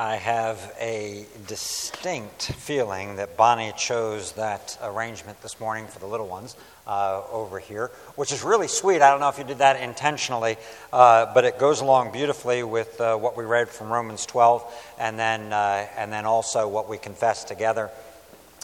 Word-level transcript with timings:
I 0.00 0.16
have 0.16 0.74
a 0.80 1.26
distinct 1.46 2.52
feeling 2.52 3.16
that 3.16 3.36
Bonnie 3.36 3.74
chose 3.76 4.32
that 4.32 4.78
arrangement 4.82 5.42
this 5.42 5.60
morning 5.60 5.88
for 5.88 5.98
the 5.98 6.06
little 6.06 6.26
ones 6.26 6.56
uh, 6.86 7.20
over 7.30 7.58
here, 7.58 7.90
which 8.16 8.32
is 8.32 8.42
really 8.42 8.66
sweet. 8.66 9.02
I 9.02 9.10
don't 9.10 9.20
know 9.20 9.28
if 9.28 9.36
you 9.36 9.44
did 9.44 9.58
that 9.58 9.78
intentionally, 9.78 10.56
uh, 10.90 11.34
but 11.34 11.44
it 11.44 11.58
goes 11.58 11.82
along 11.82 12.12
beautifully 12.12 12.62
with 12.62 12.98
uh, 12.98 13.18
what 13.18 13.36
we 13.36 13.44
read 13.44 13.68
from 13.68 13.92
Romans 13.92 14.24
12, 14.24 14.64
and 14.98 15.18
then 15.18 15.52
uh, 15.52 15.86
and 15.98 16.10
then 16.10 16.24
also 16.24 16.66
what 16.66 16.88
we 16.88 16.96
confess 16.96 17.44
together 17.44 17.90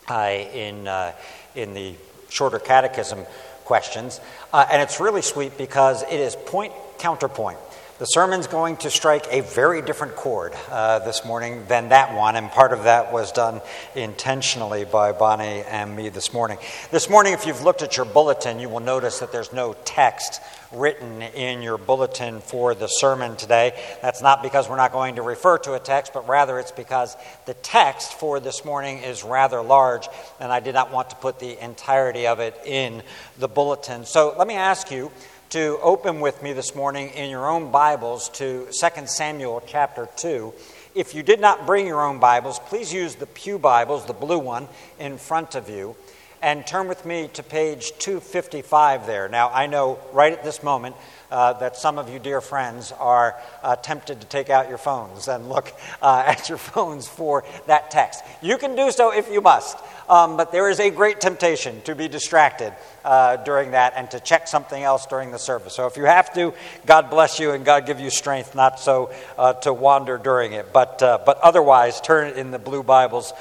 uh, 0.08 0.30
in 0.54 0.88
uh, 0.88 1.12
in 1.54 1.74
the 1.74 1.96
shorter 2.30 2.58
catechism 2.58 3.26
questions. 3.66 4.22
and 4.54 4.80
it's 4.80 5.00
really 5.00 5.20
sweet 5.20 5.58
because 5.58 6.02
it 6.04 6.18
is 6.18 6.34
point 6.34 6.72
counterpoint. 6.96 7.58
The 7.98 8.04
sermon's 8.04 8.46
going 8.46 8.76
to 8.78 8.90
strike 8.90 9.24
a 9.30 9.40
very 9.40 9.80
different 9.80 10.16
chord 10.16 10.52
uh, 10.68 10.98
this 10.98 11.24
morning 11.24 11.64
than 11.66 11.88
that 11.88 12.14
one, 12.14 12.36
and 12.36 12.50
part 12.50 12.74
of 12.74 12.84
that 12.84 13.10
was 13.10 13.32
done 13.32 13.62
intentionally 13.94 14.84
by 14.84 15.12
Bonnie 15.12 15.62
and 15.62 15.96
me 15.96 16.10
this 16.10 16.34
morning. 16.34 16.58
This 16.90 17.08
morning, 17.08 17.32
if 17.32 17.46
you've 17.46 17.62
looked 17.62 17.80
at 17.80 17.96
your 17.96 18.04
bulletin, 18.04 18.58
you 18.58 18.68
will 18.68 18.80
notice 18.80 19.20
that 19.20 19.32
there's 19.32 19.50
no 19.50 19.74
text 19.86 20.42
written 20.72 21.22
in 21.22 21.62
your 21.62 21.78
bulletin 21.78 22.40
for 22.40 22.74
the 22.74 22.86
sermon 22.86 23.34
today. 23.34 23.72
That's 24.02 24.20
not 24.20 24.42
because 24.42 24.68
we're 24.68 24.76
not 24.76 24.92
going 24.92 25.14
to 25.16 25.22
refer 25.22 25.56
to 25.60 25.72
a 25.72 25.80
text, 25.80 26.12
but 26.12 26.28
rather 26.28 26.58
it's 26.58 26.72
because 26.72 27.16
the 27.46 27.54
text 27.54 28.12
for 28.12 28.40
this 28.40 28.62
morning 28.62 28.98
is 28.98 29.24
rather 29.24 29.62
large, 29.62 30.06
and 30.38 30.52
I 30.52 30.60
did 30.60 30.74
not 30.74 30.92
want 30.92 31.08
to 31.10 31.16
put 31.16 31.38
the 31.38 31.64
entirety 31.64 32.26
of 32.26 32.40
it 32.40 32.60
in 32.66 33.02
the 33.38 33.48
bulletin. 33.48 34.04
So 34.04 34.34
let 34.36 34.46
me 34.46 34.54
ask 34.56 34.90
you 34.90 35.10
to 35.50 35.78
open 35.80 36.20
with 36.20 36.42
me 36.42 36.52
this 36.52 36.74
morning 36.74 37.10
in 37.10 37.30
your 37.30 37.48
own 37.48 37.70
Bibles 37.70 38.28
to 38.30 38.66
2 38.72 39.06
Samuel 39.06 39.62
chapter 39.64 40.08
2. 40.16 40.52
If 40.94 41.14
you 41.14 41.22
did 41.22 41.40
not 41.40 41.66
bring 41.66 41.86
your 41.86 42.04
own 42.04 42.18
Bibles, 42.18 42.58
please 42.58 42.92
use 42.92 43.14
the 43.14 43.26
Pew 43.26 43.56
Bibles, 43.56 44.06
the 44.06 44.12
blue 44.12 44.40
one, 44.40 44.66
in 44.98 45.18
front 45.18 45.54
of 45.54 45.70
you, 45.70 45.94
and 46.42 46.66
turn 46.66 46.88
with 46.88 47.06
me 47.06 47.28
to 47.34 47.44
page 47.44 47.92
255 47.98 49.06
there. 49.06 49.28
Now, 49.28 49.50
I 49.50 49.66
know 49.66 50.00
right 50.12 50.32
at 50.32 50.42
this 50.42 50.64
moment 50.64 50.96
uh, 51.36 51.52
that 51.52 51.76
some 51.76 51.98
of 51.98 52.08
you, 52.08 52.18
dear 52.18 52.40
friends, 52.40 52.92
are 52.92 53.38
uh, 53.62 53.76
tempted 53.76 54.22
to 54.22 54.26
take 54.26 54.48
out 54.48 54.70
your 54.70 54.78
phones 54.78 55.28
and 55.28 55.50
look 55.50 55.70
uh, 56.00 56.24
at 56.26 56.48
your 56.48 56.56
phones 56.56 57.06
for 57.06 57.44
that 57.66 57.90
text. 57.90 58.24
You 58.40 58.56
can 58.56 58.74
do 58.74 58.90
so 58.90 59.12
if 59.12 59.30
you 59.30 59.42
must. 59.42 59.76
Um, 60.08 60.36
but 60.36 60.50
there 60.52 60.70
is 60.70 60.80
a 60.80 60.88
great 60.88 61.20
temptation 61.20 61.82
to 61.82 61.94
be 61.94 62.06
distracted 62.06 62.72
uh, 63.04 63.36
during 63.38 63.72
that 63.72 63.94
and 63.96 64.08
to 64.12 64.20
check 64.20 64.46
something 64.46 64.80
else 64.80 65.04
during 65.06 65.32
the 65.32 65.38
service. 65.38 65.74
So 65.74 65.86
if 65.88 65.96
you 65.96 66.04
have 66.04 66.32
to, 66.34 66.54
God 66.86 67.10
bless 67.10 67.40
you 67.40 67.50
and 67.50 67.64
God 67.64 67.86
give 67.86 67.98
you 67.98 68.08
strength 68.08 68.54
not 68.54 68.78
so 68.78 69.12
uh, 69.36 69.54
to 69.54 69.74
wander 69.74 70.16
during 70.16 70.52
it. 70.52 70.72
But, 70.72 71.02
uh, 71.02 71.18
but 71.26 71.38
otherwise, 71.40 72.00
turn 72.00 72.38
in 72.38 72.52
the 72.52 72.58
blue 72.60 72.84
Bibles 72.84 73.32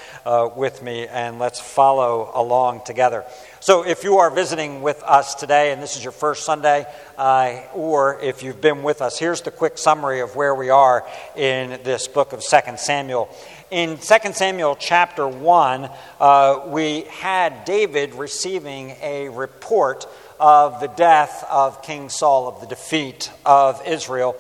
with 0.56 0.82
me 0.82 1.08
and 1.08 1.40
let's 1.40 1.62
follow 1.62 2.32
along 2.34 2.82
together. 2.84 3.24
So, 3.66 3.84
if 3.84 4.04
you 4.04 4.20
are 4.20 4.30
visiting 4.30 4.84
with 4.84 5.02
us 5.02 5.34
today 5.34 5.72
and 5.72 5.82
this 5.82 5.98
is 5.98 6.04
your 6.04 6.12
first 6.12 6.44
Sunday, 6.44 6.86
uh, 7.18 7.62
or 7.74 8.20
if 8.22 8.44
you've 8.44 8.62
been 8.62 8.84
with 8.84 9.02
us, 9.02 9.18
here's 9.18 9.42
the 9.42 9.50
quick 9.50 9.80
summary 9.80 10.20
of 10.20 10.36
where 10.36 10.54
we 10.54 10.70
are 10.70 11.04
in 11.36 11.80
this 11.84 12.08
book 12.08 12.32
of 12.32 12.44
2 12.44 12.78
Samuel. 12.78 13.28
In 13.72 13.98
2 13.98 14.34
Samuel 14.34 14.76
chapter 14.80 15.28
1, 15.28 15.90
uh, 16.20 16.62
we 16.68 17.06
had 17.10 17.66
David 17.66 18.14
receiving 18.14 18.92
a 19.02 19.30
report 19.30 20.06
of 20.40 20.80
the 20.80 20.90
death 20.90 21.44
of 21.50 21.82
King 21.82 22.10
Saul, 22.10 22.48
of 22.48 22.62
the 22.62 22.68
defeat 22.68 23.32
of 23.48 23.82
Israel, 23.88 24.36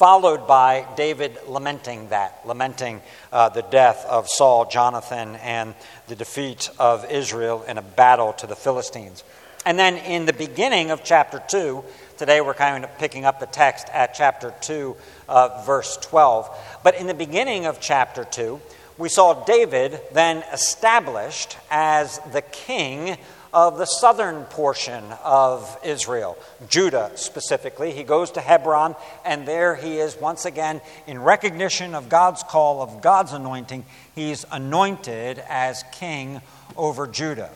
followed 0.00 0.46
by 0.46 0.86
David 0.96 1.36
lamenting 1.46 2.08
that, 2.08 2.40
lamenting 2.46 3.02
uh, 3.30 3.50
the 3.50 3.60
death 3.60 4.06
of 4.08 4.26
Saul, 4.30 4.64
Jonathan, 4.64 5.36
and 5.36 5.74
the 6.08 6.16
defeat 6.16 6.70
of 6.78 7.04
Israel 7.10 7.62
in 7.68 7.76
a 7.76 7.82
battle 7.82 8.32
to 8.32 8.46
the 8.46 8.56
Philistines. 8.56 9.22
And 9.66 9.78
then 9.78 9.98
in 9.98 10.24
the 10.24 10.32
beginning 10.32 10.90
of 10.90 11.04
chapter 11.04 11.42
2, 11.46 11.84
today 12.16 12.40
we're 12.40 12.54
kind 12.54 12.82
of 12.82 12.96
picking 12.96 13.26
up 13.26 13.40
the 13.40 13.46
text 13.46 13.88
at 13.92 14.14
chapter 14.14 14.54
2, 14.62 14.96
uh, 15.28 15.62
verse 15.66 15.98
12. 15.98 16.48
But 16.82 16.94
in 16.94 17.06
the 17.06 17.12
beginning 17.12 17.66
of 17.66 17.78
chapter 17.78 18.24
2, 18.24 18.58
we 18.96 19.10
saw 19.10 19.44
David 19.44 20.00
then 20.14 20.42
established 20.50 21.58
as 21.70 22.20
the 22.32 22.40
king 22.40 23.18
of 23.52 23.78
the 23.78 23.84
southern 23.84 24.44
portion 24.44 25.04
of 25.24 25.78
Israel, 25.84 26.36
Judah 26.68 27.10
specifically. 27.16 27.92
He 27.92 28.04
goes 28.04 28.30
to 28.32 28.40
Hebron, 28.40 28.94
and 29.24 29.46
there 29.46 29.74
he 29.74 29.98
is 29.98 30.16
once 30.16 30.44
again 30.44 30.80
in 31.06 31.20
recognition 31.20 31.94
of 31.94 32.08
God's 32.08 32.42
call, 32.42 32.82
of 32.82 33.02
God's 33.02 33.32
anointing. 33.32 33.84
He's 34.14 34.44
anointed 34.52 35.42
as 35.48 35.84
king 35.92 36.40
over 36.76 37.06
Judah. 37.06 37.50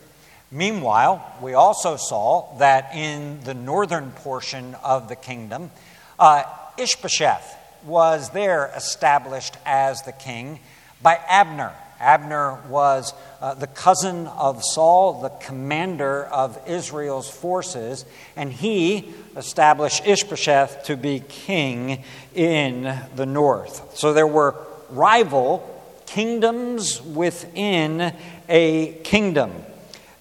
Meanwhile, 0.51 1.37
we 1.41 1.55
also 1.55 1.97
saw 1.97 2.57
that 2.59 2.95
in 2.95 3.41
the 3.41 3.55
northern 3.55 4.11
portion 4.13 4.77
of 4.83 5.09
the 5.09 5.17
kingdom, 5.17 5.71
uh, 6.19 6.45
Ishbosheth 6.79 7.57
was 7.85 8.31
there 8.31 8.73
established 8.77 9.57
as 9.65 10.03
the 10.03 10.13
king 10.13 10.61
by 11.03 11.19
Abner. 11.29 11.73
Abner 12.05 12.61
was 12.69 13.15
uh, 13.41 13.55
the 13.55 13.67
cousin 13.67 14.27
of 14.27 14.63
Saul, 14.63 15.23
the 15.23 15.31
commander 15.31 16.25
of 16.25 16.59
Israel's 16.69 17.31
forces, 17.31 18.05
and 18.37 18.53
he 18.53 19.15
established 19.37 20.07
Ishbosheth 20.07 20.85
to 20.85 20.97
be 20.97 21.21
king 21.21 22.05
in 22.35 22.95
the 23.17 23.27
north. 23.27 23.97
So 23.97 24.13
there 24.13 24.27
were 24.27 24.55
rival 24.91 25.71
kingdoms 26.07 27.01
within 27.01 28.15
a 28.49 28.93
kingdom. 29.03 29.53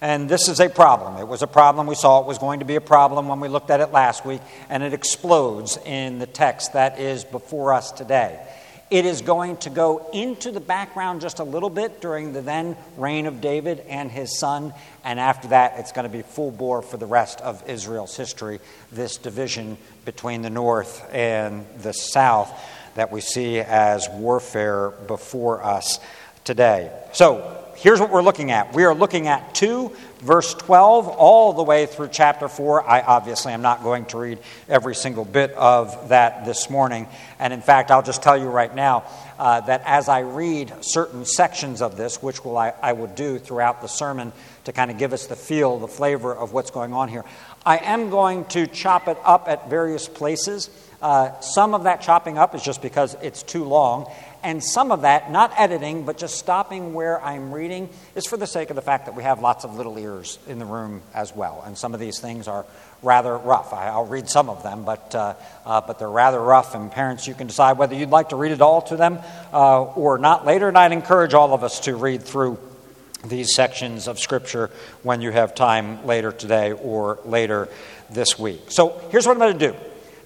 And 0.00 0.28
this 0.28 0.48
is 0.48 0.60
a 0.60 0.68
problem. 0.68 1.18
It 1.18 1.28
was 1.28 1.42
a 1.42 1.46
problem. 1.46 1.86
We 1.86 1.94
saw 1.94 2.20
it 2.20 2.26
was 2.26 2.38
going 2.38 2.60
to 2.60 2.66
be 2.66 2.76
a 2.76 2.80
problem 2.80 3.28
when 3.28 3.40
we 3.40 3.48
looked 3.48 3.70
at 3.70 3.80
it 3.80 3.90
last 3.92 4.26
week, 4.26 4.42
and 4.68 4.82
it 4.82 4.92
explodes 4.92 5.78
in 5.84 6.18
the 6.18 6.26
text 6.26 6.74
that 6.74 6.98
is 6.98 7.24
before 7.24 7.72
us 7.72 7.90
today. 7.90 8.38
It 8.90 9.06
is 9.06 9.22
going 9.22 9.56
to 9.58 9.70
go 9.70 10.10
into 10.12 10.52
the 10.52 10.60
background 10.60 11.20
just 11.20 11.38
a 11.38 11.44
little 11.44 11.70
bit 11.70 12.00
during 12.00 12.32
the 12.32 12.42
then 12.42 12.76
reign 12.96 13.26
of 13.26 13.40
David 13.40 13.80
and 13.80 14.10
his 14.10 14.38
son, 14.38 14.74
and 15.02 15.18
after 15.18 15.48
that, 15.48 15.78
it's 15.78 15.92
going 15.92 16.04
to 16.04 16.12
be 16.12 16.22
full 16.22 16.50
bore 16.50 16.82
for 16.82 16.96
the 16.96 17.06
rest 17.06 17.40
of 17.40 17.68
Israel's 17.68 18.16
history, 18.16 18.60
this 18.92 19.16
division 19.16 19.78
between 20.04 20.42
the 20.42 20.50
north 20.50 21.02
and 21.12 21.66
the 21.78 21.92
south 21.92 22.52
that 22.94 23.10
we 23.10 23.20
see 23.20 23.58
as 23.58 24.08
warfare 24.10 24.90
before 24.90 25.64
us 25.64 25.98
today. 26.44 26.92
So, 27.12 27.63
here's 27.76 28.00
what 28.00 28.10
we're 28.10 28.22
looking 28.22 28.50
at. 28.50 28.74
We 28.74 28.84
are 28.84 28.94
looking 28.94 29.28
at 29.28 29.54
2, 29.54 29.92
verse 30.20 30.54
12, 30.54 31.08
all 31.08 31.52
the 31.52 31.62
way 31.62 31.86
through 31.86 32.08
chapter 32.08 32.48
4. 32.48 32.88
I 32.88 33.00
obviously 33.00 33.52
am 33.52 33.62
not 33.62 33.82
going 33.82 34.06
to 34.06 34.18
read 34.18 34.38
every 34.68 34.94
single 34.94 35.24
bit 35.24 35.52
of 35.52 36.08
that 36.08 36.44
this 36.44 36.70
morning. 36.70 37.06
And 37.38 37.52
in 37.52 37.60
fact, 37.60 37.90
I'll 37.90 38.02
just 38.02 38.22
tell 38.22 38.36
you 38.36 38.48
right 38.48 38.74
now 38.74 39.04
uh, 39.38 39.60
that 39.62 39.82
as 39.84 40.08
I 40.08 40.20
read 40.20 40.72
certain 40.80 41.24
sections 41.24 41.82
of 41.82 41.96
this, 41.96 42.22
which 42.22 42.44
will 42.44 42.56
I, 42.56 42.72
I 42.82 42.92
will 42.92 43.08
do 43.08 43.38
throughout 43.38 43.82
the 43.82 43.88
sermon 43.88 44.32
to 44.64 44.72
kind 44.72 44.90
of 44.90 44.98
give 44.98 45.12
us 45.12 45.26
the 45.26 45.36
feel, 45.36 45.78
the 45.78 45.88
flavor 45.88 46.34
of 46.34 46.52
what's 46.52 46.70
going 46.70 46.92
on 46.92 47.08
here, 47.08 47.24
I 47.66 47.78
am 47.78 48.10
going 48.10 48.44
to 48.46 48.66
chop 48.66 49.08
it 49.08 49.18
up 49.24 49.48
at 49.48 49.68
various 49.68 50.08
places. 50.08 50.70
Uh, 51.02 51.38
some 51.40 51.74
of 51.74 51.84
that 51.84 52.00
chopping 52.00 52.38
up 52.38 52.54
is 52.54 52.62
just 52.62 52.80
because 52.80 53.14
it's 53.20 53.42
too 53.42 53.64
long, 53.64 54.10
and 54.44 54.62
some 54.62 54.92
of 54.92 55.02
that, 55.02 55.32
not 55.32 55.52
editing, 55.58 56.04
but 56.04 56.18
just 56.18 56.38
stopping 56.38 56.92
where 56.92 57.20
I'm 57.24 57.50
reading, 57.50 57.88
is 58.14 58.26
for 58.26 58.36
the 58.36 58.46
sake 58.46 58.70
of 58.70 58.76
the 58.76 58.82
fact 58.82 59.06
that 59.06 59.16
we 59.16 59.22
have 59.22 59.40
lots 59.40 59.64
of 59.64 59.76
little 59.76 59.98
ears 59.98 60.38
in 60.46 60.58
the 60.58 60.66
room 60.66 61.02
as 61.14 61.34
well. 61.34 61.62
And 61.66 61.76
some 61.76 61.94
of 61.94 62.00
these 62.00 62.20
things 62.20 62.46
are 62.46 62.66
rather 63.02 63.36
rough. 63.36 63.72
I, 63.72 63.96
will 63.96 64.06
read 64.06 64.28
some 64.28 64.50
of 64.50 64.62
them, 64.62 64.84
but, 64.84 65.14
uh, 65.14 65.34
uh, 65.64 65.80
but 65.80 65.98
they're 65.98 66.10
rather 66.10 66.40
rough, 66.40 66.74
and 66.74 66.92
parents, 66.92 67.26
you 67.26 67.34
can 67.34 67.46
decide 67.46 67.78
whether 67.78 67.94
you'd 67.94 68.10
like 68.10 68.28
to 68.28 68.36
read 68.36 68.52
it 68.52 68.60
all 68.60 68.82
to 68.82 68.96
them 68.96 69.18
uh, 69.52 69.82
or 69.82 70.18
not 70.18 70.44
later. 70.44 70.68
And 70.68 70.76
I'd 70.76 70.92
encourage 70.92 71.32
all 71.32 71.54
of 71.54 71.64
us 71.64 71.80
to 71.80 71.96
read 71.96 72.22
through 72.22 72.58
these 73.24 73.54
sections 73.54 74.06
of 74.06 74.18
Scripture 74.18 74.70
when 75.02 75.22
you 75.22 75.30
have 75.30 75.54
time 75.54 76.04
later 76.06 76.30
today 76.30 76.72
or 76.72 77.18
later 77.24 77.68
this 78.10 78.38
week. 78.38 78.70
So 78.70 79.00
here's 79.10 79.26
what 79.26 79.32
I'm 79.32 79.38
going 79.38 79.58
to 79.58 79.72
do. 79.72 79.76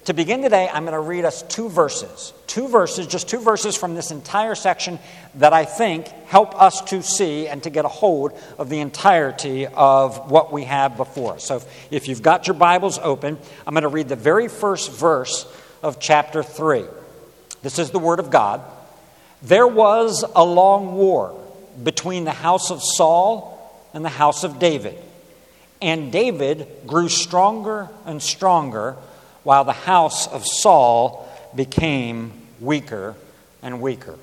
To 0.09 0.15
begin 0.15 0.41
today, 0.41 0.67
I'm 0.67 0.85
going 0.85 0.93
to 0.93 0.99
read 0.99 1.23
us 1.23 1.43
two 1.43 1.69
verses. 1.69 2.33
Two 2.47 2.67
verses, 2.67 3.05
just 3.05 3.29
two 3.29 3.37
verses 3.37 3.75
from 3.75 3.93
this 3.93 4.09
entire 4.09 4.55
section 4.55 4.97
that 5.35 5.53
I 5.53 5.65
think 5.65 6.07
help 6.25 6.59
us 6.59 6.81
to 6.85 7.03
see 7.03 7.47
and 7.47 7.61
to 7.61 7.69
get 7.69 7.85
a 7.85 7.89
hold 7.89 8.31
of 8.57 8.69
the 8.69 8.79
entirety 8.79 9.67
of 9.67 10.31
what 10.31 10.51
we 10.51 10.63
have 10.63 10.97
before 10.97 11.33
us. 11.33 11.43
So 11.43 11.57
if, 11.57 11.91
if 11.91 12.07
you've 12.07 12.23
got 12.23 12.47
your 12.47 12.55
Bibles 12.55 12.97
open, 12.97 13.37
I'm 13.67 13.75
going 13.75 13.83
to 13.83 13.87
read 13.87 14.09
the 14.09 14.15
very 14.15 14.47
first 14.47 14.91
verse 14.91 15.45
of 15.83 15.99
chapter 15.99 16.41
3. 16.41 16.85
This 17.61 17.77
is 17.77 17.91
the 17.91 17.99
Word 17.99 18.17
of 18.17 18.31
God. 18.31 18.63
There 19.43 19.67
was 19.67 20.25
a 20.35 20.43
long 20.43 20.95
war 20.95 21.39
between 21.83 22.23
the 22.23 22.31
house 22.31 22.71
of 22.71 22.81
Saul 22.81 23.87
and 23.93 24.03
the 24.03 24.09
house 24.09 24.43
of 24.43 24.57
David. 24.57 24.97
And 25.83 26.11
David 26.11 26.67
grew 26.87 27.09
stronger 27.09 27.89
and 28.07 28.23
stronger 28.23 28.97
while 29.43 29.63
the 29.63 29.71
house 29.71 30.27
of 30.27 30.45
Saul 30.45 31.27
became 31.55 32.33
weaker 32.59 33.15
and 33.61 33.81
weaker. 33.81 34.15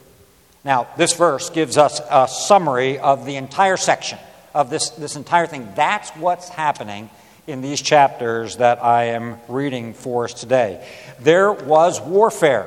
Now, 0.65 0.89
this 0.97 1.13
verse 1.13 1.51
gives 1.51 1.79
us 1.79 2.01
a 2.11 2.27
summary 2.29 2.99
of 2.99 3.25
the 3.25 3.37
entire 3.37 3.77
section, 3.77 4.19
of 4.55 4.69
this, 4.69 4.91
this 4.91 5.17
entire 5.17 5.47
thing. 5.47 5.69
That's 5.77 6.11
what's 6.11 6.49
happening 6.49 7.09
in 7.47 7.61
these 7.61 7.81
chapters 7.81 8.57
that 8.57 8.83
I 8.83 9.05
am 9.05 9.39
reading 9.49 9.95
for 9.95 10.25
us 10.25 10.35
today. 10.35 10.85
There 11.21 11.53
was 11.53 12.01
warfare, 12.01 12.67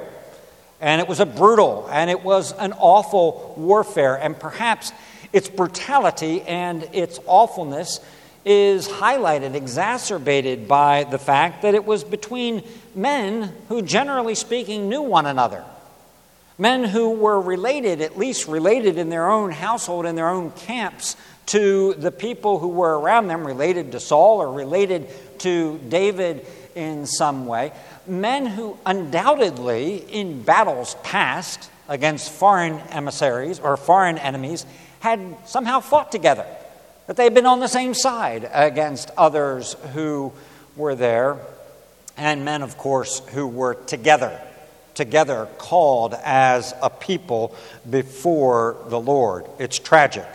and 0.80 1.02
it 1.02 1.08
was 1.10 1.20
a 1.20 1.26
brutal 1.26 1.88
and 1.92 2.10
it 2.10 2.24
was 2.24 2.54
an 2.54 2.74
awful 2.74 3.54
warfare, 3.58 4.16
and 4.16 4.40
perhaps 4.40 4.94
its 5.34 5.50
brutality 5.50 6.42
and 6.44 6.88
its 6.94 7.20
awfulness 7.26 8.00
is 8.50 8.88
highlighted, 8.88 9.54
exacerbated 9.54 10.68
by 10.68 11.04
the 11.04 11.20
fact 11.20 11.62
that 11.62 11.76
it 11.76 11.86
was 11.86 12.04
between 12.04 12.64
men 12.96 13.54
who, 13.68 13.82
generally 13.82 14.34
speaking, 14.34 14.90
knew 14.90 15.04
one 15.04 15.26
another 15.26 15.64
men 16.60 16.84
who 16.84 17.12
were 17.12 17.40
related, 17.40 18.02
at 18.02 18.18
least 18.18 18.48
related 18.48 18.98
in 18.98 19.10
their 19.10 19.32
own 19.32 19.50
household, 19.50 20.06
in 20.06 20.16
their 20.16 20.30
own 20.30 20.52
camps, 20.52 21.16
to 21.48 21.96
the 21.96 22.12
people 22.12 22.60
who 22.60 22.68
were 22.68 23.00
around 23.00 23.28
them, 23.28 23.48
related 23.48 23.94
to 23.94 24.00
Saul 24.00 24.40
or 24.40 24.52
related 24.52 25.08
to 25.40 25.80
David 25.90 26.46
in 26.76 27.08
some 27.08 27.48
way. 27.48 27.72
Men 28.06 28.46
who 28.46 28.78
undoubtedly, 28.86 29.98
in 29.98 30.44
battles 30.44 30.96
past 31.02 31.72
against 31.88 32.32
foreign 32.32 32.80
emissaries 32.90 33.60
or 33.60 33.78
foreign 33.78 34.18
enemies, 34.20 34.66
had 35.00 35.38
somehow 35.48 35.80
fought 35.80 36.12
together, 36.12 36.46
that 37.10 37.18
they've 37.18 37.34
been 37.34 37.48
on 37.48 37.60
the 37.60 37.68
same 37.68 37.96
side 37.96 38.48
against 38.54 39.10
others 39.18 39.74
who 39.94 40.32
were 40.76 40.94
there, 40.94 41.38
and 42.16 42.46
men, 42.46 42.62
of 42.62 42.78
course, 42.78 43.28
who 43.30 43.48
were 43.48 43.74
together 43.74 44.40
together 44.94 45.48
called 45.58 46.14
as 46.24 46.76
a 46.84 46.90
people 46.90 47.56
before 47.90 48.78
the 48.90 49.00
Lord. 49.00 49.46
It's 49.58 49.80
tragic. 49.80 50.28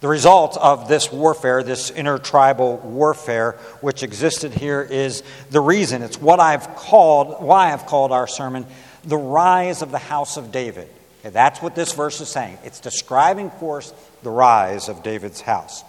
The 0.00 0.06
result 0.06 0.56
of 0.58 0.86
this 0.86 1.10
warfare, 1.10 1.64
this 1.64 1.90
intertribal 1.90 2.76
warfare 2.76 3.52
which 3.80 4.04
existed 4.04 4.52
here, 4.52 4.82
is 4.82 5.24
the 5.50 5.60
reason. 5.60 6.02
It's 6.02 6.20
what 6.20 6.38
I've 6.38 6.76
called, 6.76 7.42
why 7.42 7.72
I've 7.72 7.86
called 7.86 8.12
our 8.12 8.28
sermon, 8.28 8.64
the 9.02 9.16
rise 9.16 9.82
of 9.82 9.90
the 9.90 9.98
house 9.98 10.36
of 10.36 10.52
David. 10.52 10.88
Okay, 11.20 11.30
that's 11.30 11.60
what 11.60 11.74
this 11.74 11.92
verse 11.94 12.20
is 12.20 12.28
saying. 12.28 12.58
It's 12.62 12.78
describing 12.78 13.50
for 13.50 13.78
us 13.78 13.92
the 14.22 14.30
rise 14.30 14.88
of 14.88 15.02
David's 15.02 15.40
house. 15.40 15.82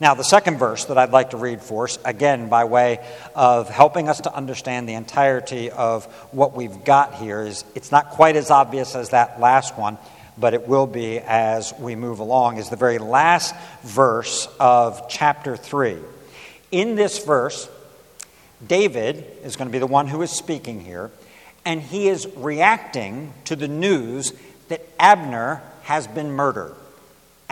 Now, 0.00 0.14
the 0.14 0.24
second 0.24 0.58
verse 0.58 0.86
that 0.86 0.98
I'd 0.98 1.12
like 1.12 1.30
to 1.30 1.36
read 1.36 1.62
for 1.62 1.84
us, 1.84 1.98
again, 2.04 2.48
by 2.48 2.64
way 2.64 2.98
of 3.36 3.68
helping 3.68 4.08
us 4.08 4.22
to 4.22 4.34
understand 4.34 4.88
the 4.88 4.94
entirety 4.94 5.70
of 5.70 6.06
what 6.32 6.56
we've 6.56 6.84
got 6.84 7.14
here, 7.14 7.42
is 7.42 7.64
it's 7.76 7.92
not 7.92 8.10
quite 8.10 8.34
as 8.34 8.50
obvious 8.50 8.96
as 8.96 9.10
that 9.10 9.38
last 9.38 9.78
one, 9.78 9.96
but 10.36 10.52
it 10.52 10.66
will 10.66 10.88
be 10.88 11.20
as 11.20 11.72
we 11.78 11.94
move 11.94 12.18
along, 12.18 12.56
is 12.56 12.68
the 12.70 12.76
very 12.76 12.98
last 12.98 13.54
verse 13.82 14.48
of 14.58 15.08
chapter 15.08 15.56
3. 15.56 15.96
In 16.72 16.96
this 16.96 17.24
verse, 17.24 17.68
David 18.66 19.24
is 19.44 19.54
going 19.54 19.68
to 19.68 19.72
be 19.72 19.78
the 19.78 19.86
one 19.86 20.08
who 20.08 20.22
is 20.22 20.32
speaking 20.32 20.80
here, 20.80 21.12
and 21.64 21.80
he 21.80 22.08
is 22.08 22.26
reacting 22.36 23.32
to 23.44 23.54
the 23.54 23.68
news 23.68 24.32
that 24.68 24.84
Abner 24.98 25.62
has 25.84 26.08
been 26.08 26.32
murdered. 26.32 26.74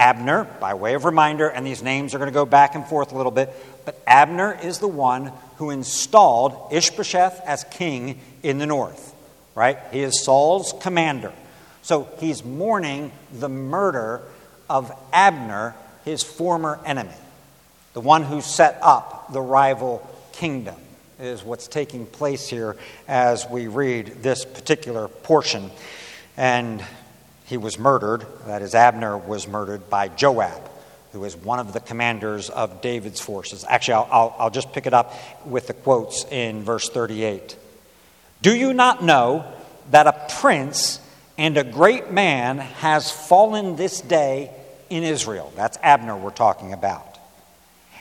Abner, 0.03 0.43
by 0.59 0.75
way 0.75 0.95
of 0.95 1.05
reminder, 1.05 1.47
and 1.49 1.65
these 1.65 1.81
names 1.81 2.13
are 2.13 2.19
going 2.19 2.29
to 2.29 2.35
go 2.35 2.45
back 2.45 2.75
and 2.75 2.85
forth 2.85 3.13
a 3.13 3.17
little 3.17 3.31
bit, 3.31 3.55
but 3.85 4.03
Abner 4.05 4.59
is 4.61 4.81
the 4.81 4.89
one 4.89 5.31
who 5.59 5.71
installed 5.71 6.73
Ishbosheth 6.73 7.41
as 7.47 7.63
king 7.71 8.19
in 8.43 8.59
the 8.59 8.67
north, 8.67 9.15
right? 9.55 9.79
He 9.93 10.01
is 10.01 10.25
Saul's 10.25 10.75
commander. 10.81 11.33
So 11.83 12.09
he's 12.19 12.45
mourning 12.45 13.13
the 13.33 13.49
murder 13.49 14.23
of 14.69 14.91
Abner, 15.13 15.77
his 16.05 16.25
former 16.25 16.81
enemy, 16.85 17.15
the 17.93 18.01
one 18.01 18.25
who 18.25 18.41
set 18.41 18.81
up 18.83 19.33
the 19.33 19.41
rival 19.41 20.05
kingdom, 20.33 20.75
is 21.21 21.45
what's 21.45 21.69
taking 21.69 22.07
place 22.07 22.49
here 22.49 22.77
as 23.07 23.49
we 23.49 23.69
read 23.69 24.07
this 24.21 24.45
particular 24.45 25.07
portion. 25.07 25.71
And 26.37 26.85
he 27.47 27.57
was 27.57 27.79
murdered, 27.79 28.25
that 28.47 28.63
is, 28.63 28.75
Abner 28.75 29.17
was 29.17 29.47
murdered 29.47 29.91
by 29.91 30.09
Joab, 30.09 30.71
who 31.13 31.25
is 31.25 31.37
one 31.37 31.59
of 31.59 31.73
the 31.73 31.81
commanders 31.81 32.49
of 32.51 32.81
David's 32.81 33.21
forces. 33.21 33.65
Actually, 33.69 33.95
I'll, 33.95 34.09
I'll, 34.11 34.37
I'll 34.39 34.51
just 34.51 34.73
pick 34.73 34.87
it 34.87 34.95
up 34.95 35.15
with 35.45 35.67
the 35.67 35.75
quotes 35.75 36.25
in 36.31 36.63
verse 36.63 36.89
38. 36.89 37.57
Do 38.41 38.55
you 38.55 38.73
not 38.73 39.05
know 39.05 39.45
that 39.91 40.07
a 40.07 40.27
prince 40.41 41.01
and 41.39 41.57
a 41.57 41.65
great 41.65 42.11
man 42.11 42.59
has 42.59 43.11
fallen 43.11 43.77
this 43.77 44.01
day 44.01 44.51
in 44.91 45.03
Israel? 45.03 45.53
That's 45.57 45.79
Abner 45.83 46.17
we're 46.17 46.31
talking 46.31 46.73
about. 46.73 47.19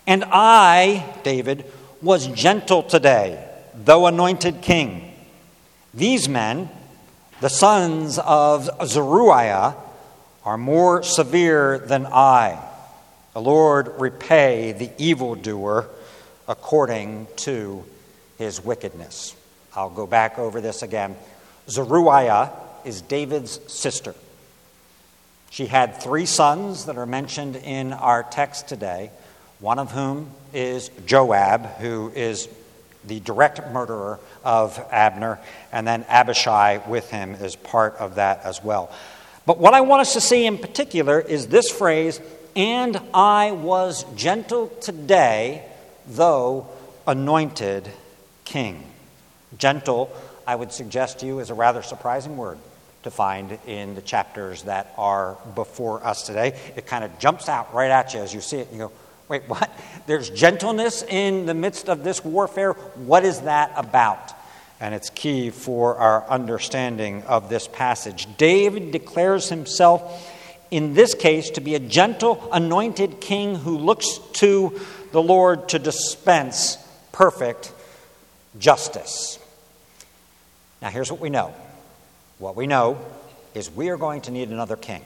And 0.08 0.24
I, 0.26 1.06
David, 1.24 1.66
was 2.02 2.28
gentle 2.28 2.84
today, 2.84 3.48
though 3.76 4.08
anointed 4.08 4.62
king. 4.62 5.14
These 5.94 6.28
men, 6.28 6.70
the 7.42 7.50
sons 7.50 8.20
of 8.20 8.70
Zeruiah 8.86 9.76
are 10.46 10.58
more 10.58 11.02
severe 11.02 11.80
than 11.80 12.06
I. 12.06 12.64
The 13.34 13.42
Lord 13.42 14.00
repay 14.00 14.74
the 14.74 14.92
evildoer 15.00 15.90
according 16.48 17.26
to 17.38 17.84
his 18.38 18.64
wickedness. 18.64 19.36
I'll 19.76 19.90
go 19.90 20.06
back 20.06 20.38
over 20.38 20.62
this 20.62 20.84
again. 20.84 21.16
Zeruiah 21.68 22.52
is 22.86 23.02
David's 23.02 23.60
sister. 23.74 24.14
She 25.50 25.66
had 25.66 26.00
three 26.00 26.28
sons 26.28 26.86
that 26.86 26.98
are 26.98 27.08
mentioned 27.08 27.56
in 27.56 27.92
our 27.92 28.22
text 28.22 28.68
today, 28.68 29.10
one 29.60 29.80
of 29.80 29.92
whom 29.92 30.30
is 30.54 30.92
Joab, 31.08 31.66
who 31.78 32.12
is 32.14 32.48
the 33.06 33.20
direct 33.20 33.72
murderer 33.72 34.20
of 34.44 34.80
Abner, 34.92 35.40
and 35.72 35.88
then 35.88 36.06
Abishai 36.08 36.82
with 36.88 37.10
him 37.10 37.36
is 37.36 37.56
part 37.56 37.96
of 37.98 38.16
that 38.16 38.42
as 38.44 38.64
well. 38.64 38.92
But 39.46 39.58
what 39.58 39.74
I 39.74 39.82
want 39.82 40.02
us 40.02 40.14
to 40.14 40.22
see 40.22 40.46
in 40.46 40.58
particular 40.58 41.20
is 41.20 41.48
this 41.48 41.70
phrase, 41.70 42.20
and 42.56 43.00
I 43.14 43.52
was 43.52 44.04
gentle 44.16 44.68
today, 44.82 45.66
though 46.08 46.68
anointed 47.08 47.90
king. 48.46 48.84
Gentle, 49.58 50.16
I 50.46 50.56
would 50.56 50.72
suggest 50.72 51.20
to 51.20 51.26
you, 51.26 51.40
is 51.40 51.50
a 51.50 51.56
rather 51.56 51.82
surprising 51.82 52.38
word 52.38 52.60
to 53.04 53.10
find 53.10 53.58
in 53.66 53.96
the 53.96 54.02
chapters 54.02 54.64
that 54.64 54.94
are 54.98 55.38
before 55.56 56.06
us 56.06 56.26
today. 56.26 56.60
It 56.76 56.86
kind 56.86 57.04
of 57.04 57.18
jumps 57.18 57.50
out 57.50 57.74
right 57.74 57.90
at 57.90 58.14
you 58.14 58.20
as 58.20 58.34
you 58.34 58.42
see 58.42 58.58
it, 58.58 58.68
and 58.68 58.78
you 58.78 58.88
go, 58.88 58.92
Wait, 59.32 59.44
what? 59.48 59.72
There's 60.08 60.30
gentleness 60.30 61.04
in 61.04 61.46
the 61.46 61.54
midst 61.54 61.88
of 61.88 62.04
this 62.04 62.22
warfare. 62.22 62.74
What 62.74 63.24
is 63.24 63.40
that 63.44 63.72
about? 63.78 64.34
And 64.82 64.94
it's 64.94 65.10
key 65.10 65.52
for 65.52 65.96
our 65.96 66.28
understanding 66.28 67.24
of 67.24 67.48
this 67.48 67.66
passage. 67.66 68.28
David 68.36 68.92
declares 68.92 69.48
himself, 69.48 70.30
in 70.70 70.96
this 70.96 71.14
case, 71.14 71.52
to 71.52 71.62
be 71.62 71.76
a 71.76 71.80
gentle, 71.80 72.46
anointed 72.52 73.22
king 73.22 73.56
who 73.56 73.78
looks 73.78 74.18
to 74.34 74.78
the 75.14 75.24
Lord 75.24 75.70
to 75.70 75.80
dispense 75.80 76.76
perfect 77.14 77.72
justice. 78.60 79.40
Now, 80.82 80.90
here's 80.90 81.10
what 81.10 81.22
we 81.22 81.30
know 81.30 81.54
what 82.38 82.58
we 82.58 82.68
know 82.68 83.00
is 83.54 83.72
we 83.72 83.88
are 83.92 83.98
going 83.98 84.20
to 84.24 84.32
need 84.32 84.50
another 84.50 84.76
king. 84.76 85.06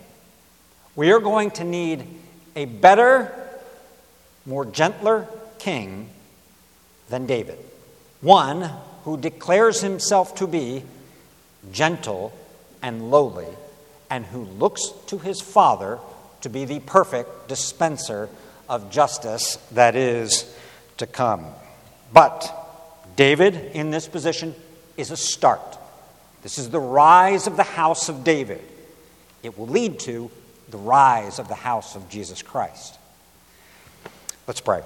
We 0.96 1.12
are 1.12 1.20
going 1.20 1.51
to 1.51 1.63
need 1.63 2.08
a 2.55 2.65
better 2.65 3.45
more 4.46 4.66
gentler 4.66 5.28
king 5.60 6.10
than 7.10 7.25
David. 7.25 7.58
One 8.22 8.70
who 9.04 9.18
declares 9.18 9.82
himself 9.82 10.36
to 10.36 10.48
be 10.48 10.84
gentle 11.72 12.34
and 12.82 13.10
lowly, 13.10 13.48
and 14.10 14.25
who 14.25 14.44
looks 14.44 14.90
to 15.08 15.18
his 15.18 15.42
father 15.42 16.00
to 16.42 16.50
be 16.50 16.66
the 16.66 16.80
perfect 16.80 17.48
dispenser 17.48 18.30
of 18.70 18.92
justice 18.92 19.58
that 19.72 19.96
is 19.96 20.56
to 20.98 21.08
come. 21.08 21.46
But 22.14 22.52
David, 23.16 23.56
in 23.74 23.92
this 23.92 24.08
position, 24.08 24.54
is 24.98 25.12
a 25.12 25.18
start. 25.18 25.78
This 26.44 26.60
is 26.60 26.70
the 26.70 26.80
rise 26.80 27.48
of 27.48 27.58
the 27.58 27.64
house 27.64 28.10
of 28.10 28.24
David. 28.24 28.62
It 29.42 29.58
will 29.58 29.68
lead 29.68 30.00
to 30.02 30.30
the 30.70 30.78
rise 30.78 31.40
of 31.40 31.48
the 31.48 31.56
house 31.56 31.96
of 31.96 32.10
Jesus 32.10 32.42
Christ. 32.42 32.98
Let's 34.48 34.62
pray. 34.62 34.84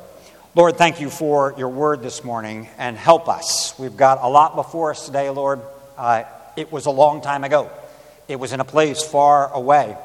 Lord, 0.56 0.78
thank 0.78 1.02
you 1.02 1.10
for 1.10 1.54
your 1.58 1.68
word 1.68 2.02
this 2.02 2.24
morning 2.24 2.70
and 2.78 2.96
help 2.96 3.28
us. 3.28 3.78
We've 3.78 3.98
got 3.98 4.20
a 4.22 4.28
lot 4.30 4.56
before 4.56 4.92
us 4.92 5.06
today, 5.06 5.30
Lord. 5.30 5.60
Uh, 5.98 6.24
it 6.56 6.72
was 6.72 6.86
a 6.86 6.92
long 6.92 7.20
time 7.20 7.44
ago, 7.44 7.70
it 8.30 8.40
was 8.40 8.54
in 8.54 8.62
a 8.62 8.64
place 8.64 9.04
far 9.04 9.52
away. 9.52 9.98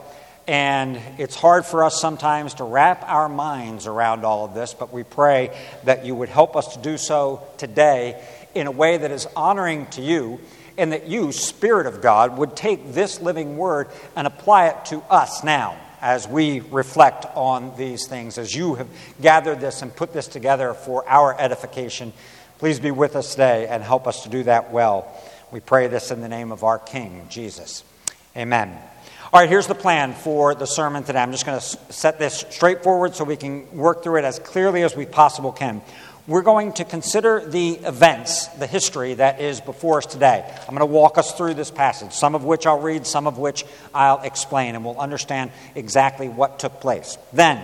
And 0.48 1.00
it's 1.18 1.36
hard 1.36 1.64
for 1.64 1.84
us 1.84 2.00
sometimes 2.00 2.54
to 2.54 2.64
wrap 2.64 3.04
our 3.08 3.28
minds 3.28 3.86
around 3.86 4.24
all 4.24 4.44
of 4.44 4.54
this, 4.54 4.74
but 4.74 4.92
we 4.92 5.04
pray 5.04 5.56
that 5.84 6.04
you 6.04 6.16
would 6.16 6.30
help 6.30 6.56
us 6.56 6.74
to 6.74 6.82
do 6.82 6.98
so 6.98 7.46
today 7.56 8.20
in 8.56 8.66
a 8.66 8.72
way 8.72 8.96
that 8.96 9.12
is 9.12 9.28
honoring 9.36 9.86
to 9.90 10.02
you 10.02 10.40
and 10.76 10.90
that 10.90 11.06
you, 11.06 11.30
Spirit 11.30 11.86
of 11.86 12.02
God, 12.02 12.38
would 12.38 12.56
take 12.56 12.92
this 12.92 13.20
living 13.20 13.56
word 13.56 13.86
and 14.16 14.26
apply 14.26 14.70
it 14.70 14.84
to 14.86 15.00
us 15.02 15.44
now 15.44 15.78
as 16.04 16.28
we 16.28 16.60
reflect 16.60 17.24
on 17.34 17.74
these 17.78 18.06
things, 18.06 18.36
as 18.36 18.54
you 18.54 18.74
have 18.74 18.86
gathered 19.22 19.58
this 19.58 19.80
and 19.80 19.96
put 19.96 20.12
this 20.12 20.28
together 20.28 20.74
for 20.74 21.02
our 21.08 21.34
edification. 21.40 22.12
Please 22.58 22.78
be 22.78 22.90
with 22.90 23.16
us 23.16 23.30
today 23.30 23.66
and 23.68 23.82
help 23.82 24.06
us 24.06 24.22
to 24.24 24.28
do 24.28 24.42
that 24.42 24.70
well. 24.70 25.10
We 25.50 25.60
pray 25.60 25.86
this 25.86 26.10
in 26.10 26.20
the 26.20 26.28
name 26.28 26.52
of 26.52 26.62
our 26.62 26.78
King, 26.78 27.26
Jesus. 27.30 27.84
Amen. 28.36 28.78
All 29.32 29.40
right, 29.40 29.48
here's 29.48 29.66
the 29.66 29.74
plan 29.74 30.12
for 30.12 30.54
the 30.54 30.66
sermon 30.66 31.04
today. 31.04 31.20
I'm 31.20 31.32
just 31.32 31.46
going 31.46 31.58
to 31.58 31.64
set 31.64 32.18
this 32.18 32.44
straightforward 32.50 33.14
so 33.14 33.24
we 33.24 33.36
can 33.38 33.74
work 33.74 34.02
through 34.02 34.18
it 34.18 34.24
as 34.24 34.38
clearly 34.38 34.82
as 34.82 34.94
we 34.94 35.06
possibly 35.06 35.52
can 35.56 35.80
we're 36.26 36.42
going 36.42 36.72
to 36.74 36.84
consider 36.84 37.44
the 37.46 37.72
events, 37.72 38.46
the 38.48 38.66
history 38.66 39.14
that 39.14 39.40
is 39.40 39.60
before 39.60 39.98
us 39.98 40.06
today. 40.06 40.42
I'm 40.60 40.68
going 40.68 40.78
to 40.78 40.86
walk 40.86 41.18
us 41.18 41.32
through 41.34 41.54
this 41.54 41.70
passage, 41.70 42.12
some 42.12 42.34
of 42.34 42.44
which 42.44 42.66
I'll 42.66 42.80
read, 42.80 43.06
some 43.06 43.26
of 43.26 43.36
which 43.36 43.64
I'll 43.92 44.20
explain, 44.22 44.74
and 44.74 44.84
we'll 44.84 44.98
understand 44.98 45.50
exactly 45.74 46.28
what 46.28 46.58
took 46.58 46.80
place. 46.80 47.18
Then, 47.34 47.62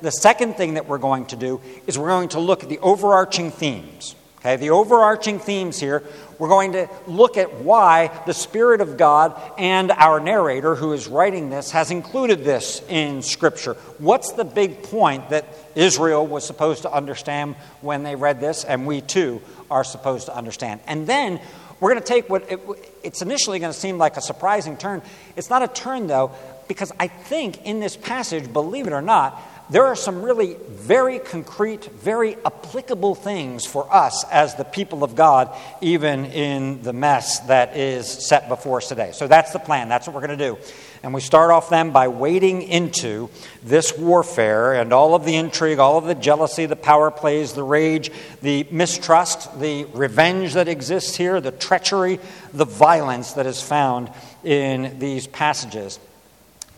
the 0.00 0.10
second 0.10 0.54
thing 0.54 0.74
that 0.74 0.86
we're 0.86 0.98
going 0.98 1.26
to 1.26 1.36
do 1.36 1.60
is 1.86 1.98
we're 1.98 2.08
going 2.08 2.30
to 2.30 2.40
look 2.40 2.62
at 2.62 2.70
the 2.70 2.78
overarching 2.78 3.50
themes. 3.50 4.14
Okay, 4.38 4.56
the 4.56 4.70
overarching 4.70 5.40
themes 5.40 5.80
here, 5.80 6.02
we're 6.38 6.48
going 6.48 6.72
to 6.72 6.88
look 7.06 7.36
at 7.36 7.60
why 7.60 8.10
the 8.26 8.34
Spirit 8.34 8.80
of 8.80 8.96
God 8.96 9.40
and 9.58 9.90
our 9.90 10.20
narrator, 10.20 10.74
who 10.74 10.92
is 10.92 11.08
writing 11.08 11.50
this, 11.50 11.72
has 11.72 11.90
included 11.90 12.44
this 12.44 12.82
in 12.88 13.22
Scripture. 13.22 13.74
What's 13.98 14.32
the 14.32 14.44
big 14.44 14.82
point 14.84 15.30
that 15.30 15.46
Israel 15.74 16.26
was 16.26 16.46
supposed 16.46 16.82
to 16.82 16.92
understand 16.92 17.56
when 17.80 18.02
they 18.02 18.14
read 18.14 18.40
this, 18.40 18.64
and 18.64 18.86
we 18.86 19.00
too 19.00 19.42
are 19.70 19.84
supposed 19.84 20.26
to 20.26 20.36
understand? 20.36 20.80
And 20.86 21.06
then 21.06 21.40
we're 21.80 21.90
going 21.90 22.02
to 22.02 22.08
take 22.08 22.28
what 22.28 22.50
it, 22.50 22.60
it's 23.02 23.22
initially 23.22 23.58
going 23.58 23.72
to 23.72 23.78
seem 23.78 23.98
like 23.98 24.16
a 24.16 24.20
surprising 24.20 24.76
turn. 24.76 25.02
It's 25.36 25.50
not 25.50 25.62
a 25.62 25.68
turn, 25.68 26.06
though, 26.06 26.32
because 26.66 26.92
I 27.00 27.08
think 27.08 27.64
in 27.64 27.80
this 27.80 27.96
passage, 27.96 28.52
believe 28.52 28.86
it 28.86 28.92
or 28.92 29.02
not, 29.02 29.40
there 29.70 29.84
are 29.84 29.96
some 29.96 30.22
really 30.22 30.56
very 30.68 31.18
concrete, 31.18 31.84
very 31.84 32.36
applicable 32.44 33.14
things 33.14 33.66
for 33.66 33.92
us 33.94 34.24
as 34.30 34.54
the 34.54 34.64
people 34.64 35.04
of 35.04 35.14
God, 35.14 35.54
even 35.82 36.24
in 36.24 36.82
the 36.82 36.94
mess 36.94 37.40
that 37.40 37.76
is 37.76 38.08
set 38.08 38.48
before 38.48 38.78
us 38.78 38.88
today. 38.88 39.10
So 39.12 39.28
that's 39.28 39.52
the 39.52 39.58
plan. 39.58 39.90
That's 39.90 40.06
what 40.06 40.14
we're 40.14 40.26
going 40.26 40.38
to 40.38 40.50
do. 40.50 40.58
And 41.02 41.12
we 41.12 41.20
start 41.20 41.50
off 41.50 41.68
then 41.68 41.90
by 41.90 42.08
wading 42.08 42.62
into 42.62 43.28
this 43.62 43.96
warfare 43.96 44.72
and 44.72 44.92
all 44.92 45.14
of 45.14 45.24
the 45.24 45.36
intrigue, 45.36 45.78
all 45.78 45.98
of 45.98 46.06
the 46.06 46.14
jealousy, 46.14 46.64
the 46.64 46.74
power 46.74 47.10
plays, 47.10 47.52
the 47.52 47.62
rage, 47.62 48.10
the 48.40 48.66
mistrust, 48.70 49.60
the 49.60 49.84
revenge 49.92 50.54
that 50.54 50.66
exists 50.66 51.14
here, 51.14 51.40
the 51.40 51.52
treachery, 51.52 52.18
the 52.54 52.64
violence 52.64 53.32
that 53.32 53.46
is 53.46 53.62
found 53.62 54.10
in 54.42 54.98
these 54.98 55.26
passages. 55.26 56.00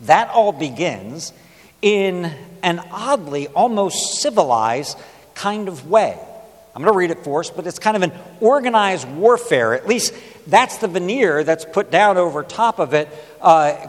That 0.02 0.28
all 0.30 0.52
begins 0.52 1.32
in 1.82 2.32
an 2.62 2.80
oddly, 2.90 3.48
almost 3.48 4.20
civilized 4.20 4.98
kind 5.34 5.68
of 5.68 5.88
way. 5.88 6.18
I'm 6.74 6.82
going 6.82 6.92
to 6.92 6.96
read 6.96 7.10
it 7.10 7.24
for 7.24 7.40
us, 7.40 7.50
but 7.50 7.66
it's 7.66 7.78
kind 7.78 7.96
of 7.96 8.02
an 8.02 8.12
organized 8.40 9.08
warfare. 9.08 9.74
At 9.74 9.88
least 9.88 10.14
that's 10.46 10.76
the 10.78 10.88
veneer 10.88 11.42
that's 11.42 11.64
put 11.64 11.90
down 11.90 12.16
over 12.16 12.42
top 12.42 12.78
of 12.78 12.94
it 12.94 13.08
uh, 13.40 13.88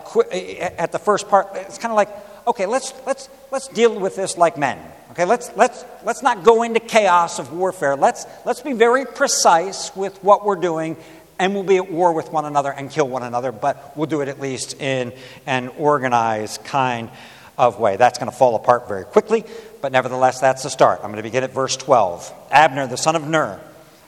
at 0.78 0.92
the 0.92 1.00
first 1.00 1.30
part. 1.30 1.50
It's 1.54 1.78
kind 1.78 1.92
of 1.92 1.96
like, 1.96 2.10
okay, 2.48 2.66
let's, 2.66 2.94
let's, 3.06 3.30
let's 3.52 3.68
deal 3.68 4.00
with 4.00 4.16
this 4.16 4.38
like 4.38 4.58
men. 4.58 4.80
Okay, 5.12 5.26
let's, 5.26 5.52
let's, 5.56 5.86
let's 6.06 6.24
not 6.24 6.44
go 6.44 6.64
into 6.64 6.80
chaos 6.80 7.38
of 7.38 7.54
warfare. 7.54 7.96
Let's, 7.96 8.26
let's 8.46 8.62
be 8.62 8.74
very 8.74 9.06
precise 9.06 9.96
with 9.96 10.24
what 10.24 10.46
we're 10.46 10.56
doing, 10.56 10.98
and 11.38 11.54
we'll 11.54 11.64
be 11.64 11.78
at 11.78 11.92
war 11.92 12.14
with 12.14 12.32
one 12.32 12.46
another 12.46 12.72
and 12.72 12.90
kill 12.90 13.08
one 13.08 13.22
another, 13.22 13.52
but 13.52 13.96
we'll 13.96 14.08
do 14.08 14.22
it 14.22 14.28
at 14.28 14.40
least 14.40 14.80
in 14.82 15.12
an 15.46 15.68
organized 15.78 16.64
kind 16.64 17.10
of 17.62 17.80
way. 17.80 17.96
That's 17.96 18.18
going 18.18 18.30
to 18.30 18.36
fall 18.36 18.56
apart 18.56 18.88
very 18.88 19.06
quickly, 19.06 19.46
but 19.82 19.92
nevertheless, 19.92 20.42
that's 20.42 20.64
the 20.64 20.70
start. 20.70 21.00
I'm 21.04 21.12
going 21.12 21.18
to 21.18 21.24
begin 21.24 21.44
at 21.44 21.52
verse 21.52 21.78
12. 21.78 22.34
Abner, 22.50 22.88
the 22.88 22.98
son 22.98 23.16
of 23.16 23.28
Ner, 23.28 23.62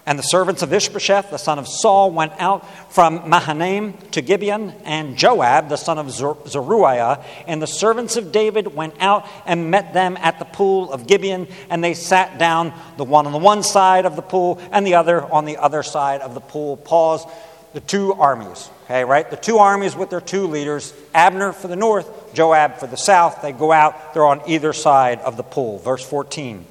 and 0.08 0.18
the 0.18 0.24
servants 0.24 0.64
of 0.64 0.74
Ishbosheth, 0.74 1.30
the 1.30 1.38
son 1.38 1.60
of 1.60 1.68
Saul, 1.68 2.12
went 2.12 2.34
out 2.40 2.68
from 2.92 3.30
Mahanaim 3.30 3.94
to 4.12 4.24
Gibeon, 4.24 4.74
and 4.86 5.16
Joab, 5.16 5.70
the 5.70 5.78
son 5.78 6.00
of 6.00 6.10
Zeruiah, 6.12 7.24
and 7.46 7.62
the 7.62 7.68
servants 7.68 8.18
of 8.18 8.32
David 8.32 8.74
went 8.74 8.96
out 9.00 9.28
and 9.46 9.70
met 9.70 9.94
them 9.94 10.18
at 10.18 10.40
the 10.40 10.46
pool 10.46 10.92
of 10.92 11.06
Gibeon, 11.06 11.48
and 11.70 11.84
they 11.84 11.94
sat 11.94 12.40
down, 12.40 12.74
the 12.98 13.06
one 13.06 13.28
on 13.28 13.32
the 13.32 13.38
one 13.38 13.62
side 13.62 14.08
of 14.08 14.16
the 14.16 14.24
pool 14.24 14.60
and 14.72 14.86
the 14.86 14.96
other 14.96 15.24
on 15.32 15.46
the 15.46 15.58
other 15.58 15.84
side 15.84 16.22
of 16.22 16.34
the 16.34 16.42
pool. 16.42 16.76
Pause. 16.76 17.28
The 17.74 17.82
two 17.82 18.14
armies, 18.14 18.70
okay, 18.84 19.04
right? 19.04 19.30
The 19.30 19.36
two 19.36 19.58
armies 19.58 19.96
with 19.96 20.12
their 20.12 20.22
two 20.22 20.46
leaders, 20.46 20.94
Abner 21.14 21.52
for 21.54 21.68
the 21.68 21.76
north, 21.76 22.34
Joab 22.36 22.78
for 22.78 22.86
the 22.86 22.98
south. 22.98 23.42
They 23.42 23.52
go 23.52 23.72
out, 23.72 24.14
they're 24.14 24.26
on 24.26 24.42
either 24.48 24.74
side 24.74 25.20
of 25.20 25.38
the 25.38 25.44
pool. 25.44 25.80
Verse 25.80 26.08
14. 26.08 26.66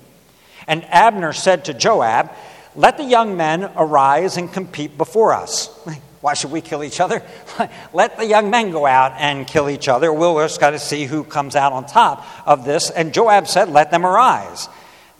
And 0.68 0.84
Abner 0.84 1.32
said 1.32 1.64
to 1.64 1.74
Joab, 1.74 2.30
Let 2.76 2.98
the 2.98 3.04
young 3.04 3.36
men 3.36 3.70
arise 3.76 4.36
and 4.36 4.52
compete 4.52 4.96
before 4.96 5.34
us. 5.34 5.68
Why 6.20 6.34
should 6.34 6.52
we 6.52 6.60
kill 6.60 6.84
each 6.84 7.00
other? 7.00 7.20
Let 7.92 8.16
the 8.16 8.24
young 8.24 8.48
men 8.48 8.70
go 8.70 8.86
out 8.86 9.12
and 9.18 9.44
kill 9.44 9.68
each 9.68 9.88
other. 9.88 10.12
We'll 10.12 10.38
just 10.38 10.60
got 10.60 10.70
to 10.70 10.78
see 10.78 11.04
who 11.04 11.24
comes 11.24 11.56
out 11.56 11.72
on 11.72 11.84
top 11.84 12.24
of 12.46 12.64
this. 12.64 12.90
And 12.90 13.12
Joab 13.12 13.48
said, 13.48 13.68
Let 13.68 13.90
them 13.90 14.06
arise. 14.06 14.68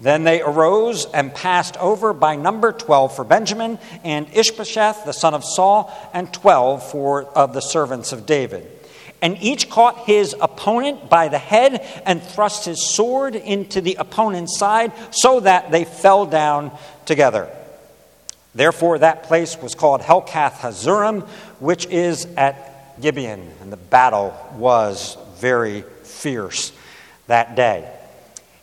Then 0.03 0.25
they 0.25 0.43
arose 0.43 1.07
and 1.07 1.33
passed 1.33 1.77
over 1.79 2.13
by 2.13 2.37
number 2.37 2.73
12 2.73 3.17
for 3.17 3.25
Benjamin, 3.25 3.79
and 4.05 4.27
Ishbosheth, 4.35 5.05
the 5.05 5.13
son 5.13 5.33
of 5.33 5.45
Saul, 5.45 5.91
and 6.13 6.31
12 6.33 6.91
for 6.91 7.25
of 7.25 7.55
the 7.55 7.61
servants 7.61 8.13
of 8.13 8.27
David 8.27 8.69
and 9.23 9.41
each 9.41 9.71
caught 9.71 9.99
his 10.01 10.35
opponent 10.41 11.09
by 11.09 11.29
the 11.29 11.39
head 11.39 11.81
and 12.05 12.21
thrust 12.21 12.65
his 12.65 12.85
sword 12.85 13.37
into 13.37 13.81
the 13.81 13.95
opponent's 13.95 14.59
side 14.59 14.93
so 15.13 15.39
that 15.41 15.71
they 15.71 15.85
fell 15.85 16.27
down 16.27 16.77
together. 17.07 17.49
Therefore, 18.55 18.99
that 18.99 19.23
place 19.23 19.57
was 19.57 19.75
called 19.75 20.03
Helkath 20.03 20.55
Hazurim, 20.55 21.27
which 21.61 21.87
is 21.87 22.27
at 22.37 23.01
Gibeon, 23.01 23.49
and 23.63 23.73
the 23.73 23.79
battle 23.79 24.37
was 24.57 25.17
very 25.37 25.83
fierce 26.03 26.73
that 27.29 27.55
day. 27.55 27.89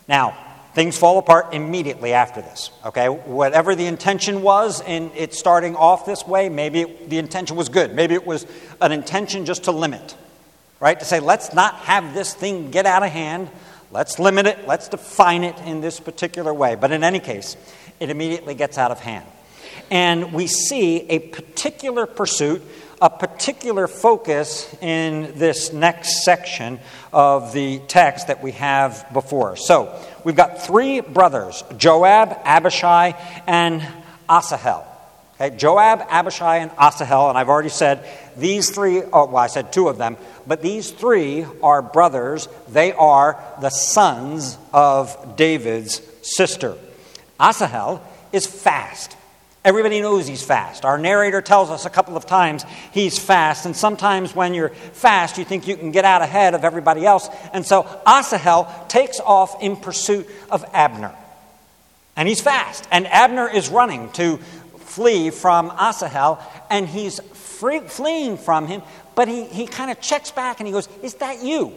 Now, 0.06 0.36
things 0.74 0.96
fall 0.96 1.18
apart 1.18 1.52
immediately 1.52 2.12
after 2.12 2.40
this. 2.40 2.70
Okay, 2.84 3.08
whatever 3.08 3.74
the 3.74 3.86
intention 3.86 4.42
was 4.42 4.80
in 4.82 5.10
it 5.14 5.34
starting 5.34 5.76
off 5.76 6.06
this 6.06 6.26
way, 6.26 6.48
maybe 6.48 6.82
it, 6.82 7.10
the 7.10 7.18
intention 7.18 7.56
was 7.56 7.68
good. 7.68 7.94
Maybe 7.94 8.14
it 8.14 8.26
was 8.26 8.46
an 8.80 8.92
intention 8.92 9.46
just 9.46 9.64
to 9.64 9.72
limit 9.72 10.14
right? 10.80 10.98
To 10.98 11.04
say, 11.04 11.20
let's 11.20 11.52
not 11.52 11.74
have 11.76 12.14
this 12.14 12.34
thing 12.34 12.70
get 12.70 12.86
out 12.86 13.02
of 13.04 13.10
hand. 13.10 13.50
Let's 13.92 14.18
limit 14.18 14.46
it. 14.46 14.66
Let's 14.66 14.88
define 14.88 15.44
it 15.44 15.56
in 15.60 15.80
this 15.80 16.00
particular 16.00 16.52
way. 16.52 16.74
But 16.74 16.90
in 16.90 17.04
any 17.04 17.20
case, 17.20 17.56
it 18.00 18.10
immediately 18.10 18.54
gets 18.54 18.78
out 18.78 18.90
of 18.90 18.98
hand. 18.98 19.26
And 19.90 20.32
we 20.32 20.46
see 20.46 21.08
a 21.10 21.18
particular 21.18 22.06
pursuit, 22.06 22.62
a 23.00 23.08
particular 23.08 23.88
focus 23.88 24.72
in 24.82 25.38
this 25.38 25.72
next 25.72 26.22
section 26.22 26.78
of 27.12 27.52
the 27.52 27.78
text 27.88 28.26
that 28.26 28.42
we 28.42 28.52
have 28.52 29.06
before. 29.12 29.56
So 29.56 29.98
we've 30.24 30.36
got 30.36 30.62
three 30.62 31.00
brothers 31.00 31.64
Joab, 31.76 32.38
Abishai, 32.44 33.12
and 33.46 33.86
Asahel. 34.28 34.86
Okay, 35.40 35.56
Joab, 35.56 36.02
Abishai, 36.10 36.58
and 36.58 36.70
Asahel, 36.72 37.30
and 37.30 37.38
I've 37.38 37.48
already 37.48 37.70
said 37.70 38.06
these 38.36 38.68
three, 38.68 39.02
oh, 39.02 39.24
well, 39.24 39.38
I 39.38 39.46
said 39.46 39.72
two 39.72 39.88
of 39.88 39.96
them, 39.96 40.18
but 40.46 40.60
these 40.60 40.90
three 40.90 41.46
are 41.62 41.80
brothers. 41.80 42.46
They 42.68 42.92
are 42.92 43.42
the 43.62 43.70
sons 43.70 44.58
of 44.74 45.36
David's 45.36 46.02
sister. 46.20 46.76
Asahel 47.38 48.06
is 48.32 48.46
fast. 48.46 49.16
Everybody 49.62 50.00
knows 50.00 50.26
he's 50.26 50.42
fast. 50.42 50.86
Our 50.86 50.96
narrator 50.96 51.42
tells 51.42 51.68
us 51.68 51.84
a 51.84 51.90
couple 51.90 52.16
of 52.16 52.24
times 52.24 52.64
he's 52.92 53.18
fast, 53.18 53.66
and 53.66 53.76
sometimes 53.76 54.34
when 54.34 54.54
you're 54.54 54.70
fast, 54.70 55.36
you 55.36 55.44
think 55.44 55.68
you 55.68 55.76
can 55.76 55.90
get 55.90 56.06
out 56.06 56.22
ahead 56.22 56.54
of 56.54 56.64
everybody 56.64 57.04
else. 57.04 57.28
And 57.52 57.66
so 57.66 57.82
Asahel 58.06 58.88
takes 58.88 59.20
off 59.20 59.62
in 59.62 59.76
pursuit 59.76 60.26
of 60.50 60.64
Abner. 60.72 61.14
And 62.16 62.26
he's 62.26 62.40
fast, 62.40 62.88
and 62.90 63.06
Abner 63.06 63.48
is 63.48 63.68
running 63.68 64.10
to 64.12 64.38
flee 64.78 65.30
from 65.30 65.70
Asahel, 65.78 66.42
and 66.70 66.88
he's 66.88 67.20
free, 67.20 67.80
fleeing 67.80 68.38
from 68.38 68.66
him, 68.66 68.82
but 69.14 69.28
he, 69.28 69.44
he 69.44 69.66
kind 69.66 69.90
of 69.90 70.00
checks 70.00 70.30
back 70.30 70.60
and 70.60 70.66
he 70.66 70.72
goes, 70.72 70.88
Is 71.02 71.14
that 71.16 71.42
you? 71.42 71.76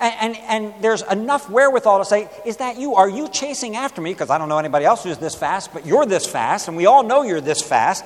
And, 0.00 0.36
and, 0.36 0.36
and, 0.48 0.82
there's 0.82 1.02
enough 1.02 1.50
wherewithal 1.50 1.98
to 1.98 2.04
say, 2.06 2.30
Is 2.46 2.56
that 2.56 2.78
you? 2.78 2.94
Are 2.94 3.08
you 3.08 3.28
chasing 3.28 3.76
after 3.76 4.00
me? 4.00 4.12
Because 4.12 4.30
I 4.30 4.38
don't 4.38 4.48
know 4.48 4.58
anybody 4.58 4.86
else 4.86 5.04
who's 5.04 5.18
this 5.18 5.34
fast, 5.34 5.74
but 5.74 5.84
you're 5.84 6.06
this 6.06 6.26
fast, 6.26 6.68
and 6.68 6.76
we 6.76 6.86
all 6.86 7.02
know 7.02 7.22
you're 7.22 7.42
this 7.42 7.60
fast. 7.60 8.04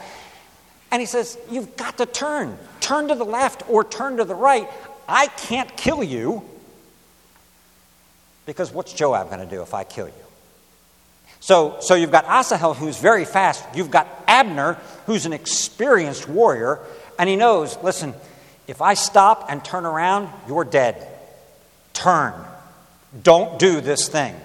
And 0.90 1.00
he 1.00 1.06
says, 1.06 1.38
You've 1.50 1.76
got 1.76 1.98
to 1.98 2.06
turn. 2.06 2.58
Turn 2.80 3.08
to 3.08 3.14
the 3.14 3.24
left 3.24 3.62
or 3.68 3.84
turn 3.84 4.16
to 4.16 4.24
the 4.24 4.34
right. 4.34 4.68
I 5.08 5.28
can't 5.28 5.74
kill 5.76 6.02
you. 6.02 6.42
Because 8.46 8.72
what's 8.72 8.92
Joab 8.92 9.28
going 9.28 9.40
to 9.40 9.46
do 9.46 9.62
if 9.62 9.72
I 9.72 9.84
kill 9.84 10.08
you? 10.08 10.12
So, 11.40 11.76
so 11.80 11.94
you've 11.94 12.10
got 12.10 12.24
Asahel 12.24 12.74
who's 12.74 12.98
very 12.98 13.24
fast. 13.24 13.64
You've 13.74 13.90
got 13.90 14.08
Abner, 14.26 14.78
who's 15.06 15.26
an 15.26 15.32
experienced 15.32 16.28
warrior, 16.28 16.80
and 17.18 17.28
he 17.28 17.36
knows 17.36 17.76
listen, 17.82 18.14
if 18.66 18.80
I 18.80 18.94
stop 18.94 19.46
and 19.48 19.64
turn 19.64 19.84
around, 19.84 20.28
you're 20.48 20.64
dead. 20.64 21.06
Turn. 21.94 22.34
Don't 23.22 23.58
do 23.58 23.80
this 23.80 24.08
thing. 24.08 24.38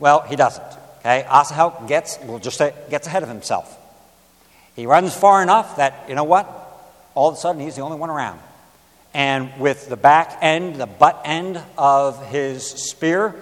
Well, 0.00 0.22
he 0.22 0.34
doesn't. 0.34 0.64
Okay, 1.00 1.24
Asahel 1.28 1.84
gets, 1.86 2.18
we'll 2.24 2.40
just 2.40 2.58
say, 2.58 2.74
gets 2.90 3.06
ahead 3.06 3.22
of 3.22 3.28
himself. 3.28 3.76
He 4.74 4.86
runs 4.86 5.14
far 5.14 5.42
enough 5.42 5.76
that, 5.76 6.04
you 6.08 6.14
know 6.14 6.24
what? 6.24 6.46
All 7.14 7.28
of 7.28 7.34
a 7.34 7.38
sudden, 7.38 7.60
he's 7.60 7.76
the 7.76 7.82
only 7.82 7.96
one 7.96 8.10
around. 8.10 8.40
And 9.14 9.58
with 9.58 9.88
the 9.88 9.96
back 9.96 10.38
end, 10.40 10.76
the 10.76 10.86
butt 10.86 11.22
end 11.24 11.60
of 11.76 12.26
his 12.26 12.66
spear, 12.66 13.34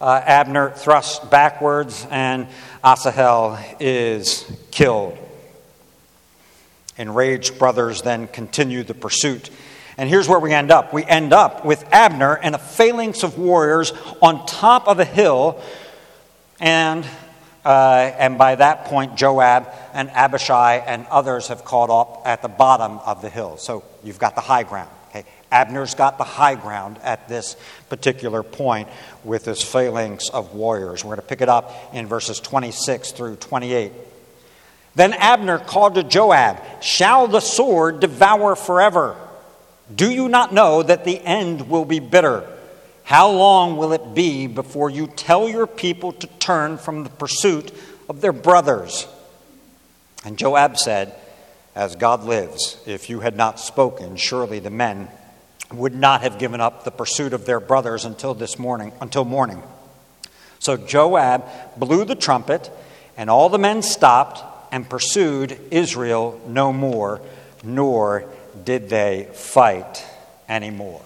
uh, 0.00 0.20
Abner 0.24 0.70
thrusts 0.70 1.24
backwards, 1.26 2.06
and 2.10 2.46
Asahel 2.82 3.58
is 3.78 4.50
killed. 4.70 5.18
Enraged 6.96 7.58
brothers 7.58 8.02
then 8.02 8.26
continue 8.26 8.82
the 8.82 8.94
pursuit. 8.94 9.50
And 10.00 10.08
here's 10.08 10.26
where 10.26 10.38
we 10.38 10.54
end 10.54 10.70
up. 10.70 10.94
We 10.94 11.04
end 11.04 11.34
up 11.34 11.62
with 11.62 11.84
Abner 11.92 12.34
and 12.34 12.54
a 12.54 12.58
phalanx 12.58 13.22
of 13.22 13.38
warriors 13.38 13.92
on 14.22 14.46
top 14.46 14.88
of 14.88 14.98
a 14.98 15.04
hill, 15.04 15.60
and, 16.58 17.06
uh, 17.66 18.10
and 18.16 18.38
by 18.38 18.54
that 18.54 18.86
point, 18.86 19.18
Joab 19.18 19.68
and 19.92 20.08
Abishai 20.08 20.76
and 20.76 21.04
others 21.08 21.48
have 21.48 21.66
caught 21.66 21.90
up 21.90 22.22
at 22.24 22.40
the 22.40 22.48
bottom 22.48 22.98
of 23.00 23.20
the 23.20 23.28
hill. 23.28 23.58
So 23.58 23.84
you've 24.02 24.18
got 24.18 24.36
the 24.36 24.40
high 24.40 24.62
ground. 24.62 24.88
Okay? 25.10 25.26
Abner's 25.52 25.94
got 25.94 26.16
the 26.16 26.24
high 26.24 26.54
ground 26.54 26.96
at 27.02 27.28
this 27.28 27.54
particular 27.90 28.42
point 28.42 28.88
with 29.22 29.44
this 29.44 29.62
phalanx 29.62 30.30
of 30.30 30.54
warriors. 30.54 31.04
We're 31.04 31.16
going 31.16 31.20
to 31.20 31.28
pick 31.28 31.42
it 31.42 31.50
up 31.50 31.74
in 31.92 32.06
verses 32.06 32.40
26 32.40 33.12
through 33.12 33.36
28. 33.36 33.92
Then 34.94 35.12
Abner 35.12 35.58
called 35.58 35.96
to 35.96 36.02
Joab, 36.02 36.56
Shall 36.82 37.28
the 37.28 37.40
sword 37.40 38.00
devour 38.00 38.56
forever? 38.56 39.26
Do 39.94 40.10
you 40.10 40.28
not 40.28 40.52
know 40.52 40.82
that 40.82 41.04
the 41.04 41.18
end 41.18 41.68
will 41.68 41.84
be 41.84 41.98
bitter? 41.98 42.46
How 43.02 43.30
long 43.30 43.76
will 43.76 43.92
it 43.92 44.14
be 44.14 44.46
before 44.46 44.88
you 44.88 45.08
tell 45.08 45.48
your 45.48 45.66
people 45.66 46.12
to 46.12 46.26
turn 46.38 46.78
from 46.78 47.02
the 47.02 47.10
pursuit 47.10 47.72
of 48.08 48.20
their 48.20 48.32
brothers? 48.32 49.08
And 50.24 50.38
Joab 50.38 50.78
said, 50.78 51.14
As 51.74 51.96
God 51.96 52.24
lives, 52.24 52.80
if 52.86 53.10
you 53.10 53.20
had 53.20 53.36
not 53.36 53.58
spoken, 53.58 54.16
surely 54.16 54.60
the 54.60 54.70
men 54.70 55.08
would 55.72 55.94
not 55.94 56.22
have 56.22 56.38
given 56.38 56.60
up 56.60 56.84
the 56.84 56.90
pursuit 56.90 57.32
of 57.32 57.46
their 57.46 57.60
brothers 57.60 58.04
until 58.04 58.34
this 58.34 58.58
morning, 58.58 58.92
until 59.00 59.24
morning. 59.24 59.62
So 60.58 60.76
Joab 60.76 61.44
blew 61.76 62.04
the 62.04 62.14
trumpet, 62.14 62.70
and 63.16 63.30
all 63.30 63.48
the 63.48 63.58
men 63.58 63.82
stopped 63.82 64.42
and 64.72 64.88
pursued 64.88 65.58
Israel 65.70 66.40
no 66.46 66.72
more, 66.72 67.20
nor 67.62 68.24
did 68.64 68.88
they 68.88 69.28
fight 69.32 70.04
anymore. 70.48 71.02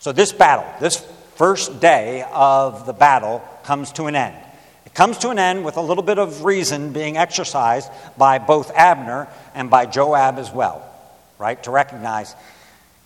So 0.00 0.12
this 0.12 0.32
battle, 0.32 0.66
this 0.80 0.98
first 1.36 1.80
day 1.80 2.24
of 2.32 2.86
the 2.86 2.92
battle, 2.92 3.42
comes 3.64 3.92
to 3.92 4.06
an 4.06 4.16
end. 4.16 4.36
It 4.84 4.94
comes 4.94 5.18
to 5.18 5.30
an 5.30 5.38
end 5.38 5.64
with 5.64 5.76
a 5.76 5.80
little 5.80 6.02
bit 6.02 6.18
of 6.18 6.44
reason 6.44 6.92
being 6.92 7.16
exercised 7.16 7.88
by 8.18 8.38
both 8.38 8.70
Abner 8.74 9.28
and 9.54 9.70
by 9.70 9.86
Joab 9.86 10.38
as 10.38 10.50
well, 10.50 10.84
right? 11.38 11.62
To 11.62 11.70
recognize 11.70 12.34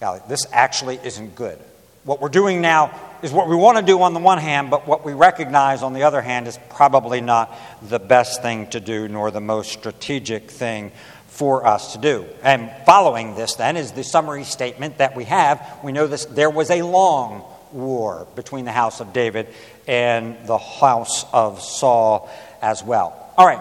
golly, 0.01 0.21
this 0.29 0.47
actually 0.53 0.99
isn't 1.05 1.35
good. 1.35 1.59
What 2.05 2.21
we're 2.21 2.29
doing 2.29 2.61
now 2.61 2.99
is 3.23 3.33
what 3.33 3.49
we 3.49 3.57
want 3.57 3.79
to 3.79 3.85
do 3.85 4.01
on 4.03 4.15
the 4.15 4.21
one 4.21 4.39
hand, 4.39 4.71
but 4.71 4.87
what 4.87 5.05
we 5.05 5.13
recognize 5.13 5.83
on 5.83 5.93
the 5.93 6.05
other 6.05 6.23
hand 6.23 6.47
is 6.47 6.59
probably 6.71 7.21
not 7.21 7.53
the 7.83 7.99
best 7.99 8.43
thing 8.43 8.69
to 8.69 8.81
do 8.81 9.09
nor 9.09 9.31
the 9.31 9.41
most 9.41 9.73
strategic 9.73 10.51
thing 10.51 10.93
for 11.37 11.67
us 11.67 11.93
to 11.93 11.99
do. 11.99 12.25
And 12.43 12.71
following 12.87 13.35
this, 13.35 13.57
then, 13.57 13.77
is 13.77 13.93
the 13.93 14.03
summary 14.03 14.45
statement 14.45 14.99
that 14.99 15.15
we 15.15 15.25
have. 15.25 15.81
We 15.85 15.93
know 15.93 16.07
this 16.07 16.25
there 16.25 16.49
was 16.49 16.71
a 16.71 16.81
long 16.81 17.45
war 17.73 18.27
between 18.35 18.65
the 18.65 18.73
house 18.73 19.01
of 19.01 19.13
David 19.13 19.49
and 19.87 20.37
the 20.47 20.57
house 20.57 21.27
of 21.35 21.61
Saul 21.61 22.31
as 22.63 22.83
well. 22.83 23.33
All 23.37 23.47
right. 23.47 23.61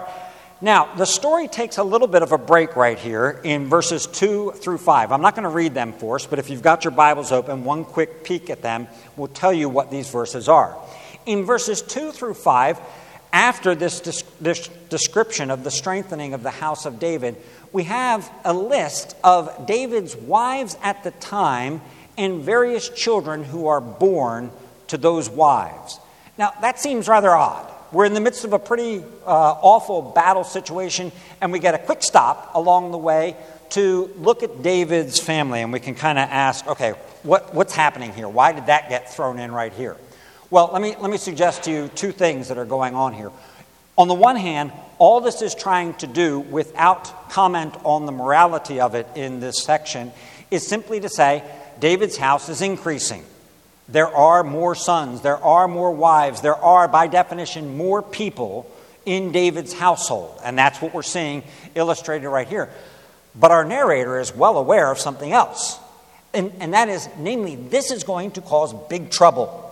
Now, 0.62 0.94
the 0.94 1.04
story 1.04 1.48
takes 1.48 1.76
a 1.76 1.84
little 1.84 2.08
bit 2.08 2.22
of 2.22 2.32
a 2.32 2.38
break 2.38 2.76
right 2.76 2.98
here 2.98 3.42
in 3.44 3.68
verses 3.68 4.06
2 4.06 4.52
through 4.56 4.78
5. 4.78 5.12
I'm 5.12 5.20
not 5.20 5.34
going 5.34 5.42
to 5.42 5.50
read 5.50 5.74
them 5.74 5.92
for 5.92 6.14
us, 6.16 6.24
but 6.24 6.38
if 6.38 6.48
you've 6.48 6.62
got 6.62 6.84
your 6.84 6.92
Bibles 6.92 7.30
open, 7.30 7.62
one 7.62 7.84
quick 7.84 8.24
peek 8.24 8.48
at 8.48 8.62
them 8.62 8.88
will 9.18 9.28
tell 9.28 9.52
you 9.52 9.68
what 9.68 9.90
these 9.90 10.08
verses 10.08 10.48
are. 10.48 10.74
In 11.26 11.44
verses 11.44 11.82
2 11.82 12.10
through 12.10 12.34
5, 12.34 12.80
after 13.36 13.74
this, 13.74 14.00
this 14.40 14.68
description 14.88 15.50
of 15.50 15.62
the 15.62 15.70
strengthening 15.70 16.32
of 16.32 16.42
the 16.42 16.50
house 16.50 16.86
of 16.86 16.98
David, 16.98 17.36
we 17.70 17.84
have 17.84 18.32
a 18.46 18.54
list 18.54 19.14
of 19.22 19.66
David's 19.66 20.16
wives 20.16 20.74
at 20.82 21.04
the 21.04 21.10
time 21.10 21.82
and 22.16 22.40
various 22.40 22.88
children 22.88 23.44
who 23.44 23.66
are 23.66 23.82
born 23.82 24.50
to 24.86 24.96
those 24.96 25.28
wives. 25.28 26.00
Now, 26.38 26.54
that 26.62 26.80
seems 26.80 27.08
rather 27.08 27.28
odd. 27.28 27.70
We're 27.92 28.06
in 28.06 28.14
the 28.14 28.22
midst 28.22 28.46
of 28.46 28.54
a 28.54 28.58
pretty 28.58 29.04
uh, 29.26 29.30
awful 29.60 30.00
battle 30.00 30.42
situation, 30.42 31.12
and 31.42 31.52
we 31.52 31.58
get 31.58 31.74
a 31.74 31.78
quick 31.78 32.02
stop 32.02 32.52
along 32.54 32.90
the 32.90 32.98
way 32.98 33.36
to 33.70 34.10
look 34.16 34.44
at 34.44 34.62
David's 34.62 35.20
family, 35.20 35.60
and 35.60 35.74
we 35.74 35.80
can 35.80 35.94
kind 35.94 36.18
of 36.18 36.26
ask, 36.30 36.66
okay, 36.66 36.92
what, 37.22 37.54
what's 37.54 37.74
happening 37.74 38.14
here? 38.14 38.30
Why 38.30 38.52
did 38.52 38.66
that 38.66 38.88
get 38.88 39.12
thrown 39.12 39.38
in 39.38 39.52
right 39.52 39.74
here? 39.74 39.98
Well, 40.48 40.70
let 40.72 40.80
me, 40.80 40.94
let 41.00 41.10
me 41.10 41.16
suggest 41.16 41.64
to 41.64 41.72
you 41.72 41.88
two 41.88 42.12
things 42.12 42.48
that 42.48 42.58
are 42.58 42.64
going 42.64 42.94
on 42.94 43.12
here. 43.12 43.32
On 43.98 44.06
the 44.06 44.14
one 44.14 44.36
hand, 44.36 44.70
all 44.98 45.20
this 45.20 45.42
is 45.42 45.54
trying 45.54 45.94
to 45.94 46.06
do, 46.06 46.38
without 46.38 47.30
comment 47.30 47.74
on 47.82 48.06
the 48.06 48.12
morality 48.12 48.78
of 48.78 48.94
it 48.94 49.08
in 49.16 49.40
this 49.40 49.64
section, 49.64 50.12
is 50.50 50.64
simply 50.64 51.00
to 51.00 51.08
say 51.08 51.42
David's 51.80 52.16
house 52.16 52.48
is 52.48 52.62
increasing. 52.62 53.24
There 53.88 54.06
are 54.06 54.44
more 54.44 54.76
sons, 54.76 55.22
there 55.22 55.42
are 55.42 55.66
more 55.66 55.90
wives, 55.90 56.42
there 56.42 56.56
are, 56.56 56.86
by 56.86 57.08
definition, 57.08 57.76
more 57.76 58.00
people 58.00 58.70
in 59.04 59.32
David's 59.32 59.72
household. 59.72 60.38
And 60.44 60.56
that's 60.56 60.80
what 60.80 60.94
we're 60.94 61.02
seeing 61.02 61.42
illustrated 61.74 62.28
right 62.28 62.48
here. 62.48 62.70
But 63.34 63.50
our 63.50 63.64
narrator 63.64 64.20
is 64.20 64.34
well 64.34 64.58
aware 64.58 64.92
of 64.92 64.98
something 64.98 65.32
else. 65.32 65.78
And, 66.32 66.52
and 66.60 66.74
that 66.74 66.88
is, 66.88 67.08
namely, 67.18 67.56
this 67.56 67.90
is 67.90 68.04
going 68.04 68.32
to 68.32 68.40
cause 68.40 68.72
big 68.88 69.10
trouble. 69.10 69.65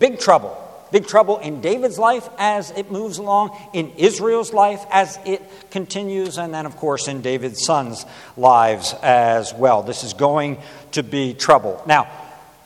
Big 0.00 0.18
trouble. 0.18 0.56
Big 0.90 1.06
trouble 1.06 1.38
in 1.38 1.60
David's 1.60 1.98
life 1.98 2.28
as 2.36 2.72
it 2.72 2.90
moves 2.90 3.18
along, 3.18 3.56
in 3.72 3.92
Israel's 3.96 4.52
life 4.52 4.84
as 4.90 5.20
it 5.24 5.40
continues, 5.70 6.36
and 6.36 6.52
then, 6.52 6.66
of 6.66 6.76
course, 6.76 7.06
in 7.06 7.20
David's 7.20 7.64
sons' 7.64 8.04
lives 8.36 8.92
as 9.02 9.54
well. 9.54 9.84
This 9.84 10.02
is 10.02 10.14
going 10.14 10.58
to 10.92 11.04
be 11.04 11.32
trouble. 11.34 11.80
Now, 11.86 12.08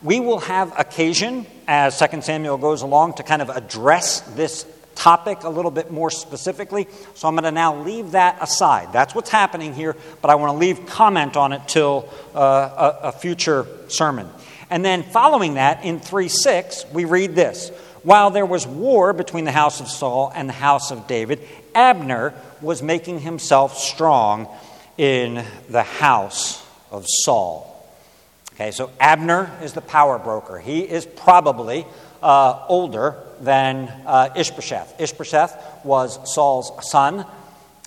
we 0.02 0.20
will 0.20 0.38
have 0.38 0.78
occasion 0.78 1.44
as 1.68 1.98
2 1.98 2.22
Samuel 2.22 2.56
goes 2.56 2.80
along 2.80 3.14
to 3.14 3.22
kind 3.22 3.42
of 3.42 3.50
address 3.50 4.20
this 4.20 4.64
topic 4.94 5.42
a 5.42 5.48
little 5.48 5.70
bit 5.70 5.90
more 5.90 6.10
specifically. 6.10 6.86
So 7.14 7.28
I'm 7.28 7.34
going 7.34 7.44
to 7.44 7.50
now 7.50 7.82
leave 7.82 8.12
that 8.12 8.38
aside. 8.40 8.92
That's 8.92 9.14
what's 9.14 9.30
happening 9.30 9.74
here, 9.74 9.96
but 10.22 10.30
I 10.30 10.36
want 10.36 10.52
to 10.52 10.58
leave 10.58 10.86
comment 10.86 11.36
on 11.36 11.52
it 11.52 11.62
till 11.66 12.08
uh, 12.34 13.00
a, 13.02 13.08
a 13.08 13.12
future 13.12 13.66
sermon. 13.88 14.30
And 14.70 14.84
then 14.84 15.02
following 15.02 15.54
that, 15.54 15.84
in 15.84 16.00
3 16.00 16.28
6, 16.28 16.86
we 16.92 17.04
read 17.04 17.34
this 17.34 17.70
While 18.02 18.30
there 18.30 18.46
was 18.46 18.66
war 18.66 19.12
between 19.12 19.44
the 19.44 19.52
house 19.52 19.80
of 19.80 19.88
Saul 19.88 20.32
and 20.34 20.48
the 20.48 20.54
house 20.54 20.90
of 20.90 21.06
David, 21.06 21.40
Abner 21.74 22.34
was 22.60 22.82
making 22.82 23.20
himself 23.20 23.78
strong 23.78 24.48
in 24.96 25.44
the 25.68 25.82
house 25.82 26.64
of 26.90 27.04
Saul. 27.06 27.70
Okay, 28.54 28.70
so 28.70 28.90
Abner 29.00 29.50
is 29.62 29.72
the 29.72 29.80
power 29.80 30.18
broker. 30.18 30.58
He 30.60 30.80
is 30.80 31.04
probably 31.04 31.84
uh, 32.22 32.64
older 32.68 33.16
than 33.40 33.88
uh, 34.06 34.32
Ishbosheth. 34.36 35.00
Ishbosheth 35.00 35.84
was 35.84 36.32
Saul's 36.32 36.70
son, 36.88 37.26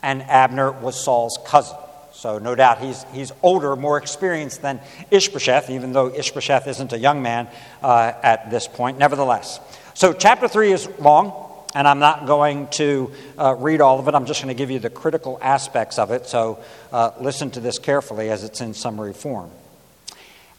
and 0.03 0.21
Abner 0.23 0.71
was 0.71 1.01
Saul's 1.01 1.39
cousin. 1.45 1.77
So, 2.17 2.39
no 2.39 2.55
doubt 2.55 2.79
he's, 2.79 3.05
he's 3.13 3.31
older, 3.43 3.75
more 3.75 3.99
experienced 3.99 4.63
than 4.63 4.79
Ishbosheth, 5.11 5.69
even 5.69 5.93
though 5.93 6.11
Ishbosheth 6.11 6.65
isn't 6.65 6.91
a 6.91 6.97
young 6.97 7.21
man 7.21 7.47
uh, 7.83 8.11
at 8.23 8.49
this 8.49 8.67
point, 8.67 8.97
nevertheless. 8.97 9.59
So, 9.93 10.13
chapter 10.13 10.47
3 10.47 10.71
is 10.71 10.89
long, 10.97 11.31
and 11.75 11.87
I'm 11.87 11.99
not 11.99 12.25
going 12.25 12.69
to 12.69 13.11
uh, 13.37 13.55
read 13.59 13.81
all 13.81 13.99
of 13.99 14.07
it. 14.07 14.15
I'm 14.15 14.25
just 14.25 14.41
going 14.41 14.51
to 14.51 14.57
give 14.57 14.71
you 14.71 14.79
the 14.79 14.89
critical 14.89 15.37
aspects 15.43 15.99
of 15.99 16.09
it. 16.09 16.25
So, 16.25 16.57
uh, 16.91 17.11
listen 17.21 17.51
to 17.51 17.59
this 17.59 17.77
carefully 17.77 18.31
as 18.31 18.43
it's 18.43 18.61
in 18.61 18.73
summary 18.73 19.13
form. 19.13 19.51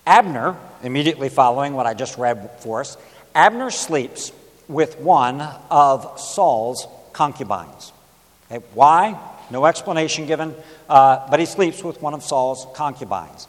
Abner, 0.07 0.57
immediately 0.85 1.29
following 1.29 1.73
what 1.75 1.87
I 1.87 1.95
just 1.95 2.19
read 2.19 2.53
for 2.61 2.83
us, 2.83 2.97
Abner 3.35 3.73
sleeps 3.73 4.31
with 4.69 5.01
one 5.01 5.41
of 5.73 6.21
Saul's 6.21 6.87
concubines. 7.13 7.93
Okay, 8.49 8.65
why? 8.75 9.19
No 9.51 9.65
explanation 9.65 10.27
given, 10.27 10.55
uh, 10.89 11.29
but 11.31 11.41
he 11.41 11.47
sleeps 11.47 11.83
with 11.83 12.01
one 12.01 12.15
of 12.15 12.23
Saul's 12.23 12.67
concubines. 12.75 13.47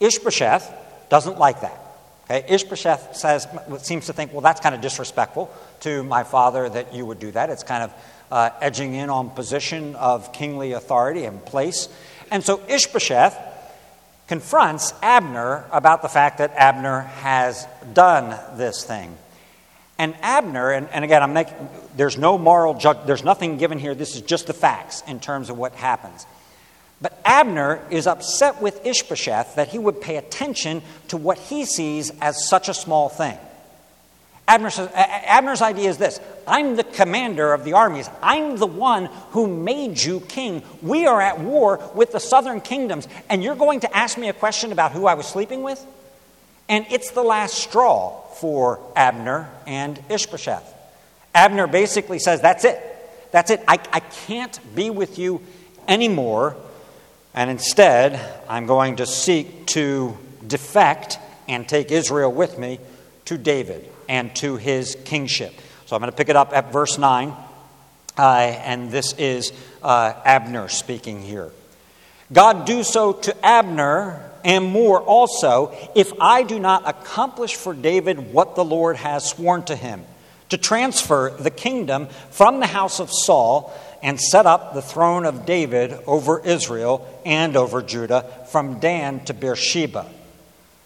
Ishbosheth 0.00 0.70
doesn't 1.08 1.38
like 1.38 1.60
that. 1.60 1.78
Okay, 2.24 2.44
Ishbosheth 2.48 3.16
says, 3.16 3.46
seems 3.82 4.06
to 4.06 4.12
think, 4.12 4.32
well, 4.32 4.40
that's 4.40 4.60
kind 4.60 4.74
of 4.74 4.80
disrespectful 4.80 5.50
to 5.80 6.02
my 6.02 6.22
father 6.22 6.68
that 6.68 6.94
you 6.94 7.04
would 7.04 7.18
do 7.18 7.30
that. 7.32 7.50
It's 7.50 7.64
kind 7.64 7.84
of 7.84 7.94
uh, 8.30 8.50
edging 8.60 8.94
in 8.94 9.10
on 9.10 9.30
position 9.30 9.94
of 9.96 10.32
kingly 10.32 10.72
authority 10.72 11.24
and 11.24 11.44
place. 11.44 11.88
And 12.30 12.42
so 12.42 12.60
Ishbosheth 12.68 13.36
confronts 14.28 14.94
Abner 15.02 15.66
about 15.72 16.00
the 16.00 16.08
fact 16.08 16.38
that 16.38 16.54
Abner 16.54 17.00
has 17.00 17.66
done 17.92 18.38
this 18.56 18.84
thing. 18.84 19.16
And 19.98 20.14
Abner, 20.22 20.70
and, 20.70 20.88
and 20.88 21.04
again, 21.04 21.22
I'm 21.22 21.34
making, 21.34 21.68
there's 21.96 22.16
no 22.16 22.38
moral 22.38 22.74
judge, 22.74 22.98
there's 23.04 23.24
nothing 23.24 23.58
given 23.58 23.78
here. 23.78 23.94
This 23.94 24.16
is 24.16 24.22
just 24.22 24.46
the 24.46 24.54
facts 24.54 25.02
in 25.06 25.20
terms 25.20 25.50
of 25.50 25.58
what 25.58 25.74
happens. 25.74 26.24
But 27.02 27.20
Abner 27.24 27.84
is 27.90 28.06
upset 28.06 28.62
with 28.62 28.86
Ishbosheth 28.86 29.56
that 29.56 29.68
he 29.68 29.78
would 29.78 30.00
pay 30.00 30.16
attention 30.16 30.82
to 31.08 31.16
what 31.16 31.36
he 31.36 31.66
sees 31.66 32.12
as 32.20 32.48
such 32.48 32.68
a 32.68 32.74
small 32.74 33.08
thing. 33.08 33.36
Abner 34.46 34.70
says, 34.70 34.88
Abner's 34.94 35.62
idea 35.62 35.90
is 35.90 35.98
this 35.98 36.20
I'm 36.46 36.76
the 36.76 36.84
commander 36.84 37.52
of 37.52 37.64
the 37.64 37.72
armies. 37.72 38.08
I'm 38.22 38.56
the 38.56 38.66
one 38.66 39.06
who 39.30 39.48
made 39.48 40.00
you 40.00 40.20
king. 40.20 40.62
We 40.80 41.06
are 41.06 41.20
at 41.20 41.40
war 41.40 41.90
with 41.94 42.12
the 42.12 42.20
southern 42.20 42.60
kingdoms, 42.60 43.08
and 43.28 43.42
you're 43.42 43.56
going 43.56 43.80
to 43.80 43.96
ask 43.96 44.16
me 44.16 44.28
a 44.28 44.32
question 44.32 44.70
about 44.70 44.92
who 44.92 45.06
I 45.06 45.14
was 45.14 45.26
sleeping 45.26 45.62
with? 45.62 45.84
And 46.68 46.86
it's 46.90 47.10
the 47.10 47.22
last 47.22 47.54
straw 47.54 48.20
for 48.34 48.80
Abner 48.94 49.50
and 49.66 50.00
Ishbosheth. 50.08 50.72
Abner 51.34 51.66
basically 51.66 52.20
says, 52.20 52.40
That's 52.40 52.64
it. 52.64 52.80
That's 53.32 53.50
it. 53.50 53.60
I, 53.66 53.80
I 53.92 54.00
can't 54.00 54.58
be 54.74 54.90
with 54.90 55.18
you 55.18 55.42
anymore 55.88 56.56
and 57.34 57.50
instead, 57.50 58.20
I'm 58.48 58.66
going 58.66 58.96
to 58.96 59.06
seek 59.06 59.66
to 59.68 60.16
defect 60.46 61.18
and 61.48 61.68
take 61.68 61.90
Israel 61.90 62.30
with 62.30 62.58
me 62.58 62.78
to 63.26 63.38
David 63.38 63.88
and 64.08 64.34
to 64.36 64.56
his 64.56 64.96
kingship. 65.04 65.54
So 65.86 65.96
I'm 65.96 66.00
going 66.00 66.10
to 66.10 66.16
pick 66.16 66.28
it 66.28 66.36
up 66.36 66.52
at 66.52 66.72
verse 66.72 66.98
9. 66.98 67.34
Uh, 68.18 68.22
and 68.22 68.90
this 68.90 69.14
is 69.14 69.52
uh, 69.82 70.12
Abner 70.24 70.68
speaking 70.68 71.22
here. 71.22 71.50
God 72.32 72.66
do 72.66 72.82
so 72.82 73.14
to 73.14 73.46
Abner 73.46 74.30
and 74.44 74.64
more 74.64 75.00
also, 75.00 75.74
if 75.94 76.12
I 76.20 76.42
do 76.42 76.58
not 76.58 76.88
accomplish 76.88 77.54
for 77.54 77.74
David 77.74 78.32
what 78.32 78.54
the 78.54 78.64
Lord 78.64 78.96
has 78.96 79.28
sworn 79.28 79.62
to 79.64 79.76
him, 79.76 80.04
to 80.48 80.58
transfer 80.58 81.30
the 81.38 81.50
kingdom 81.50 82.08
from 82.30 82.60
the 82.60 82.66
house 82.66 83.00
of 83.00 83.10
Saul 83.10 83.72
and 84.02 84.20
set 84.20 84.46
up 84.46 84.74
the 84.74 84.82
throne 84.82 85.24
of 85.24 85.46
David 85.46 85.98
over 86.06 86.40
Israel 86.40 87.08
and 87.24 87.56
over 87.56 87.82
Judah 87.82 88.46
from 88.50 88.80
Dan 88.80 89.24
to 89.26 89.34
Beersheba. 89.34 90.06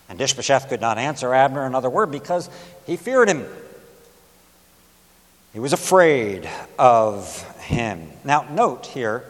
And 0.08 0.20
Ishbosheth 0.20 0.68
could 0.68 0.80
not 0.80 0.98
answer 0.98 1.34
Abner 1.34 1.64
another 1.64 1.90
word 1.90 2.10
because 2.10 2.48
he 2.86 2.96
feared 2.96 3.28
him. 3.28 3.46
He 5.52 5.58
was 5.58 5.72
afraid 5.72 6.48
of 6.78 7.42
him. 7.60 8.10
Now, 8.24 8.46
note 8.50 8.86
here, 8.86 9.24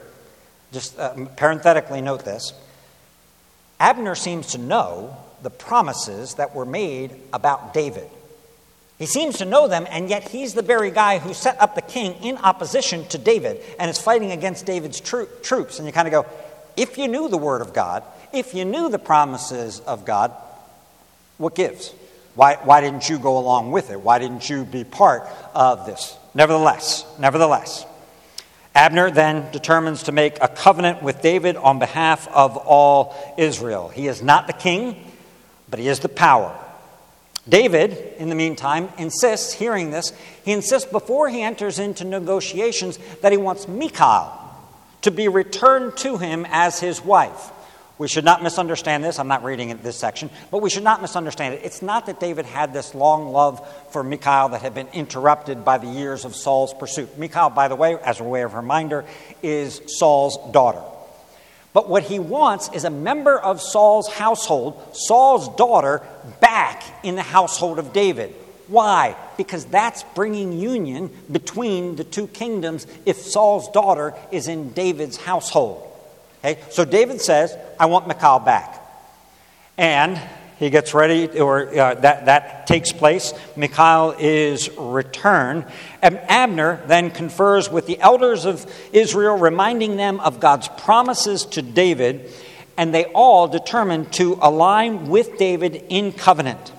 just 0.72 0.98
uh, 0.98 1.26
parenthetically 1.36 2.00
note 2.00 2.24
this 2.24 2.52
Abner 3.78 4.14
seems 4.14 4.48
to 4.48 4.58
know 4.58 5.16
the 5.42 5.50
promises 5.50 6.34
that 6.34 6.54
were 6.54 6.64
made 6.64 7.14
about 7.32 7.72
David. 7.72 8.10
He 8.98 9.06
seems 9.06 9.38
to 9.38 9.44
know 9.44 9.68
them, 9.68 9.86
and 9.90 10.08
yet 10.08 10.28
he's 10.28 10.54
the 10.54 10.62
very 10.62 10.90
guy 10.90 11.18
who 11.18 11.34
set 11.34 11.60
up 11.60 11.74
the 11.74 11.82
king 11.82 12.14
in 12.22 12.38
opposition 12.38 13.06
to 13.08 13.18
David 13.18 13.60
and 13.78 13.90
is 13.90 13.98
fighting 13.98 14.30
against 14.30 14.64
David's 14.64 15.00
tro- 15.00 15.26
troops. 15.42 15.78
And 15.78 15.86
you 15.86 15.92
kind 15.92 16.08
of 16.08 16.12
go, 16.12 16.26
if 16.76 16.96
you 16.96 17.06
knew 17.06 17.28
the 17.28 17.36
word 17.36 17.60
of 17.60 17.74
God, 17.74 18.02
if 18.32 18.54
you 18.54 18.64
knew 18.64 18.88
the 18.88 18.98
promises 18.98 19.80
of 19.80 20.06
God, 20.06 20.32
what 21.36 21.54
gives? 21.54 21.92
Why, 22.34 22.56
why 22.56 22.80
didn't 22.80 23.08
you 23.08 23.18
go 23.18 23.38
along 23.38 23.70
with 23.70 23.90
it? 23.90 24.00
Why 24.00 24.18
didn't 24.18 24.48
you 24.48 24.64
be 24.64 24.84
part 24.84 25.28
of 25.54 25.86
this? 25.86 26.16
Nevertheless, 26.34 27.04
nevertheless, 27.18 27.86
Abner 28.74 29.10
then 29.10 29.50
determines 29.52 30.04
to 30.04 30.12
make 30.12 30.36
a 30.42 30.48
covenant 30.48 31.02
with 31.02 31.22
David 31.22 31.56
on 31.56 31.78
behalf 31.78 32.28
of 32.28 32.58
all 32.58 33.34
Israel. 33.38 33.88
He 33.88 34.06
is 34.06 34.22
not 34.22 34.46
the 34.46 34.52
king, 34.52 35.12
but 35.70 35.78
he 35.78 35.88
is 35.88 36.00
the 36.00 36.10
power. 36.10 36.54
David, 37.48 38.14
in 38.18 38.28
the 38.28 38.34
meantime, 38.34 38.88
insists, 38.98 39.52
hearing 39.52 39.90
this, 39.90 40.12
he 40.44 40.52
insists 40.52 40.90
before 40.90 41.28
he 41.28 41.42
enters 41.42 41.78
into 41.78 42.04
negotiations 42.04 42.98
that 43.22 43.30
he 43.30 43.38
wants 43.38 43.68
Michal 43.68 44.32
to 45.02 45.10
be 45.12 45.28
returned 45.28 45.96
to 45.98 46.16
him 46.18 46.44
as 46.48 46.80
his 46.80 47.04
wife. 47.04 47.52
We 47.98 48.08
should 48.08 48.24
not 48.24 48.42
misunderstand 48.42 49.04
this. 49.04 49.18
I'm 49.18 49.28
not 49.28 49.42
reading 49.42 49.70
it 49.70 49.82
this 49.82 49.96
section, 49.96 50.28
but 50.50 50.60
we 50.60 50.68
should 50.68 50.82
not 50.82 51.00
misunderstand 51.00 51.54
it. 51.54 51.62
It's 51.64 51.80
not 51.80 52.06
that 52.06 52.20
David 52.20 52.44
had 52.44 52.74
this 52.74 52.94
long 52.94 53.32
love 53.32 53.66
for 53.90 54.02
Michal 54.02 54.50
that 54.50 54.60
had 54.60 54.74
been 54.74 54.88
interrupted 54.88 55.64
by 55.64 55.78
the 55.78 55.86
years 55.86 56.24
of 56.24 56.34
Saul's 56.34 56.74
pursuit. 56.74 57.16
Michal, 57.16 57.48
by 57.48 57.68
the 57.68 57.76
way, 57.76 57.96
as 58.04 58.20
a 58.20 58.24
way 58.24 58.42
of 58.42 58.54
reminder, 58.54 59.06
is 59.42 59.80
Saul's 59.86 60.36
daughter. 60.52 60.82
But 61.76 61.90
what 61.90 62.04
he 62.04 62.18
wants 62.18 62.70
is 62.72 62.84
a 62.84 62.90
member 62.90 63.38
of 63.38 63.60
Saul's 63.60 64.10
household, 64.10 64.82
Saul's 64.94 65.54
daughter, 65.56 66.00
back 66.40 66.82
in 67.02 67.16
the 67.16 67.22
household 67.22 67.78
of 67.78 67.92
David. 67.92 68.34
Why? 68.68 69.14
Because 69.36 69.66
that's 69.66 70.02
bringing 70.14 70.54
union 70.54 71.10
between 71.30 71.96
the 71.96 72.04
two 72.04 72.28
kingdoms 72.28 72.86
if 73.04 73.18
Saul's 73.18 73.68
daughter 73.72 74.14
is 74.32 74.48
in 74.48 74.72
David's 74.72 75.18
household. 75.18 75.86
Okay? 76.38 76.58
So 76.70 76.86
David 76.86 77.20
says, 77.20 77.54
I 77.78 77.84
want 77.84 78.08
Michal 78.08 78.38
back. 78.38 78.82
And 79.76 80.18
he 80.58 80.70
gets 80.70 80.94
ready, 80.94 81.38
or 81.38 81.68
uh, 81.68 81.94
that, 81.96 82.26
that 82.26 82.66
takes 82.66 82.90
place. 82.90 83.34
Michal 83.56 84.14
is 84.18 84.70
returned. 84.78 85.66
And 86.00 86.18
Abner 86.28 86.82
then 86.86 87.10
confers 87.10 87.70
with 87.70 87.86
the 87.86 88.00
elders 88.00 88.46
of 88.46 88.64
Israel, 88.92 89.36
reminding 89.36 89.96
them 89.96 90.18
of 90.20 90.40
God's 90.40 90.68
promises 90.68 91.44
to 91.46 91.62
David, 91.62 92.30
and 92.78 92.94
they 92.94 93.04
all 93.06 93.48
determine 93.48 94.06
to 94.12 94.38
align 94.40 95.08
with 95.08 95.36
David 95.36 95.84
in 95.90 96.12
covenant. 96.12 96.72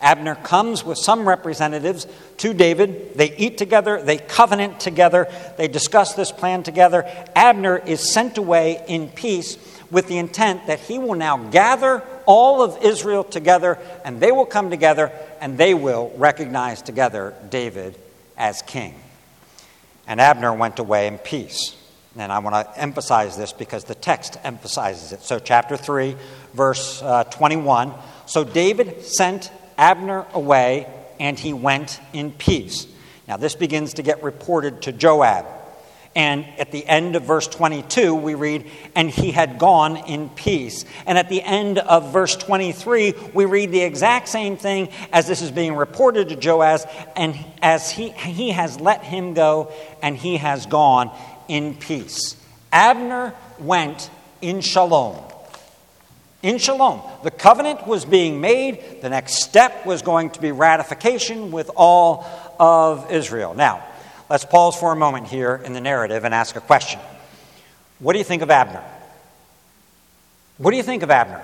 Abner 0.00 0.34
comes 0.34 0.84
with 0.84 0.98
some 0.98 1.26
representatives 1.26 2.06
to 2.38 2.52
David. 2.54 3.14
They 3.14 3.34
eat 3.36 3.58
together, 3.58 4.00
they 4.02 4.18
covenant 4.18 4.80
together, 4.80 5.26
they 5.56 5.68
discuss 5.68 6.14
this 6.14 6.32
plan 6.32 6.62
together. 6.62 7.04
Abner 7.34 7.76
is 7.76 8.12
sent 8.12 8.38
away 8.38 8.84
in 8.88 9.08
peace 9.08 9.56
with 9.90 10.08
the 10.08 10.18
intent 10.18 10.66
that 10.66 10.80
he 10.80 10.98
will 10.98 11.14
now 11.14 11.36
gather 11.36 12.02
all 12.26 12.62
of 12.62 12.82
Israel 12.82 13.24
together, 13.24 13.78
and 14.04 14.20
they 14.20 14.32
will 14.32 14.46
come 14.46 14.70
together 14.70 15.12
and 15.40 15.56
they 15.56 15.74
will 15.74 16.12
recognize 16.16 16.82
together 16.82 17.34
David 17.50 17.96
as 18.36 18.62
king. 18.62 18.94
And 20.06 20.20
Abner 20.20 20.52
went 20.52 20.78
away 20.78 21.06
in 21.06 21.18
peace. 21.18 21.76
And 22.18 22.32
I 22.32 22.38
want 22.38 22.54
to 22.54 22.80
emphasize 22.80 23.36
this 23.36 23.52
because 23.52 23.84
the 23.84 23.94
text 23.94 24.38
emphasizes 24.42 25.12
it. 25.12 25.20
So, 25.20 25.38
chapter 25.38 25.76
3, 25.76 26.16
verse 26.54 27.02
uh, 27.02 27.24
21. 27.24 27.92
So, 28.24 28.42
David 28.42 29.02
sent 29.04 29.50
Abner 29.76 30.24
away, 30.32 30.86
and 31.20 31.38
he 31.38 31.52
went 31.52 32.00
in 32.14 32.32
peace. 32.32 32.86
Now, 33.28 33.36
this 33.36 33.54
begins 33.54 33.94
to 33.94 34.02
get 34.02 34.22
reported 34.22 34.82
to 34.82 34.92
Joab. 34.92 35.44
And 36.16 36.46
at 36.58 36.72
the 36.72 36.86
end 36.86 37.14
of 37.14 37.24
verse 37.24 37.46
22, 37.46 38.14
we 38.14 38.34
read, 38.34 38.64
and 38.94 39.10
he 39.10 39.32
had 39.32 39.58
gone 39.58 39.98
in 40.08 40.30
peace. 40.30 40.86
And 41.04 41.18
at 41.18 41.28
the 41.28 41.42
end 41.42 41.78
of 41.78 42.10
verse 42.10 42.34
23, 42.36 43.12
we 43.34 43.44
read 43.44 43.70
the 43.70 43.82
exact 43.82 44.28
same 44.28 44.56
thing 44.56 44.88
as 45.12 45.28
this 45.28 45.42
is 45.42 45.50
being 45.50 45.76
reported 45.76 46.30
to 46.30 46.36
Joaz, 46.36 46.90
and 47.16 47.38
as 47.60 47.90
he, 47.90 48.08
he 48.08 48.52
has 48.52 48.80
let 48.80 49.04
him 49.04 49.34
go, 49.34 49.70
and 50.02 50.16
he 50.16 50.38
has 50.38 50.64
gone 50.64 51.14
in 51.48 51.74
peace. 51.74 52.34
Abner 52.72 53.34
went 53.58 54.08
in 54.40 54.62
shalom. 54.62 55.22
In 56.42 56.56
shalom. 56.56 57.02
The 57.24 57.30
covenant 57.30 57.86
was 57.86 58.06
being 58.06 58.40
made. 58.40 59.02
The 59.02 59.10
next 59.10 59.42
step 59.42 59.84
was 59.84 60.00
going 60.00 60.30
to 60.30 60.40
be 60.40 60.50
ratification 60.50 61.50
with 61.50 61.70
all 61.76 62.24
of 62.58 63.10
Israel. 63.12 63.52
Now, 63.52 63.84
Let's 64.28 64.44
pause 64.44 64.74
for 64.74 64.92
a 64.92 64.96
moment 64.96 65.28
here 65.28 65.60
in 65.64 65.72
the 65.72 65.80
narrative 65.80 66.24
and 66.24 66.34
ask 66.34 66.56
a 66.56 66.60
question. 66.60 66.98
What 68.00 68.12
do 68.12 68.18
you 68.18 68.24
think 68.24 68.42
of 68.42 68.50
Abner? 68.50 68.82
What 70.58 70.72
do 70.72 70.76
you 70.76 70.82
think 70.82 71.04
of 71.04 71.10
Abner? 71.10 71.42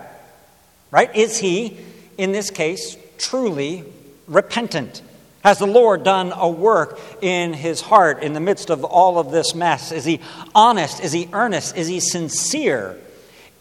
Right? 0.91 1.15
Is 1.15 1.39
he, 1.39 1.79
in 2.19 2.33
this 2.33 2.51
case, 2.51 2.97
truly 3.19 3.85
repentant? 4.27 5.01
Has 5.45 5.59
the 5.59 5.67
Lord 5.67 6.03
done 6.03 6.33
a 6.35 6.49
work 6.49 6.99
in 7.21 7.53
his 7.53 7.81
heart 7.81 8.23
in 8.23 8.33
the 8.33 8.41
midst 8.41 8.69
of 8.69 8.85
all 8.85 9.19
of 9.19 9.31
this 9.31 9.55
mess? 9.55 9.93
Is 9.93 10.05
he 10.05 10.21
honest? 10.55 11.01
Is 11.01 11.13
he 11.13 11.29
earnest? 11.33 11.77
Is 11.77 11.87
he 11.87 12.01
sincere 12.01 12.99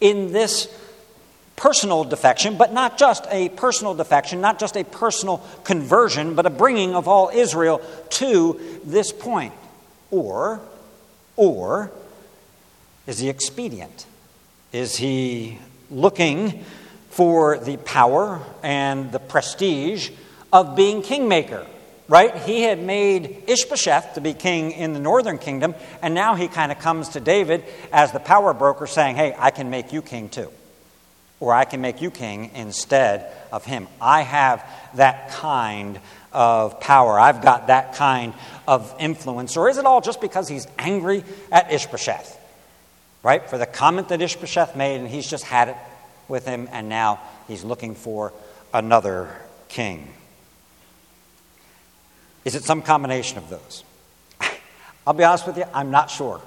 in 0.00 0.32
this 0.32 0.66
personal 1.56 2.04
defection, 2.04 2.56
but 2.56 2.72
not 2.72 2.98
just 2.98 3.26
a 3.30 3.48
personal 3.50 3.94
defection, 3.94 4.40
not 4.40 4.58
just 4.58 4.76
a 4.76 4.84
personal 4.84 5.38
conversion, 5.64 6.34
but 6.34 6.46
a 6.46 6.50
bringing 6.50 6.94
of 6.94 7.08
all 7.08 7.30
Israel 7.32 7.80
to 8.10 8.60
this 8.84 9.12
point? 9.12 9.54
Or, 10.10 10.60
or 11.36 11.90
is 13.06 13.18
he 13.18 13.28
expedient? 13.28 14.06
Is 14.72 14.96
he 14.96 15.58
looking 15.90 16.64
for 17.10 17.58
the 17.58 17.76
power 17.78 18.40
and 18.62 19.12
the 19.12 19.18
prestige 19.18 20.10
of 20.52 20.74
being 20.76 21.02
kingmaker, 21.02 21.66
right? 22.08 22.34
He 22.36 22.62
had 22.62 22.82
made 22.82 23.44
Ishbosheth 23.46 24.14
to 24.14 24.20
be 24.20 24.32
king 24.34 24.72
in 24.72 24.94
the 24.94 24.98
northern 24.98 25.38
kingdom, 25.38 25.74
and 26.00 26.14
now 26.14 26.34
he 26.34 26.48
kind 26.48 26.72
of 26.72 26.78
comes 26.78 27.10
to 27.10 27.20
David 27.20 27.64
as 27.92 28.12
the 28.12 28.20
power 28.20 28.54
broker 28.54 28.86
saying, 28.86 29.16
Hey, 29.16 29.34
I 29.38 29.50
can 29.50 29.68
make 29.70 29.92
you 29.92 30.00
king 30.00 30.28
too. 30.28 30.50
Or 31.42 31.52
I 31.52 31.64
can 31.64 31.80
make 31.80 32.00
you 32.00 32.12
king 32.12 32.52
instead 32.54 33.26
of 33.50 33.64
him. 33.64 33.88
I 34.00 34.22
have 34.22 34.64
that 34.94 35.30
kind 35.30 35.98
of 36.32 36.78
power. 36.78 37.18
I've 37.18 37.42
got 37.42 37.66
that 37.66 37.96
kind 37.96 38.32
of 38.68 38.94
influence. 39.00 39.56
Or 39.56 39.68
is 39.68 39.76
it 39.76 39.84
all 39.84 40.00
just 40.00 40.20
because 40.20 40.46
he's 40.46 40.68
angry 40.78 41.24
at 41.50 41.72
Ishbosheth? 41.72 42.38
Right? 43.24 43.50
For 43.50 43.58
the 43.58 43.66
comment 43.66 44.10
that 44.10 44.22
Ishbosheth 44.22 44.76
made, 44.76 45.00
and 45.00 45.08
he's 45.08 45.28
just 45.28 45.42
had 45.42 45.70
it 45.70 45.76
with 46.28 46.46
him, 46.46 46.68
and 46.70 46.88
now 46.88 47.18
he's 47.48 47.64
looking 47.64 47.96
for 47.96 48.32
another 48.72 49.28
king. 49.68 50.14
Is 52.44 52.54
it 52.54 52.62
some 52.62 52.82
combination 52.82 53.38
of 53.38 53.50
those? 53.50 53.82
I'll 55.08 55.12
be 55.12 55.24
honest 55.24 55.48
with 55.48 55.56
you, 55.56 55.64
I'm 55.74 55.90
not 55.90 56.08
sure. 56.08 56.40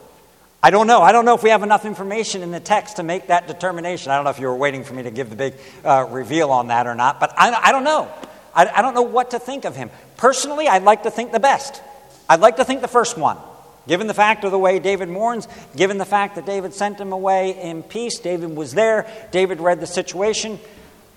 I 0.66 0.72
don't 0.72 0.88
know. 0.88 1.04
I 1.04 1.12
don't 1.12 1.26
know 1.26 1.36
if 1.36 1.44
we 1.44 1.52
have 1.52 1.62
enough 1.62 1.86
information 1.86 2.42
in 2.42 2.50
the 2.50 2.60
text 2.60 2.96
to 2.96 3.04
make 3.04 3.28
that 3.28 3.46
determination. 3.46 4.12
I 4.12 4.16
don't 4.16 4.24
know 4.24 4.32
if 4.32 4.40
you 4.40 4.48
were 4.48 4.56
waiting 4.56 4.84
for 4.84 4.96
me 4.96 5.04
to 5.04 5.12
give 5.12 5.30
the 5.30 5.36
big 5.36 5.54
uh, 5.84 6.08
reveal 6.10 6.50
on 6.50 6.70
that 6.70 6.88
or 6.88 6.96
not, 6.96 7.20
but 7.20 7.32
I, 7.38 7.52
I 7.66 7.72
don't 7.72 7.84
know. 7.84 8.12
I, 8.56 8.66
I 8.66 8.82
don't 8.82 8.96
know 8.96 9.04
what 9.04 9.30
to 9.30 9.38
think 9.38 9.66
of 9.66 9.76
him. 9.76 9.92
Personally, 10.18 10.68
I'd 10.68 10.82
like 10.82 11.04
to 11.04 11.12
think 11.12 11.32
the 11.32 11.40
best. 11.40 11.84
I'd 12.28 12.40
like 12.40 12.56
to 12.56 12.66
think 12.66 12.82
the 12.82 12.88
first 12.88 13.16
one. 13.16 13.38
Given 13.88 14.08
the 14.08 14.16
fact 14.16 14.44
of 14.44 14.50
the 14.50 14.58
way 14.58 14.80
David 14.80 15.08
mourns, 15.08 15.48
given 15.76 16.00
the 16.00 16.04
fact 16.04 16.34
that 16.34 16.48
David 16.48 16.74
sent 16.74 17.00
him 17.00 17.12
away 17.12 17.62
in 17.62 17.84
peace, 17.84 18.18
David 18.18 18.56
was 18.56 18.74
there, 18.74 19.06
David 19.30 19.60
read 19.60 19.80
the 19.80 19.86
situation. 19.86 20.58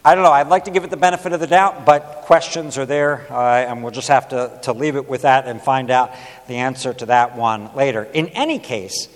I 0.05 0.15
don't 0.15 0.25
know, 0.25 0.31
I'd 0.31 0.49
like 0.49 0.67
to 0.67 0.71
give 0.71 0.85
it 0.85 0.91
the 0.91 0.99
benefit 0.99 1.33
of 1.33 1.41
the 1.41 1.47
doubt, 1.47 1.87
but 1.87 2.25
questions 2.27 2.77
are 2.77 2.85
there, 2.85 3.27
uh, 3.33 3.65
and 3.67 3.83
we'll 3.83 3.93
just 3.93 4.09
have 4.09 4.29
to, 4.29 4.59
to 4.65 4.75
leave 4.75 4.97
it 4.97 5.09
with 5.09 5.23
that 5.23 5.47
and 5.47 5.59
find 5.63 5.91
out 5.91 6.13
the 6.49 6.57
answer 6.57 6.93
to 6.93 7.07
that 7.07 7.35
one 7.35 7.75
later. 7.75 8.05
In 8.05 8.29
any 8.29 8.59
case, 8.59 9.09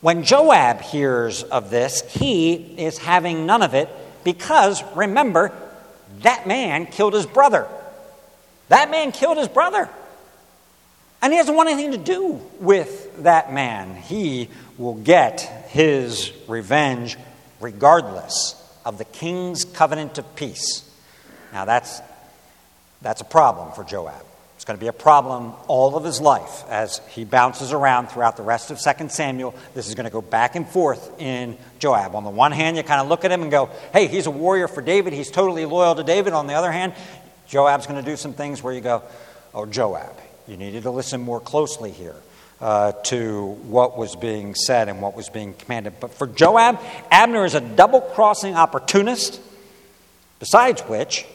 when 0.00 0.24
Joab 0.24 0.80
hears 0.80 1.42
of 1.42 1.70
this, 1.70 2.00
he 2.12 2.54
is 2.54 2.96
having 2.98 3.46
none 3.46 3.62
of 3.62 3.74
it 3.74 3.88
because, 4.24 4.82
remember, 4.94 5.52
that 6.20 6.46
man 6.46 6.86
killed 6.86 7.14
his 7.14 7.26
brother. 7.26 7.66
That 8.68 8.90
man 8.90 9.12
killed 9.12 9.36
his 9.36 9.48
brother. 9.48 9.88
And 11.22 11.32
he 11.32 11.38
doesn't 11.38 11.54
want 11.54 11.68
anything 11.68 11.92
to 11.92 11.98
do 11.98 12.40
with 12.60 13.24
that 13.24 13.52
man. 13.52 13.94
He 13.94 14.48
will 14.78 14.94
get 14.94 15.40
his 15.68 16.32
revenge 16.48 17.18
regardless 17.60 18.56
of 18.86 18.96
the 18.96 19.04
king's 19.04 19.64
covenant 19.66 20.16
of 20.16 20.34
peace. 20.34 20.88
Now, 21.52 21.66
that's, 21.66 22.00
that's 23.02 23.20
a 23.20 23.26
problem 23.26 23.72
for 23.72 23.84
Joab. 23.84 24.24
Going 24.70 24.78
to 24.78 24.84
be 24.84 24.86
a 24.86 24.92
problem 24.92 25.52
all 25.66 25.96
of 25.96 26.04
his 26.04 26.20
life 26.20 26.62
as 26.68 27.00
he 27.08 27.24
bounces 27.24 27.72
around 27.72 28.06
throughout 28.06 28.36
the 28.36 28.44
rest 28.44 28.70
of 28.70 28.78
2 28.78 29.08
Samuel. 29.08 29.52
This 29.74 29.88
is 29.88 29.96
going 29.96 30.04
to 30.04 30.12
go 30.12 30.22
back 30.22 30.54
and 30.54 30.64
forth 30.64 31.20
in 31.20 31.58
Joab. 31.80 32.14
On 32.14 32.22
the 32.22 32.30
one 32.30 32.52
hand, 32.52 32.76
you 32.76 32.84
kind 32.84 33.00
of 33.00 33.08
look 33.08 33.24
at 33.24 33.32
him 33.32 33.42
and 33.42 33.50
go, 33.50 33.68
hey, 33.92 34.06
he's 34.06 34.26
a 34.26 34.30
warrior 34.30 34.68
for 34.68 34.80
David. 34.80 35.12
He's 35.12 35.28
totally 35.28 35.66
loyal 35.66 35.96
to 35.96 36.04
David. 36.04 36.34
On 36.34 36.46
the 36.46 36.54
other 36.54 36.70
hand, 36.70 36.92
Joab's 37.48 37.88
going 37.88 38.00
to 38.00 38.08
do 38.08 38.16
some 38.16 38.32
things 38.32 38.62
where 38.62 38.72
you 38.72 38.80
go, 38.80 39.02
oh, 39.54 39.66
Joab, 39.66 40.16
you 40.46 40.56
needed 40.56 40.84
to 40.84 40.92
listen 40.92 41.20
more 41.20 41.40
closely 41.40 41.90
here. 41.90 42.14
Uh, 42.60 42.92
to 43.02 43.46
what 43.64 43.98
was 43.98 44.14
being 44.14 44.54
said 44.54 44.88
and 44.88 45.02
what 45.02 45.16
was 45.16 45.28
being 45.30 45.52
commanded. 45.52 45.94
But 45.98 46.14
for 46.14 46.28
Joab, 46.28 46.78
Abner 47.10 47.44
is 47.44 47.56
a 47.56 47.60
double 47.60 48.02
crossing 48.02 48.54
opportunist. 48.54 49.40
Besides 50.38 50.82
which, 50.82 51.26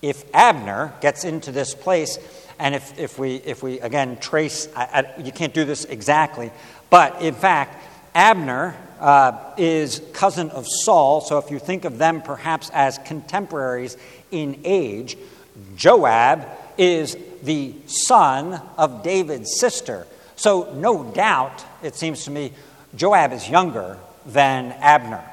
if 0.00 0.24
Abner 0.32 0.92
gets 1.00 1.24
into 1.24 1.50
this 1.50 1.74
place, 1.74 2.18
and 2.58 2.74
if, 2.74 2.98
if, 2.98 3.18
we, 3.18 3.36
if 3.36 3.62
we 3.62 3.80
again 3.80 4.16
trace, 4.18 4.68
I, 4.74 5.04
I, 5.16 5.20
you 5.20 5.32
can't 5.32 5.54
do 5.54 5.64
this 5.64 5.84
exactly, 5.84 6.50
but 6.90 7.22
in 7.22 7.34
fact, 7.34 7.84
Abner 8.14 8.74
uh, 9.00 9.54
is 9.56 10.02
cousin 10.12 10.50
of 10.50 10.66
Saul, 10.66 11.20
so 11.20 11.38
if 11.38 11.50
you 11.50 11.58
think 11.58 11.84
of 11.84 11.98
them 11.98 12.22
perhaps 12.22 12.70
as 12.72 12.98
contemporaries 12.98 13.96
in 14.30 14.60
age, 14.64 15.16
Joab 15.76 16.46
is 16.76 17.16
the 17.42 17.74
son 17.86 18.60
of 18.76 19.02
David's 19.02 19.58
sister. 19.58 20.06
So, 20.36 20.72
no 20.74 21.04
doubt, 21.04 21.64
it 21.82 21.96
seems 21.96 22.24
to 22.24 22.30
me, 22.30 22.52
Joab 22.94 23.32
is 23.32 23.48
younger 23.48 23.98
than 24.24 24.72
Abner. 24.72 25.24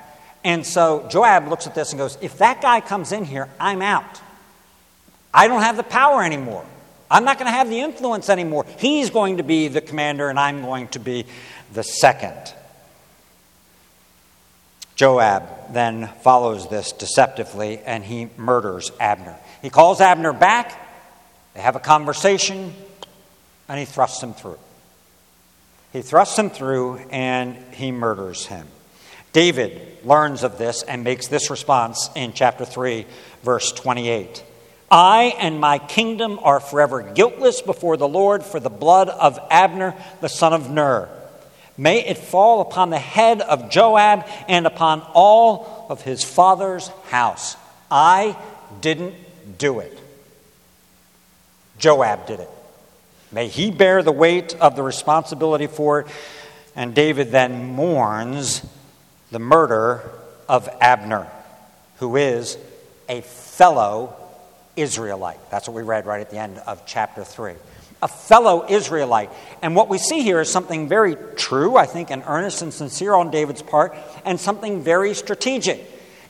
And 0.44 0.66
so 0.66 1.08
Joab 1.10 1.48
looks 1.48 1.68
at 1.68 1.76
this 1.76 1.92
and 1.92 2.00
goes, 2.00 2.18
If 2.22 2.38
that 2.38 2.62
guy 2.62 2.82
comes 2.82 3.12
in 3.12 3.26
here, 3.26 3.50
I'm 3.60 3.82
out. 3.82 4.22
I 5.34 5.48
don't 5.48 5.62
have 5.62 5.78
the 5.78 5.84
power 5.84 6.24
anymore. 6.24 6.66
I'm 7.10 7.24
not 7.24 7.38
going 7.38 7.48
to 7.48 7.52
have 7.52 7.70
the 7.70 7.80
influence 7.80 8.30
anymore. 8.30 8.66
He's 8.80 9.10
going 9.10 9.38
to 9.38 9.44
be 9.44 9.68
the 9.68 9.82
commander, 9.82 10.30
and 10.30 10.40
I'm 10.40 10.62
going 10.62 10.88
to 10.90 11.00
be 11.00 11.26
the 11.74 11.84
second. 11.84 12.54
Joab 14.96 15.74
then 15.74 16.08
follows 16.22 16.70
this 16.70 16.94
deceptively 16.94 17.80
and 17.80 18.04
he 18.04 18.30
murders 18.38 18.92
Abner. 19.00 19.36
He 19.62 19.70
calls 19.70 20.00
Abner 20.00 20.32
back, 20.32 20.82
they 21.54 21.62
have 21.62 21.76
a 21.76 21.82
conversation, 21.82 22.74
and 23.68 23.80
he 23.80 23.86
thrusts 23.86 24.24
him 24.24 24.34
through. 24.34 24.60
He 25.92 26.02
thrusts 26.02 26.38
him 26.38 26.50
through 26.50 26.98
and 27.12 27.58
he 27.74 27.92
murders 27.92 28.46
him. 28.46 28.68
David 29.34 30.06
learns 30.06 30.44
of 30.44 30.58
this 30.58 30.82
and 30.82 31.04
makes 31.04 31.28
this 31.28 31.50
response 31.50 32.10
in 32.16 32.32
chapter 32.32 32.64
3, 32.64 33.06
verse 33.44 33.74
28. 33.74 34.44
I 34.96 35.36
and 35.40 35.60
my 35.60 35.78
kingdom 35.78 36.40
are 36.42 36.62
forever 36.62 37.02
guiltless 37.02 37.62
before 37.62 37.98
the 37.98 38.08
Lord 38.08 38.44
for 38.44 38.62
the 38.62 38.70
blood 38.70 39.10
of 39.10 39.38
Abner, 39.52 39.94
the 40.22 40.30
son 40.30 40.54
of 40.54 40.72
Ner. 40.72 41.10
May 41.78 42.06
it 42.06 42.18
fall 42.18 42.62
upon 42.62 42.92
the 42.92 42.98
head 42.98 43.42
of 43.42 43.70
Joab 43.70 44.26
and 44.48 44.66
upon 44.66 45.02
all 45.14 45.86
of 45.90 46.02
his 46.04 46.24
father's 46.24 46.88
house. 47.10 47.58
I 47.92 48.38
didn't 48.80 49.16
do 49.58 49.82
it. 49.82 50.00
Joab 51.78 52.26
did 52.26 52.40
it. 52.40 52.50
May 53.34 53.50
he 53.50 53.72
bear 53.72 54.02
the 54.02 54.14
weight 54.14 54.56
of 54.62 54.78
the 54.78 54.84
responsibility 54.84 55.68
for 55.68 56.00
it. 56.00 56.08
And 56.74 56.96
David 56.96 57.32
then 57.32 57.66
mourns 57.66 58.66
the 59.30 59.40
murder 59.40 60.10
of 60.48 60.70
Abner, 60.80 61.28
who 61.98 62.16
is 62.16 62.58
a 63.10 63.20
fellow 63.20 64.16
Israelite. 64.76 65.40
That's 65.50 65.68
what 65.68 65.76
we 65.76 65.84
read 65.84 66.06
right 66.06 66.22
at 66.22 66.30
the 66.30 66.38
end 66.38 66.58
of 66.60 66.86
chapter 66.86 67.24
3. 67.24 67.54
A 68.02 68.08
fellow 68.08 68.66
Israelite. 68.70 69.30
And 69.62 69.76
what 69.76 69.90
we 69.90 69.98
see 69.98 70.22
here 70.22 70.42
is 70.42 70.52
something 70.52 70.88
very 70.88 71.16
true, 71.36 71.78
I 71.78 71.86
think, 71.86 72.12
and 72.12 72.24
earnest 72.28 72.62
and 72.62 72.74
sincere 72.74 73.14
on 73.14 73.32
David's 73.32 73.62
part, 73.62 73.96
and 74.26 74.40
something 74.40 74.84
very 74.84 75.14
strategic. 75.14 75.84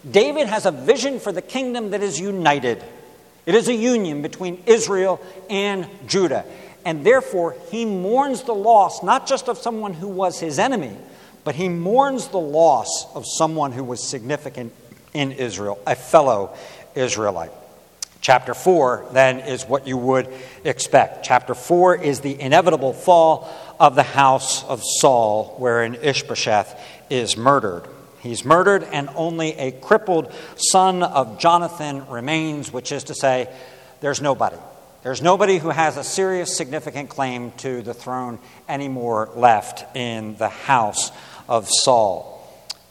David 0.09 0.47
has 0.47 0.65
a 0.65 0.71
vision 0.71 1.19
for 1.19 1.31
the 1.31 1.41
kingdom 1.41 1.89
that 1.91 2.03
is 2.03 2.19
united. 2.19 2.83
It 3.45 3.55
is 3.55 3.67
a 3.67 3.73
union 3.73 4.21
between 4.21 4.61
Israel 4.65 5.19
and 5.49 5.87
Judah. 6.07 6.45
And 6.85 7.03
therefore, 7.03 7.55
he 7.71 7.85
mourns 7.85 8.43
the 8.43 8.53
loss 8.53 9.01
not 9.01 9.27
just 9.27 9.49
of 9.49 9.57
someone 9.57 9.93
who 9.93 10.07
was 10.07 10.39
his 10.39 10.59
enemy, 10.59 10.95
but 11.43 11.55
he 11.55 11.67
mourns 11.67 12.27
the 12.27 12.39
loss 12.39 13.07
of 13.15 13.25
someone 13.25 13.71
who 13.71 13.83
was 13.83 14.07
significant 14.07 14.71
in 15.13 15.31
Israel, 15.31 15.79
a 15.87 15.95
fellow 15.95 16.55
Israelite. 16.93 17.51
Chapter 18.25 18.55
4, 18.55 19.09
then, 19.11 19.41
is 19.41 19.65
what 19.65 19.85
you 19.85 19.97
would 19.97 20.33
expect. 20.63 21.23
Chapter 21.23 21.53
4 21.53 21.97
is 21.97 22.21
the 22.21 22.41
inevitable 22.41 22.91
fall 22.91 23.47
of 23.79 23.93
the 23.93 24.01
house 24.01 24.63
of 24.63 24.81
Saul, 24.83 25.53
wherein 25.59 25.93
Ishbosheth 25.93 26.75
is 27.11 27.37
murdered. 27.37 27.83
He's 28.21 28.43
murdered, 28.43 28.81
and 28.81 29.09
only 29.13 29.53
a 29.59 29.73
crippled 29.73 30.33
son 30.57 31.03
of 31.03 31.37
Jonathan 31.37 32.09
remains, 32.09 32.73
which 32.73 32.91
is 32.91 33.03
to 33.03 33.13
say, 33.13 33.47
there's 34.01 34.23
nobody. 34.23 34.57
There's 35.03 35.21
nobody 35.21 35.59
who 35.59 35.69
has 35.69 35.95
a 35.95 36.03
serious, 36.03 36.57
significant 36.57 37.11
claim 37.11 37.51
to 37.57 37.83
the 37.83 37.93
throne 37.93 38.39
anymore 38.67 39.29
left 39.35 39.95
in 39.95 40.35
the 40.37 40.49
house 40.49 41.11
of 41.47 41.69
Saul. 41.69 42.34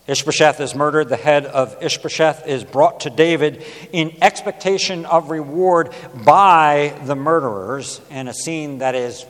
Ishbosheth 0.07 0.61
is 0.61 0.75
murdered. 0.75 1.09
The 1.09 1.17
head 1.17 1.47
of 1.47 1.83
Ishbosheth 1.83 2.47
is 2.47 2.63
brought 2.63 3.01
to 3.01 3.11
David 3.11 3.65
in 3.91 4.15
expectation 4.21 5.07
of 5.07 5.31
reward 5.31 5.95
by 6.27 6.95
the 7.05 7.15
murderers 7.15 8.03
in 8.11 8.29
a 8.29 8.35
scene 8.35 8.79
that 8.79 8.95
is 8.95 9.25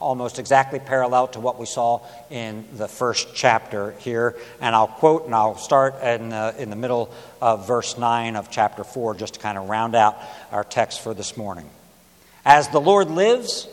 almost 0.00 0.40
exactly 0.40 0.80
parallel 0.80 1.28
to 1.28 1.40
what 1.40 1.58
we 1.58 1.66
saw 1.66 2.00
in 2.30 2.64
the 2.74 2.88
first 2.88 3.28
chapter 3.34 3.92
here. 3.98 4.34
And 4.60 4.74
I'll 4.74 4.88
quote 4.88 5.26
and 5.26 5.34
I'll 5.34 5.56
start 5.56 6.02
in 6.02 6.30
the, 6.30 6.54
in 6.58 6.70
the 6.70 6.76
middle 6.76 7.12
of 7.40 7.68
verse 7.68 7.96
9 7.96 8.34
of 8.34 8.50
chapter 8.50 8.82
4 8.82 9.14
just 9.14 9.34
to 9.34 9.40
kind 9.40 9.56
of 9.56 9.68
round 9.68 9.94
out 9.94 10.16
our 10.50 10.64
text 10.64 11.00
for 11.00 11.14
this 11.14 11.36
morning. 11.36 11.68
As 12.44 12.68
the 12.68 12.80
Lord 12.80 13.08
lives, 13.08 13.68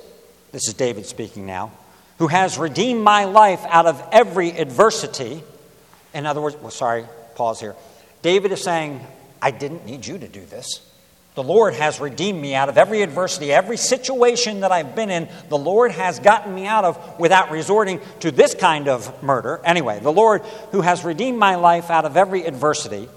this 0.51 0.67
is 0.67 0.75
David 0.75 1.07
speaking 1.07 1.47
now, 1.47 1.71
who 2.19 2.27
has 2.27 2.59
redeemed 2.59 3.03
my 3.03 3.25
life 3.25 3.63
out 3.65 3.87
of 3.87 4.03
every 4.11 4.51
adversity 4.51 5.43
in 6.15 6.25
other 6.25 6.41
words, 6.41 6.55
well, 6.55 6.71
sorry, 6.71 7.05
pause 7.35 7.59
here. 7.59 7.75
David 8.21 8.51
is 8.51 8.63
saying, 8.63 9.05
I 9.41 9.51
didn't 9.51 9.85
need 9.85 10.05
you 10.07 10.17
to 10.17 10.27
do 10.27 10.43
this. 10.45 10.81
The 11.35 11.43
Lord 11.43 11.73
has 11.73 11.99
redeemed 11.99 12.41
me 12.41 12.55
out 12.55 12.69
of 12.69 12.77
every 12.77 13.01
adversity, 13.01 13.51
every 13.51 13.75
situation 13.75 14.61
that 14.61 14.71
I've 14.71 14.95
been 14.95 15.09
in. 15.09 15.27
The 15.49 15.57
Lord 15.57 15.91
has 15.91 16.19
gotten 16.19 16.55
me 16.55 16.65
out 16.65 16.85
of 16.85 17.19
without 17.19 17.51
resorting 17.51 17.99
to 18.21 18.31
this 18.31 18.55
kind 18.55 18.87
of 18.87 19.21
murder. 19.21 19.59
Anyway, 19.65 19.99
the 19.99 20.13
Lord 20.13 20.43
who 20.71 20.79
has 20.79 21.03
redeemed 21.03 21.37
my 21.37 21.55
life 21.55 21.91
out 21.91 22.05
of 22.05 22.15
every 22.15 22.45
adversity. 22.45 23.09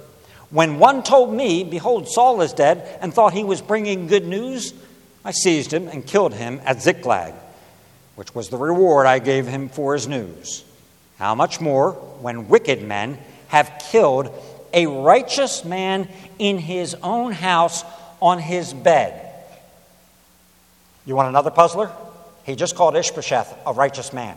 When 0.51 0.81
one 0.81 1.05
told 1.05 1.33
me, 1.33 1.63
Behold, 1.63 2.09
Saul 2.09 2.41
is 2.41 2.53
dead, 2.53 2.99
and 3.01 3.15
thought 3.15 3.35
he 3.35 3.45
was 3.45 3.63
bringing 3.63 4.09
good 4.09 4.27
news, 4.27 4.75
I 5.25 5.31
seized 5.31 5.73
him 5.73 5.87
and 5.87 6.05
killed 6.05 6.35
him 6.35 6.61
at 6.65 6.83
Ziklag, 6.83 7.35
which 8.17 8.35
was 8.35 8.49
the 8.49 8.57
reward 8.57 9.07
I 9.07 9.21
gave 9.21 9.47
him 9.47 9.69
for 9.69 9.95
his 9.95 10.09
news. 10.09 10.65
How 11.19 11.35
much 11.35 11.61
more 11.61 11.93
when 11.93 12.49
wicked 12.49 12.83
men 12.83 13.19
have 13.49 13.83
killed 13.91 14.31
a 14.73 14.87
righteous 14.87 15.65
man 15.65 16.09
in 16.39 16.59
his 16.59 16.95
own 17.03 17.33
house 17.33 17.85
on 18.21 18.39
his 18.39 18.73
bed. 18.73 19.25
You 21.07 21.17
want 21.17 21.29
another 21.29 21.51
puzzler? 21.51 21.91
He 22.45 22.55
just 22.55 22.77
called 22.77 22.97
Ishbosheth 22.97 23.55
a 23.67 23.73
righteous 23.73 24.13
man. 24.13 24.37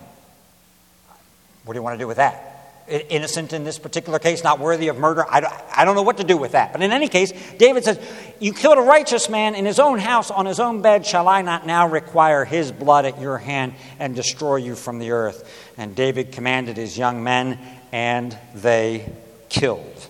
What 1.65 1.73
do 1.73 1.79
you 1.79 1.83
want 1.83 1.95
to 1.95 2.03
do 2.03 2.07
with 2.07 2.17
that? 2.17 2.50
Innocent 2.91 3.53
in 3.53 3.63
this 3.63 3.79
particular 3.79 4.19
case, 4.19 4.43
not 4.43 4.59
worthy 4.59 4.89
of 4.89 4.97
murder. 4.97 5.25
I 5.29 5.39
don't, 5.39 5.53
I 5.75 5.85
don't 5.85 5.95
know 5.95 6.01
what 6.01 6.17
to 6.17 6.23
do 6.23 6.35
with 6.35 6.51
that. 6.51 6.73
But 6.73 6.81
in 6.81 6.91
any 6.91 7.07
case, 7.07 7.31
David 7.57 7.85
says, 7.85 7.99
You 8.39 8.53
killed 8.53 8.77
a 8.77 8.81
righteous 8.81 9.29
man 9.29 9.55
in 9.55 9.65
his 9.65 9.79
own 9.79 9.99
house 9.99 10.29
on 10.29 10.45
his 10.45 10.59
own 10.59 10.81
bed. 10.81 11.05
Shall 11.05 11.27
I 11.27 11.41
not 11.41 11.65
now 11.65 11.87
require 11.87 12.43
his 12.43 12.71
blood 12.71 13.05
at 13.05 13.21
your 13.21 13.37
hand 13.37 13.75
and 13.97 14.15
destroy 14.15 14.57
you 14.57 14.75
from 14.75 14.99
the 14.99 15.11
earth? 15.11 15.71
And 15.77 15.95
David 15.95 16.33
commanded 16.33 16.75
his 16.75 16.97
young 16.97 17.23
men, 17.23 17.57
and 17.91 18.37
they 18.53 19.09
killed 19.47 20.07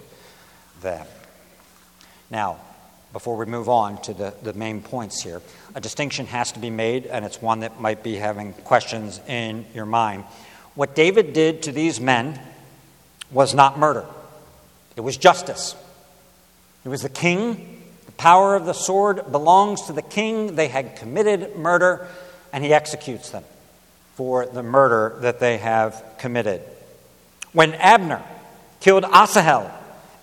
them. 0.82 1.06
Now, 2.32 2.58
before 3.14 3.36
we 3.36 3.46
move 3.46 3.68
on 3.68 4.02
to 4.04 4.14
the, 4.14 4.34
the 4.42 4.54
main 4.54 4.82
points 4.82 5.22
here. 5.22 5.42
A 5.76 5.82
distinction 5.82 6.26
has 6.28 6.52
to 6.54 6.60
be 6.60 6.70
made, 6.70 7.06
and 7.06 7.26
it's 7.26 7.42
one 7.42 7.60
that 7.62 7.80
might 7.82 8.04
be 8.04 8.16
having 8.16 8.54
questions 8.54 9.20
in 9.28 9.66
your 9.74 9.86
mind. 9.86 10.24
What 10.76 10.96
David 10.96 11.34
did 11.34 11.64
to 11.64 11.72
these 11.72 12.00
men 12.00 12.40
was 13.32 13.54
not 13.54 13.80
murder, 13.80 14.06
it 14.96 15.02
was 15.02 15.18
justice. 15.18 15.76
It 16.84 16.90
was 16.90 17.04
the 17.04 17.10
king. 17.10 17.84
The 18.08 18.12
power 18.14 18.56
of 18.56 18.66
the 18.66 18.74
sword 18.74 19.32
belongs 19.32 19.84
to 19.84 19.94
the 19.94 20.02
king. 20.02 20.56
They 20.56 20.68
had 20.68 20.96
committed 20.96 21.56
murder, 21.56 22.08
and 22.52 22.64
he 22.64 22.74
executes 22.74 23.30
them 23.30 23.44
for 24.16 24.46
the 24.46 24.64
murder 24.64 25.18
that 25.22 25.40
they 25.40 25.58
have 25.58 26.04
committed. 26.18 26.62
When 27.54 27.74
Abner 27.76 28.24
killed 28.80 29.04
Asahel, 29.06 29.72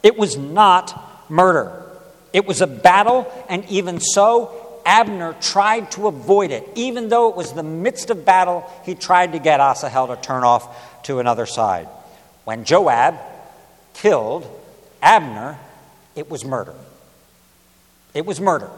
it 0.03 0.19
was 0.19 0.37
not 0.37 1.31
murder. 1.31 1.85
It 2.33 2.47
was 2.47 2.61
a 2.61 2.67
battle, 2.67 3.33
and 3.49 3.65
even 3.69 4.01
so, 4.01 4.81
Abner 4.85 5.35
tried 5.41 5.91
to 5.93 6.09
avoid 6.09 6.51
it. 6.51 6.69
Even 6.75 7.09
though 7.09 7.29
it 7.31 7.37
was 7.37 7.53
the 7.53 7.63
midst 7.63 8.11
of 8.11 8.25
battle, 8.25 8.69
he 8.85 8.95
tried 8.95 9.33
to 9.33 9.39
get 9.39 9.61
Asahel 9.61 10.09
to 10.09 10.17
turn 10.17 10.45
off 10.45 11.03
to 11.05 11.21
another 11.21 11.47
side. 11.47 11.89
When 12.49 12.65
Joab 12.65 13.19
killed 13.93 14.49
Abner, 15.03 15.59
it 16.17 16.31
was 16.31 16.47
murder. 16.47 16.73
It 18.15 18.25
was 18.25 18.41
murder. 18.41 18.71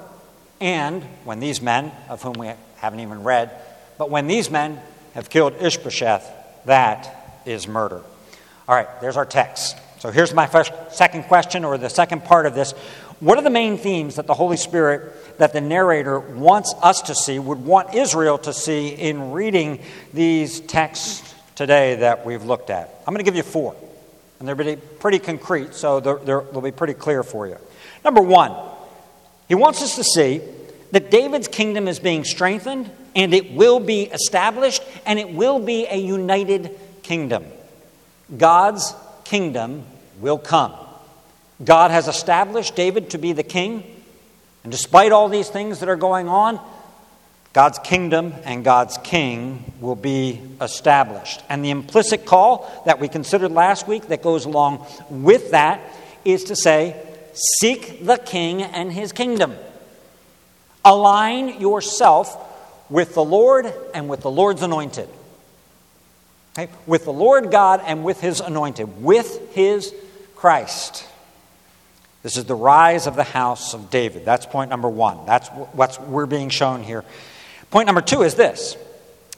And 0.60 1.04
when 1.22 1.38
these 1.38 1.62
men, 1.62 1.92
of 2.08 2.20
whom 2.20 2.32
we 2.32 2.50
haven't 2.78 2.98
even 2.98 3.22
read, 3.22 3.52
but 3.96 4.10
when 4.10 4.26
these 4.26 4.50
men 4.50 4.80
have 5.14 5.30
killed 5.30 5.54
Ishbosheth, 5.60 6.28
that 6.64 7.42
is 7.46 7.68
murder. 7.68 8.02
All 8.66 8.74
right, 8.74 8.88
there's 9.00 9.16
our 9.16 9.24
text. 9.24 9.76
So 10.00 10.10
here's 10.10 10.34
my 10.34 10.48
first, 10.48 10.72
second 10.90 11.26
question, 11.26 11.64
or 11.64 11.78
the 11.78 11.90
second 11.90 12.24
part 12.24 12.46
of 12.46 12.56
this. 12.56 12.72
What 13.20 13.38
are 13.38 13.42
the 13.42 13.50
main 13.50 13.78
themes 13.78 14.16
that 14.16 14.26
the 14.26 14.34
Holy 14.34 14.56
Spirit, 14.56 15.38
that 15.38 15.52
the 15.52 15.60
narrator 15.60 16.18
wants 16.18 16.74
us 16.82 17.02
to 17.02 17.14
see, 17.14 17.38
would 17.38 17.64
want 17.64 17.94
Israel 17.94 18.36
to 18.38 18.52
see 18.52 18.88
in 18.88 19.30
reading 19.30 19.78
these 20.12 20.58
texts 20.58 21.29
today 21.60 21.96
that 21.96 22.24
we've 22.24 22.42
looked 22.42 22.70
at? 22.70 22.88
I'm 23.06 23.12
going 23.12 23.22
to 23.22 23.22
give 23.22 23.36
you 23.36 23.42
four, 23.42 23.76
and 24.38 24.48
they're 24.48 24.56
pretty, 24.56 24.76
pretty 24.76 25.18
concrete, 25.18 25.74
so 25.74 26.00
they're, 26.00 26.16
they're, 26.16 26.40
they'll 26.40 26.62
be 26.62 26.70
pretty 26.70 26.94
clear 26.94 27.22
for 27.22 27.46
you. 27.46 27.58
Number 28.02 28.22
one, 28.22 28.56
he 29.46 29.54
wants 29.54 29.82
us 29.82 29.96
to 29.96 30.02
see 30.02 30.40
that 30.92 31.10
David's 31.10 31.48
kingdom 31.48 31.86
is 31.86 31.98
being 31.98 32.24
strengthened, 32.24 32.90
and 33.14 33.34
it 33.34 33.52
will 33.52 33.78
be 33.78 34.04
established, 34.04 34.82
and 35.04 35.18
it 35.18 35.34
will 35.34 35.58
be 35.58 35.86
a 35.86 35.98
united 35.98 36.80
kingdom. 37.02 37.44
God's 38.34 38.94
kingdom 39.24 39.84
will 40.18 40.38
come. 40.38 40.72
God 41.62 41.90
has 41.90 42.08
established 42.08 42.74
David 42.74 43.10
to 43.10 43.18
be 43.18 43.34
the 43.34 43.42
king. 43.42 43.84
And 44.62 44.72
despite 44.72 45.12
all 45.12 45.28
these 45.28 45.50
things 45.50 45.80
that 45.80 45.90
are 45.90 45.96
going 45.96 46.26
on, 46.26 46.58
God's 47.52 47.80
kingdom 47.80 48.32
and 48.44 48.64
God's 48.64 48.96
king 48.98 49.72
will 49.80 49.96
be 49.96 50.40
established. 50.60 51.42
And 51.48 51.64
the 51.64 51.70
implicit 51.70 52.24
call 52.24 52.82
that 52.86 53.00
we 53.00 53.08
considered 53.08 53.50
last 53.50 53.88
week 53.88 54.06
that 54.08 54.22
goes 54.22 54.44
along 54.44 54.86
with 55.10 55.50
that 55.50 55.80
is 56.24 56.44
to 56.44 56.56
say, 56.56 56.96
seek 57.34 58.04
the 58.04 58.18
king 58.18 58.62
and 58.62 58.92
his 58.92 59.10
kingdom. 59.12 59.56
Align 60.84 61.60
yourself 61.60 62.36
with 62.88 63.14
the 63.14 63.24
Lord 63.24 63.72
and 63.94 64.08
with 64.08 64.20
the 64.20 64.30
Lord's 64.30 64.62
anointed. 64.62 65.08
Okay? 66.56 66.72
With 66.86 67.04
the 67.04 67.12
Lord 67.12 67.50
God 67.50 67.82
and 67.84 68.04
with 68.04 68.20
his 68.20 68.40
anointed, 68.40 69.02
with 69.02 69.54
his 69.54 69.92
Christ. 70.36 71.06
This 72.22 72.36
is 72.36 72.44
the 72.44 72.54
rise 72.54 73.06
of 73.06 73.16
the 73.16 73.24
house 73.24 73.74
of 73.74 73.90
David. 73.90 74.24
That's 74.24 74.46
point 74.46 74.70
number 74.70 74.88
one. 74.88 75.26
That's 75.26 75.48
what 75.48 76.06
we're 76.06 76.26
being 76.26 76.48
shown 76.48 76.82
here. 76.82 77.04
Point 77.70 77.86
number 77.86 78.00
two 78.00 78.22
is 78.22 78.34
this 78.34 78.76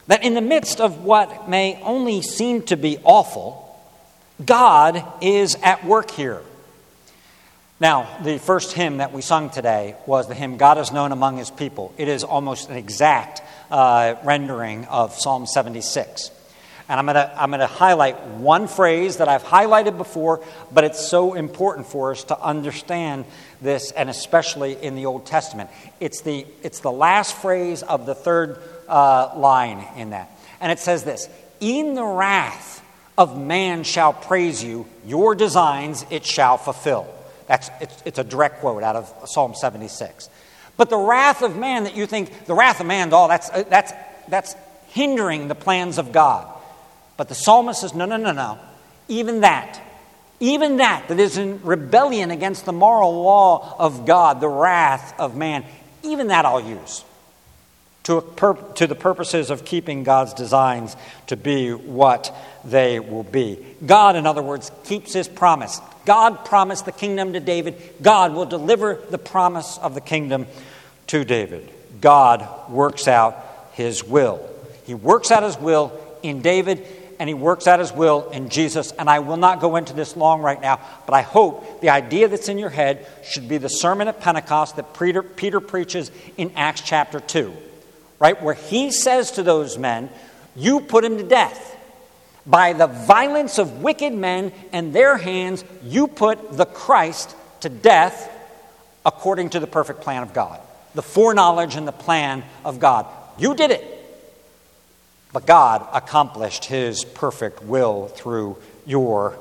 that 0.07 0.23
in 0.23 0.33
the 0.33 0.41
midst 0.41 0.81
of 0.81 1.03
what 1.03 1.47
may 1.47 1.79
only 1.81 2.21
seem 2.21 2.63
to 2.63 2.75
be 2.75 2.97
awful, 3.03 3.59
God 4.43 5.01
is 5.21 5.55
at 5.63 5.85
work 5.85 6.11
here. 6.11 6.41
Now, 7.79 8.07
the 8.23 8.37
first 8.37 8.73
hymn 8.73 8.97
that 8.97 9.13
we 9.13 9.21
sung 9.21 9.49
today 9.49 9.95
was 10.05 10.27
the 10.27 10.35
hymn 10.35 10.57
God 10.57 10.77
is 10.77 10.91
Known 10.91 11.11
Among 11.11 11.37
His 11.37 11.51
People. 11.51 11.93
It 11.97 12.07
is 12.07 12.23
almost 12.23 12.69
an 12.69 12.75
exact 12.75 13.41
uh, 13.71 14.15
rendering 14.23 14.85
of 14.85 15.13
Psalm 15.15 15.45
76. 15.45 16.31
And 16.89 16.99
I'm 16.99 17.05
going 17.05 17.15
to 17.15 17.41
I'm 17.41 17.49
going 17.49 17.61
to 17.61 17.67
highlight 17.67 18.19
one 18.27 18.67
phrase 18.67 19.17
that 19.17 19.29
I've 19.29 19.43
highlighted 19.43 19.97
before, 19.97 20.43
but 20.71 20.83
it's 20.83 21.07
so 21.09 21.33
important 21.33 21.87
for 21.87 22.11
us 22.11 22.25
to 22.25 22.39
understand 22.39 23.25
this, 23.63 23.91
and 23.91 24.09
especially 24.09 24.73
in 24.81 24.95
the 24.95 25.05
Old 25.05 25.25
Testament. 25.25 25.69
It's 25.99 26.21
the, 26.21 26.45
it's 26.61 26.79
the 26.79 26.91
last 26.91 27.35
phrase 27.35 27.83
of 27.83 28.05
the 28.05 28.15
third 28.15 28.59
uh, 28.87 29.33
line 29.35 29.85
in 29.97 30.11
that. 30.11 30.29
And 30.59 30.71
it 30.71 30.79
says 30.79 31.03
this 31.03 31.29
In 31.59 31.95
the 31.95 32.05
wrath 32.05 32.83
of 33.17 33.39
man 33.39 33.83
shall 33.83 34.13
praise 34.13 34.63
you, 34.63 34.85
your 35.05 35.35
designs 35.35 36.05
it 36.09 36.25
shall 36.25 36.57
fulfill. 36.57 37.07
That's, 37.47 37.69
it's, 37.81 38.03
it's 38.05 38.19
a 38.19 38.23
direct 38.23 38.59
quote 38.59 38.83
out 38.83 38.95
of 38.95 39.13
Psalm 39.25 39.53
76. 39.55 40.29
But 40.77 40.89
the 40.89 40.97
wrath 40.97 41.41
of 41.41 41.55
man 41.55 41.83
that 41.83 41.95
you 41.95 42.07
think, 42.07 42.45
the 42.45 42.55
wrath 42.55 42.79
of 42.79 42.87
man, 42.87 43.09
oh, 43.11 43.27
that's, 43.27 43.49
that's, 43.49 43.93
that's 44.27 44.55
hindering 44.87 45.47
the 45.47 45.55
plans 45.55 45.97
of 45.97 46.11
God. 46.11 46.47
But 47.17 47.29
the 47.29 47.35
psalmist 47.35 47.81
says, 47.81 47.93
no, 47.93 48.05
no, 48.05 48.17
no, 48.17 48.31
no. 48.31 48.59
Even 49.07 49.41
that, 49.41 49.79
even 50.43 50.77
that, 50.77 51.07
that 51.07 51.21
is 51.21 51.37
in 51.37 51.63
rebellion 51.63 52.29
against 52.29 52.65
the 52.65 52.73
moral 52.73 53.23
law 53.23 53.77
of 53.79 54.05
God, 54.05 54.41
the 54.41 54.49
wrath 54.49 55.17
of 55.17 55.37
man, 55.37 55.63
even 56.03 56.27
that 56.27 56.45
I'll 56.45 56.59
use 56.59 57.05
to, 58.03 58.19
pur- 58.19 58.55
to 58.73 58.85
the 58.85 58.95
purposes 58.95 59.49
of 59.49 59.63
keeping 59.63 60.03
God's 60.03 60.33
designs 60.33 60.97
to 61.27 61.37
be 61.37 61.71
what 61.71 62.35
they 62.65 62.99
will 62.99 63.23
be. 63.23 63.57
God, 63.85 64.17
in 64.17 64.27
other 64.27 64.41
words, 64.41 64.69
keeps 64.83 65.13
his 65.13 65.29
promise. 65.29 65.79
God 66.05 66.43
promised 66.43 66.83
the 66.83 66.91
kingdom 66.91 67.31
to 67.31 67.39
David. 67.39 67.75
God 68.01 68.33
will 68.33 68.45
deliver 68.45 68.99
the 69.09 69.17
promise 69.17 69.77
of 69.77 69.93
the 69.93 70.01
kingdom 70.01 70.45
to 71.07 71.23
David. 71.23 71.69
God 72.01 72.69
works 72.69 73.07
out 73.07 73.37
his 73.75 74.03
will. 74.03 74.45
He 74.85 74.93
works 74.93 75.31
out 75.31 75.43
his 75.43 75.57
will 75.57 75.97
in 76.21 76.41
David 76.41 76.85
and 77.19 77.29
he 77.29 77.33
works 77.33 77.67
out 77.67 77.79
his 77.79 77.91
will 77.91 78.29
in 78.29 78.49
Jesus. 78.49 78.91
And 78.91 79.09
I 79.09 79.19
will 79.19 79.37
not 79.37 79.59
go 79.59 79.75
into 79.75 79.93
this 79.93 80.15
long 80.15 80.41
right 80.41 80.59
now, 80.59 80.79
but 81.05 81.13
I 81.13 81.21
hope 81.21 81.81
the 81.81 81.89
idea 81.89 82.27
that's 82.27 82.49
in 82.49 82.57
your 82.57 82.69
head 82.69 83.05
should 83.23 83.47
be 83.47 83.57
the 83.57 83.69
sermon 83.69 84.07
at 84.07 84.19
Pentecost 84.21 84.75
that 84.75 84.97
Peter, 84.97 85.23
Peter 85.23 85.59
preaches 85.59 86.11
in 86.37 86.51
Acts 86.55 86.81
chapter 86.81 87.19
2, 87.19 87.53
right? 88.19 88.41
Where 88.41 88.53
he 88.53 88.91
says 88.91 89.31
to 89.31 89.43
those 89.43 89.77
men, 89.77 90.09
You 90.55 90.81
put 90.81 91.03
him 91.03 91.17
to 91.17 91.23
death. 91.23 91.71
By 92.45 92.73
the 92.73 92.87
violence 92.87 93.57
of 93.57 93.81
wicked 93.81 94.13
men 94.13 94.51
and 94.73 94.93
their 94.93 95.17
hands, 95.17 95.63
you 95.83 96.07
put 96.07 96.57
the 96.57 96.65
Christ 96.65 97.35
to 97.61 97.69
death 97.69 98.29
according 99.05 99.51
to 99.51 99.59
the 99.59 99.67
perfect 99.67 100.01
plan 100.01 100.23
of 100.23 100.33
God. 100.33 100.59
The 100.95 101.01
foreknowledge 101.01 101.75
and 101.75 101.87
the 101.87 101.93
plan 101.93 102.43
of 102.65 102.79
God. 102.79 103.07
You 103.37 103.55
did 103.55 103.71
it. 103.71 103.92
But 105.33 105.47
God 105.47 105.85
accomplished 105.91 106.65
his 106.65 107.03
perfect 107.03 107.63
will 107.63 108.07
through 108.07 108.57
your 108.85 109.37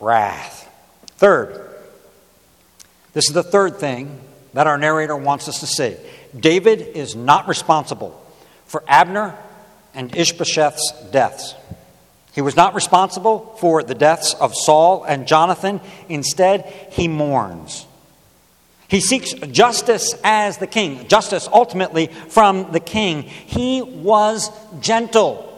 wrath. 0.00 0.70
Third, 1.16 1.60
This 3.12 3.28
is 3.28 3.34
the 3.34 3.42
third 3.42 3.76
thing 3.78 4.20
that 4.54 4.66
our 4.66 4.78
narrator 4.78 5.16
wants 5.16 5.48
us 5.48 5.60
to 5.60 5.66
see. 5.66 5.96
David 6.38 6.80
is 6.80 7.14
not 7.14 7.48
responsible 7.48 8.20
for 8.66 8.82
Abner 8.88 9.36
and 9.94 10.16
Ishbosheth's 10.16 10.92
deaths. 11.12 11.54
He 12.32 12.40
was 12.40 12.56
not 12.56 12.74
responsible 12.74 13.56
for 13.60 13.84
the 13.84 13.94
deaths 13.94 14.34
of 14.34 14.54
Saul 14.54 15.04
and 15.04 15.28
Jonathan. 15.28 15.80
Instead, 16.08 16.64
he 16.90 17.06
mourns. 17.06 17.86
He 18.94 19.00
seeks 19.00 19.32
justice 19.32 20.14
as 20.22 20.58
the 20.58 20.68
king, 20.68 21.08
justice 21.08 21.48
ultimately 21.52 22.06
from 22.28 22.70
the 22.70 22.78
king. 22.78 23.22
He 23.22 23.82
was 23.82 24.52
gentle. 24.78 25.50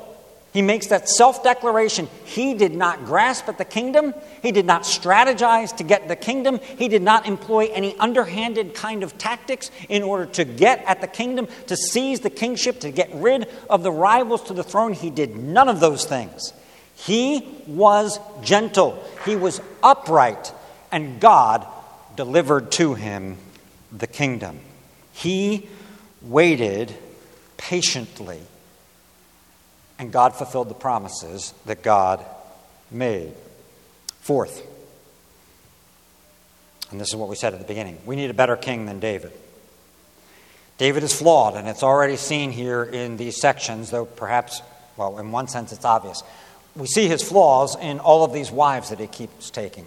He 0.55 0.63
makes 0.63 0.87
that 0.87 1.07
self 1.07 1.45
declaration. 1.45 2.09
He 2.25 2.55
did 2.55 2.75
not 2.75 3.05
grasp 3.05 3.47
at 3.51 3.59
the 3.59 3.67
kingdom. 3.67 4.15
He 4.41 4.53
did 4.53 4.65
not 4.65 4.85
strategize 4.85 5.77
to 5.77 5.85
get 5.85 6.09
the 6.09 6.17
kingdom. 6.17 6.61
He 6.79 6.89
did 6.89 7.03
not 7.03 7.27
employ 7.27 7.67
any 7.75 7.95
underhanded 7.99 8.73
kind 8.73 9.03
of 9.03 9.19
tactics 9.19 9.71
in 9.91 10.03
order 10.03 10.25
to 10.33 10.47
get 10.47 10.83
at 10.87 11.03
the 11.03 11.07
kingdom, 11.07 11.47
to 11.67 11.77
seize 11.77 12.21
the 12.21 12.31
kingship, 12.31 12.81
to 12.81 12.91
get 12.91 13.11
rid 13.13 13.51
of 13.69 13.83
the 13.83 13.93
rivals 13.93 14.45
to 14.45 14.55
the 14.55 14.65
throne. 14.65 14.95
He 14.95 15.11
did 15.11 15.37
none 15.37 15.69
of 15.69 15.79
those 15.79 16.07
things. 16.07 16.55
He 16.95 17.47
was 17.67 18.19
gentle, 18.41 19.05
he 19.27 19.37
was 19.37 19.61
upright, 19.83 20.55
and 20.91 21.21
God 21.21 21.67
delivered 22.17 22.73
to 22.73 22.95
him 22.95 23.37
the 23.93 24.07
kingdom. 24.07 24.61
He 25.13 25.69
waited 26.23 26.95
patiently 27.57 28.41
and 29.99 30.13
God 30.13 30.35
fulfilled 30.35 30.69
the 30.69 30.75
promises 30.75 31.55
that 31.65 31.83
God 31.83 32.25
made. 32.91 33.33
Fourth, 34.21 34.67
and 36.91 37.01
this 37.01 37.09
is 37.09 37.17
what 37.17 37.29
we 37.29 37.37
said 37.37 37.55
at 37.55 37.61
the 37.61 37.67
beginning 37.67 37.99
we 38.07 38.17
need 38.17 38.31
a 38.31 38.35
better 38.35 38.57
king 38.57 38.87
than 38.87 39.01
David. 39.01 39.33
David 40.79 41.03
is 41.03 41.15
flawed, 41.15 41.55
and 41.55 41.67
it's 41.69 41.83
already 41.83 42.17
seen 42.17 42.51
here 42.51 42.83
in 42.83 43.17
these 43.17 43.41
sections, 43.41 43.91
though 43.91 44.05
perhaps, 44.05 44.61
well, 44.99 45.19
in 45.19 45.33
one 45.33 45.49
sense 45.49 45.73
it's 45.73 45.87
obvious. 45.87 46.23
We 46.75 46.87
see 46.87 47.09
his 47.09 47.23
flaws 47.23 47.77
in 47.81 47.99
all 47.99 48.25
of 48.25 48.35
these 48.35 48.51
wives 48.51 48.91
that 48.91 49.01
he 49.01 49.07
keeps 49.07 49.49
taking. 49.49 49.87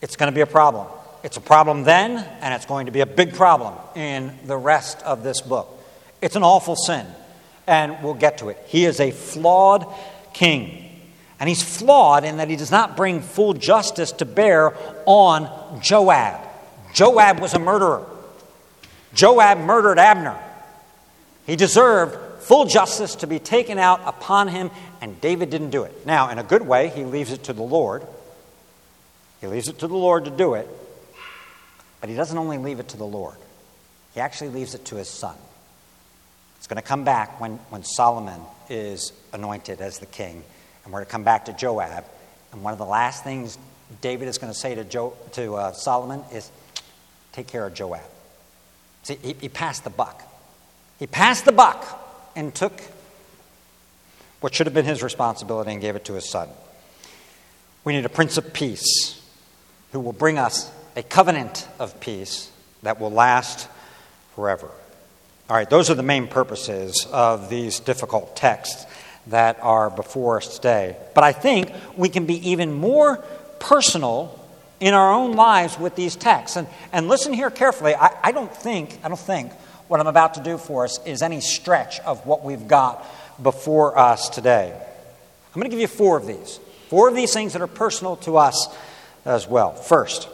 It's 0.00 0.16
going 0.16 0.32
to 0.32 0.34
be 0.34 0.40
a 0.40 0.46
problem. 0.46 0.86
It's 1.22 1.36
a 1.36 1.40
problem 1.40 1.84
then, 1.84 2.18
and 2.40 2.54
it's 2.54 2.66
going 2.66 2.86
to 2.86 2.92
be 2.92 3.00
a 3.00 3.06
big 3.06 3.34
problem 3.34 3.74
in 3.94 4.36
the 4.46 4.56
rest 4.56 5.02
of 5.02 5.22
this 5.22 5.40
book. 5.40 5.68
It's 6.20 6.36
an 6.36 6.42
awful 6.42 6.76
sin 6.76 7.06
and 7.66 8.02
we'll 8.02 8.14
get 8.14 8.38
to 8.38 8.48
it. 8.48 8.58
He 8.66 8.84
is 8.84 9.00
a 9.00 9.10
flawed 9.10 9.86
king. 10.32 10.78
And 11.38 11.48
he's 11.48 11.62
flawed 11.62 12.24
in 12.24 12.36
that 12.36 12.48
he 12.48 12.56
does 12.56 12.70
not 12.70 12.96
bring 12.96 13.20
full 13.20 13.54
justice 13.54 14.12
to 14.12 14.24
bear 14.24 14.74
on 15.06 15.80
Joab. 15.80 16.40
Joab 16.94 17.40
was 17.40 17.54
a 17.54 17.58
murderer. 17.58 18.06
Joab 19.14 19.58
murdered 19.58 19.98
Abner. 19.98 20.38
He 21.46 21.56
deserved 21.56 22.42
full 22.42 22.66
justice 22.66 23.16
to 23.16 23.26
be 23.26 23.38
taken 23.38 23.78
out 23.78 24.00
upon 24.04 24.48
him, 24.48 24.70
and 25.00 25.20
David 25.20 25.50
didn't 25.50 25.70
do 25.70 25.82
it. 25.82 26.06
Now, 26.06 26.30
in 26.30 26.38
a 26.38 26.44
good 26.44 26.62
way, 26.62 26.88
he 26.88 27.04
leaves 27.04 27.32
it 27.32 27.44
to 27.44 27.52
the 27.52 27.62
Lord. 27.62 28.06
He 29.40 29.48
leaves 29.48 29.68
it 29.68 29.80
to 29.80 29.88
the 29.88 29.96
Lord 29.96 30.26
to 30.26 30.30
do 30.30 30.54
it, 30.54 30.68
but 32.02 32.10
he 32.10 32.16
doesn't 32.16 32.36
only 32.36 32.58
leave 32.58 32.80
it 32.80 32.88
to 32.88 32.96
the 32.96 33.06
Lord, 33.06 33.36
he 34.12 34.20
actually 34.20 34.50
leaves 34.50 34.74
it 34.74 34.84
to 34.86 34.96
his 34.96 35.08
son. 35.08 35.36
It's 36.58 36.66
going 36.66 36.82
to 36.82 36.86
come 36.86 37.04
back 37.04 37.40
when, 37.40 37.52
when 37.70 37.84
Solomon 37.84 38.40
is 38.68 39.12
anointed 39.32 39.80
as 39.80 40.00
the 40.00 40.06
king. 40.06 40.44
And 40.84 40.92
we're 40.92 40.98
going 40.98 41.06
to 41.06 41.12
come 41.12 41.24
back 41.24 41.44
to 41.44 41.52
Joab. 41.52 42.04
And 42.52 42.62
one 42.62 42.72
of 42.72 42.78
the 42.78 42.84
last 42.84 43.24
things 43.24 43.56
David 44.00 44.28
is 44.28 44.38
going 44.38 44.52
to 44.52 44.58
say 44.58 44.74
to, 44.74 44.84
jo, 44.84 45.14
to 45.32 45.54
uh, 45.54 45.72
Solomon 45.72 46.22
is 46.32 46.50
take 47.32 47.46
care 47.46 47.66
of 47.66 47.74
Joab. 47.74 48.02
See, 49.04 49.16
he, 49.22 49.36
he 49.40 49.48
passed 49.48 49.84
the 49.84 49.90
buck. 49.90 50.22
He 50.98 51.06
passed 51.06 51.44
the 51.44 51.52
buck 51.52 51.84
and 52.34 52.54
took 52.54 52.80
what 54.40 54.54
should 54.54 54.66
have 54.66 54.74
been 54.74 54.84
his 54.84 55.02
responsibility 55.04 55.70
and 55.70 55.80
gave 55.80 55.94
it 55.94 56.04
to 56.06 56.14
his 56.14 56.28
son. 56.28 56.48
We 57.84 57.92
need 57.92 58.04
a 58.04 58.08
prince 58.08 58.38
of 58.38 58.52
peace 58.52 59.20
who 59.92 60.00
will 60.00 60.12
bring 60.12 60.38
us 60.38 60.70
a 60.96 61.02
covenant 61.02 61.66
of 61.78 62.00
peace 62.00 62.50
that 62.82 63.00
will 63.00 63.10
last 63.10 63.68
forever. 64.34 64.70
All 65.48 65.56
right, 65.56 65.68
those 65.68 65.90
are 65.90 65.94
the 65.94 66.02
main 66.02 66.28
purposes 66.28 67.06
of 67.12 67.50
these 67.50 67.80
difficult 67.80 68.36
texts 68.36 68.86
that 69.28 69.58
are 69.62 69.90
before 69.90 70.38
us 70.38 70.56
today. 70.56 70.96
But 71.14 71.24
I 71.24 71.32
think 71.32 71.72
we 71.96 72.08
can 72.08 72.26
be 72.26 72.50
even 72.50 72.72
more 72.72 73.18
personal 73.58 74.38
in 74.80 74.94
our 74.94 75.12
own 75.12 75.34
lives 75.34 75.78
with 75.78 75.94
these 75.94 76.16
texts. 76.16 76.56
And, 76.56 76.66
and 76.92 77.08
listen 77.08 77.32
here 77.32 77.50
carefully. 77.50 77.94
I, 77.94 78.16
I 78.22 78.32
don't 78.32 78.54
think, 78.54 78.98
I 79.04 79.08
don't 79.08 79.18
think 79.18 79.52
what 79.88 80.00
I'm 80.00 80.06
about 80.06 80.34
to 80.34 80.42
do 80.42 80.58
for 80.58 80.84
us 80.84 80.98
is 81.06 81.22
any 81.22 81.40
stretch 81.40 82.00
of 82.00 82.26
what 82.26 82.44
we've 82.44 82.66
got 82.66 83.06
before 83.42 83.98
us 83.98 84.28
today. 84.28 84.72
I'm 84.74 85.60
going 85.60 85.70
to 85.70 85.70
give 85.70 85.80
you 85.80 85.86
four 85.86 86.16
of 86.16 86.26
these. 86.26 86.58
Four 86.88 87.08
of 87.08 87.14
these 87.14 87.32
things 87.32 87.52
that 87.52 87.62
are 87.62 87.66
personal 87.66 88.16
to 88.16 88.38
us 88.38 88.74
as 89.24 89.46
well. 89.46 89.72
First, 89.72 90.28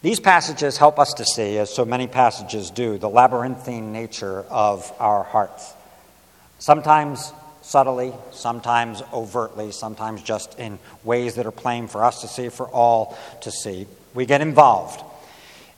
these 0.00 0.20
passages 0.20 0.76
help 0.76 0.98
us 0.98 1.14
to 1.14 1.24
see, 1.24 1.58
as 1.58 1.74
so 1.74 1.84
many 1.84 2.06
passages 2.06 2.70
do, 2.70 2.98
the 2.98 3.08
labyrinthine 3.08 3.92
nature 3.92 4.44
of 4.48 4.92
our 5.00 5.24
hearts. 5.24 5.74
Sometimes 6.60 7.32
subtly, 7.62 8.12
sometimes 8.30 9.02
overtly, 9.12 9.72
sometimes 9.72 10.22
just 10.22 10.58
in 10.58 10.78
ways 11.04 11.34
that 11.34 11.46
are 11.46 11.52
plain 11.52 11.88
for 11.88 12.04
us 12.04 12.20
to 12.20 12.28
see, 12.28 12.48
for 12.48 12.68
all 12.68 13.18
to 13.42 13.50
see. 13.50 13.86
We 14.14 14.24
get 14.24 14.40
involved 14.40 15.02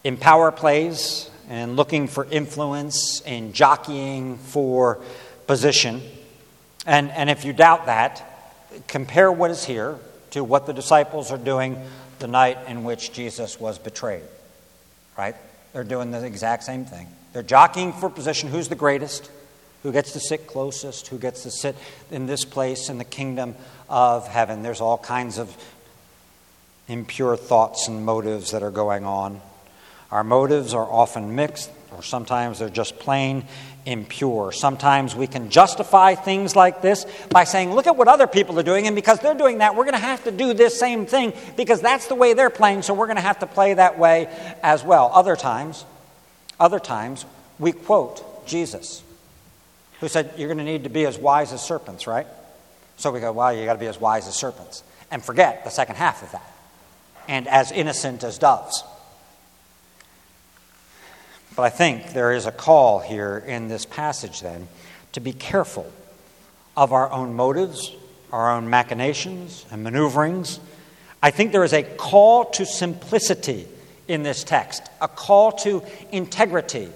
in 0.05 0.16
power 0.16 0.53
plays 0.53 1.31
and 1.49 1.77
looking 1.77 2.07
for 2.07 2.27
influence, 2.31 3.23
in 3.23 3.53
jockeying 3.53 4.39
for 4.39 5.01
position. 5.47 6.01
And, 6.87 7.11
and 7.11 7.29
if 7.29 7.45
you 7.45 7.53
doubt 7.53 7.87
that, 7.87 8.23
compare 8.87 9.33
what 9.33 9.51
is 9.51 9.64
here 9.64 9.99
to 10.31 10.45
what 10.45 10.66
the 10.66 10.73
disciples 10.73 11.33
are 11.33 11.39
doing 11.39 11.77
the 12.21 12.29
night 12.29 12.59
in 12.68 12.85
which 12.85 13.12
Jesus 13.12 13.59
was 13.59 13.79
betrayed. 13.79 14.23
Right? 15.18 15.35
They're 15.73 15.85
doing 15.85 16.11
the 16.11 16.25
exact 16.25 16.64
same 16.64 16.85
thing. 16.85 17.09
They're 17.33 17.43
jockeying 17.43 17.93
for 17.93 18.09
position 18.09 18.49
who's 18.49 18.68
the 18.68 18.75
greatest, 18.75 19.31
who 19.83 19.93
gets 19.93 20.12
to 20.12 20.21
sit 20.21 20.47
closest, 20.47 21.09
who 21.09 21.18
gets 21.18 21.43
to 21.45 21.51
sit 21.51 21.77
in 22.11 22.27
this 22.27 22.45
place 22.45 22.89
in 22.89 22.99
the 22.99 23.05
kingdom 23.05 23.55
of 23.89 24.27
heaven. 24.29 24.62
There's 24.62 24.81
all 24.81 24.99
kinds 24.99 25.39
of 25.39 25.57
impure 26.89 27.37
thoughts 27.37 27.89
and 27.89 28.05
motives 28.05 28.51
that 28.51 28.62
are 28.62 28.71
going 28.71 29.05
on. 29.05 29.41
Our 30.11 30.25
motives 30.25 30.75
are 30.75 30.85
often 30.91 31.37
mixed, 31.37 31.71
or 31.93 32.03
sometimes 32.03 32.59
they're 32.59 32.68
just 32.68 32.99
plain 32.99 33.45
impure. 33.87 34.53
Sometimes 34.53 35.14
we 35.16 35.26
can 35.26 35.51
justify 35.51 36.14
things 36.14 36.55
like 36.55 36.83
this 36.83 37.07
by 37.31 37.45
saying, 37.45 37.74
look 37.74 37.87
at 37.87 37.97
what 37.97 38.09
other 38.09 38.26
people 38.26 38.59
are 38.59 38.62
doing, 38.62 38.87
and 38.87 38.95
because 38.95 39.20
they're 39.20 39.35
doing 39.35 39.59
that, 39.59 39.74
we're 39.74 39.85
going 39.85 39.95
to 39.95 40.01
have 40.01 40.24
to 40.24 40.31
do 40.31 40.53
this 40.53 40.78
same 40.78 41.07
thing 41.07 41.33
because 41.57 41.81
that's 41.81 42.07
the 42.09 42.14
way 42.14 42.35
they're 42.35 42.51
playing, 42.51 42.83
so 42.83 42.95
we're 42.95 43.07
going 43.07 43.16
to 43.16 43.22
have 43.22 43.39
to 43.41 43.47
play 43.47 43.74
that 43.74 43.99
way 43.99 44.28
as 44.62 44.85
well. 44.85 45.11
Other 45.12 45.37
times, 45.37 45.85
other 46.59 46.78
times, 46.78 47.24
we 47.59 47.72
quote 47.72 48.47
Jesus, 48.47 49.03
who 50.01 50.09
said, 50.09 50.33
You're 50.37 50.49
going 50.49 50.59
to 50.59 50.64
need 50.64 50.85
to 50.85 50.91
be 50.91 51.07
as 51.07 51.18
wise 51.18 51.53
as 51.53 51.62
serpents, 51.62 52.07
right? 52.07 52.26
So 52.97 53.11
we 53.11 53.20
go, 53.20 53.33
Well, 53.33 53.55
you 53.55 53.64
got 53.64 53.74
to 53.74 53.78
be 53.78 53.87
as 53.87 54.01
wise 54.01 54.28
as 54.28 54.35
serpents. 54.35 54.83
And 55.11 55.24
forget 55.24 55.64
the 55.64 55.70
second 55.70 55.97
half 55.97 56.22
of 56.22 56.33
that. 56.33 56.55
And 57.28 57.49
as 57.49 57.72
innocent 57.72 58.24
as 58.24 58.39
doves. 58.39 58.85
But 61.61 61.67
I 61.67 61.77
think 61.77 62.15
there 62.15 62.33
is 62.33 62.47
a 62.47 62.53
call 62.53 63.01
here 63.01 63.37
in 63.37 63.69
this 63.69 63.85
passage, 63.85 64.41
then, 64.41 64.67
to 65.13 65.21
be 65.21 65.35
careful 65.35 65.93
of 66.75 66.95
our 66.95 67.13
own 67.13 67.35
motives, 67.35 67.95
our 68.33 68.53
own 68.53 68.71
machinations 68.71 69.67
and 69.71 69.85
maneuverings. 69.85 70.59
I 71.23 71.31
think 71.31 71.53
there 71.53 71.63
is 71.63 71.75
a 71.75 71.83
call 71.83 72.47
to 72.53 72.65
simplicity 72.65 73.69
in 74.09 74.23
this 74.23 74.43
text, 74.43 74.85
a 75.03 75.09
call 75.09 75.53
to 75.53 75.83
integrity, 76.11 76.89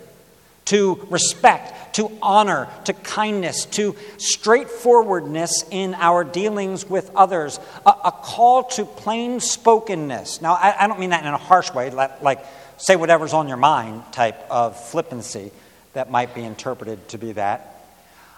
to 0.65 1.07
respect, 1.11 1.97
to 1.97 2.11
honor, 2.23 2.67
to 2.85 2.95
kindness, 2.95 3.67
to 3.67 3.95
straightforwardness 4.17 5.67
in 5.71 5.93
our 5.93 6.25
dealings 6.25 6.89
with 6.89 7.11
others, 7.15 7.61
a, 7.85 7.91
a 8.07 8.13
call 8.13 8.63
to 8.63 8.87
plain 8.87 9.41
spokenness. 9.41 10.41
Now, 10.41 10.55
I, 10.55 10.85
I, 10.85 10.87
don't 10.87 10.99
mean 10.99 11.11
that 11.11 11.23
in 11.23 11.35
a 11.35 11.37
harsh 11.37 11.71
way, 11.75 11.91
like 11.91 12.43
say 12.85 12.97
whatever's 12.97 13.33
on 13.33 13.49
your 13.49 13.57
mind 13.57 14.03
type 14.13 14.39
of 14.51 14.79
flippancy 14.79 15.51
that 15.95 16.11
might 16.11 16.35
be 16.35 16.45
interpreted 16.45 17.09
to 17.09 17.17
be 17.17 17.33
that. 17.33 17.87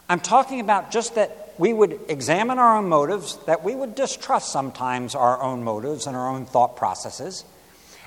I'm 0.09 0.21
talking 0.21 0.61
about 0.61 0.93
just 0.93 1.17
that 1.17 1.53
we 1.59 1.73
would 1.73 1.99
examine 2.09 2.61
our 2.61 2.79
own 2.79 2.89
motives, 2.89 3.39
that 3.47 3.65
we 3.65 3.75
would 3.75 3.97
distrust 3.97 4.53
sometimes 4.53 5.17
our 5.17 5.43
own 5.43 5.65
motives 5.65 6.07
and 6.07 6.17
our 6.17 6.29
own 6.29 6.47
thought 6.47 6.77
processes, 6.77 7.45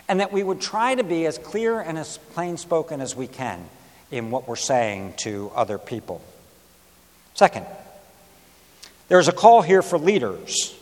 and 0.08 0.22
that 0.22 0.32
we 0.32 0.42
would 0.42 0.62
try 0.62 0.96
to 0.96 1.04
be 1.04 1.26
as 1.26 1.38
clear 1.38 1.82
and 1.82 1.98
as 1.98 2.18
plain 2.34 2.56
spoken 2.56 3.02
as 3.02 3.18
we 3.18 3.28
can 3.28 3.66
in 4.10 4.32
what 4.32 4.48
we're 4.48 4.56
saying 4.56 5.16
to 5.18 5.52
other 5.54 5.78
people. 5.78 6.22
Second, 7.34 7.66
there's 9.10 9.28
a 9.28 9.34
call 9.34 9.62
here 9.62 9.82
for 9.82 10.00
leaders 10.00 10.74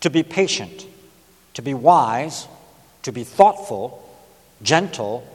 to 0.00 0.08
be 0.08 0.22
patient, 0.22 0.86
to 1.52 1.60
be 1.60 1.74
wise, 1.74 2.48
to 3.02 3.12
be 3.12 3.24
thoughtful, 3.24 4.07
gentle, 4.62 5.26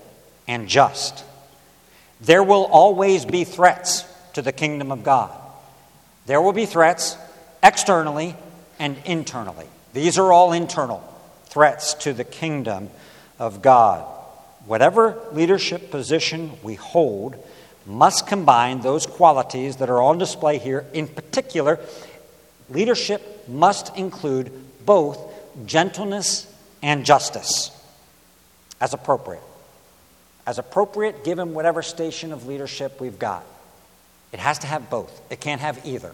and 0.48 0.68
just. 0.68 1.24
There 2.22 2.44
will 2.44 2.66
always 2.66 3.26
be 3.26 3.44
threats 3.44 4.06
to 4.34 4.42
the 4.42 4.52
kingdom 4.52 4.92
of 4.92 5.04
God. 5.04 5.32
There 6.26 6.42
will 6.42 6.54
be 6.54 6.66
threats 6.66 7.18
externally 7.62 8.36
and 8.80 8.98
internally. 9.06 9.68
These 9.94 10.18
are 10.18 10.32
all 10.32 10.54
internal 10.54 11.02
threats 11.46 11.94
to 11.96 12.14
the 12.14 12.24
kingdom 12.24 12.90
of 13.40 13.62
God. 13.62 14.06
Whatever 14.66 15.22
leadership 15.34 15.92
position 15.92 16.52
we 16.64 16.76
hold 16.76 17.36
must 17.86 18.28
combine 18.28 18.80
those 18.80 19.06
qualities 19.06 19.78
that 19.78 19.90
are 19.90 20.02
on 20.02 20.18
display 20.18 20.58
here. 20.58 20.86
In 20.94 21.08
particular, 21.08 21.80
leadership 22.70 23.48
must 23.50 23.96
include 23.98 24.52
both 24.86 25.20
gentleness 25.66 26.52
and 26.82 27.06
justice 27.06 27.73
as 28.80 28.94
appropriate. 28.94 29.44
As 30.46 30.60
appropriate 30.60 31.24
given 31.24 31.54
whatever 31.54 31.82
station 31.82 32.32
of 32.32 32.48
leadership 32.48 33.00
we've 33.00 33.20
got. 33.20 33.46
It 34.32 34.40
has 34.40 34.60
to 34.60 34.68
have 34.68 34.90
both, 34.90 35.22
it 35.32 35.40
can't 35.40 35.62
have 35.62 35.86
either. 35.86 36.12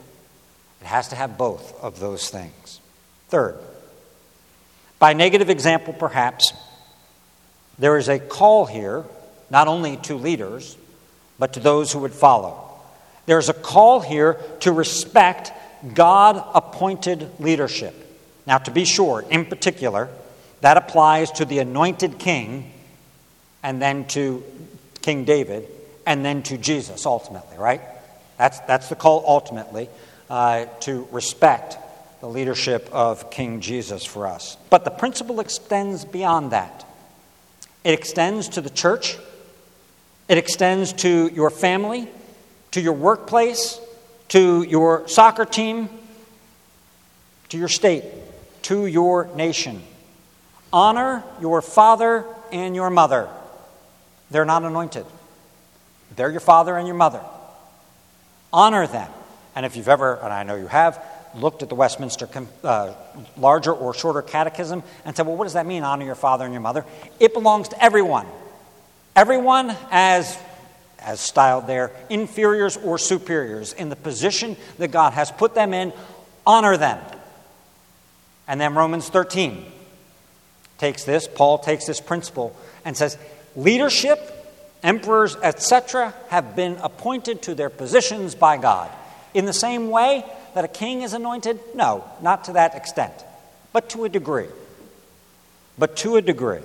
It 0.82 0.86
has 0.88 1.10
to 1.10 1.16
have 1.16 1.38
both 1.38 1.82
of 1.82 1.99
those 1.99 2.30
things. 2.30 2.80
Third, 3.30 3.57
by 4.97 5.14
negative 5.14 5.49
example, 5.49 5.93
perhaps, 5.93 6.53
there 7.78 7.97
is 7.97 8.10
a 8.10 8.20
call 8.20 8.66
here, 8.66 9.05
not 9.49 9.68
only 9.68 9.97
to 9.97 10.16
leaders, 10.16 10.78
but 11.38 11.53
to 11.53 11.60
those 11.60 11.91
who 11.91 11.99
would 11.99 12.14
follow. 12.14 12.70
There's 13.26 13.47
a 13.47 13.53
call 13.53 14.01
here 14.01 14.34
to 14.62 14.72
respect 14.72 15.53
God 15.93 16.43
appointed 16.53 17.30
leadership. 17.39 17.95
Now, 18.45 18.57
to 18.57 18.72
be 18.72 18.84
sure, 18.84 19.24
in 19.30 19.45
particular, 19.45 20.10
that 20.62 20.78
applies 20.78 21.32
to 21.34 21.45
the 21.45 21.60
anointed 21.60 22.20
king 22.20 22.72
and 23.64 23.82
then 23.82 24.05
to 24.07 24.43
King 25.01 25.26
David 25.26 25.68
and 26.05 26.24
then 26.24 26.43
to 26.43 26.57
Jesus 26.57 27.05
ultimately, 27.05 27.57
right? 27.57 27.82
That's, 28.38 28.60
that's 28.62 28.89
the 28.89 28.95
call 28.95 29.24
ultimately 29.28 29.89
uh, 30.30 30.66
to 30.82 31.07
respect 31.12 31.78
the 32.22 32.28
leadership 32.28 32.89
of 32.91 33.32
King 33.32 33.62
Jesus 33.62 34.05
for 34.05 34.28
us. 34.28 34.57
But 34.70 34.84
the 34.84 34.91
principle 34.91 35.39
extends 35.39 36.05
beyond 36.05 36.51
that. 36.51 36.86
It 37.84 37.93
extends 37.93 38.49
to 38.49 38.62
the 38.62 38.70
church, 38.70 39.18
it 40.28 40.38
extends 40.38 40.93
to 40.93 41.30
your 41.34 41.49
family, 41.49 42.07
to 42.72 42.82
your 42.82 42.93
workplace, 42.93 43.80
to 44.30 44.64
your 44.64 45.07
soccer 45.07 45.45
team, 45.45 45.89
to 47.49 47.57
your 47.57 47.68
state, 47.68 48.03
to 48.64 48.86
your 48.86 49.34
nation. 49.36 49.82
Honor 50.72 51.24
your 51.41 51.61
father 51.61 52.26
and 52.51 52.76
your 52.76 52.89
mother. 52.89 53.30
They're 54.32 54.45
not 54.45 54.63
anointed, 54.63 55.05
they're 56.15 56.32
your 56.32 56.39
father 56.39 56.78
and 56.78 56.88
your 56.88 56.97
mother. 56.97 57.22
Honor 58.51 58.88
them. 58.88 59.11
And 59.55 59.65
if 59.65 59.76
you've 59.76 59.89
ever, 59.89 60.15
and 60.15 60.34
I 60.34 60.43
know 60.43 60.55
you 60.55 60.67
have, 60.67 61.03
looked 61.36 61.61
at 61.61 61.70
the 61.70 61.76
Westminster 61.76 62.28
uh, 62.63 62.93
larger 63.38 63.72
or 63.72 63.93
shorter 63.93 64.24
catechism 64.24 64.82
and 65.05 65.15
said, 65.15 65.28
well, 65.28 65.36
what 65.36 65.43
does 65.43 65.53
that 65.53 65.67
mean, 65.67 65.84
honor 65.84 66.05
your 66.05 66.15
father 66.15 66.45
and 66.45 66.53
your 66.53 66.61
mother? 66.61 66.84
It 67.20 67.34
belongs 67.34 67.67
to 67.70 67.84
everyone. 67.84 68.26
Everyone 69.15 69.76
as 69.91 70.39
as 71.01 71.20
styled 71.20 71.67
there, 71.67 71.91
inferiors 72.09 72.78
or 72.78 72.97
superiors, 72.97 73.74
in 73.74 73.89
the 73.89 73.95
position 73.95 74.57
that 74.78 74.89
God 74.89 75.13
has 75.13 75.32
put 75.32 75.55
them 75.55 75.74
in, 75.74 75.93
honor 76.45 76.78
them. 76.78 76.99
And 78.47 78.59
then 78.59 78.76
Romans 78.76 79.07
13 79.09 79.65
takes 80.80 81.03
this, 81.03 81.27
Paul 81.27 81.59
takes 81.59 81.86
this 81.86 82.01
principle 82.01 82.55
and 82.84 82.97
says, 82.97 83.17
leadership, 83.55 84.19
emperors, 84.82 85.36
etc., 85.36 86.13
have 86.30 86.55
been 86.55 86.77
appointed 86.77 87.43
to 87.43 87.55
their 87.55 87.69
positions 87.69 88.34
by 88.34 88.57
God. 88.57 88.89
In 89.34 89.45
the 89.45 89.53
same 89.53 89.89
way 89.89 90.25
that 90.55 90.65
a 90.65 90.69
king 90.69 91.03
is 91.03 91.13
anointed? 91.13 91.59
No, 91.75 92.03
not 92.21 92.45
to 92.45 92.53
that 92.53 92.75
extent, 92.75 93.13
but 93.73 93.89
to 93.89 94.05
a 94.05 94.09
degree. 94.09 94.47
But 95.77 95.97
to 95.97 96.15
a 96.15 96.21
degree. 96.21 96.61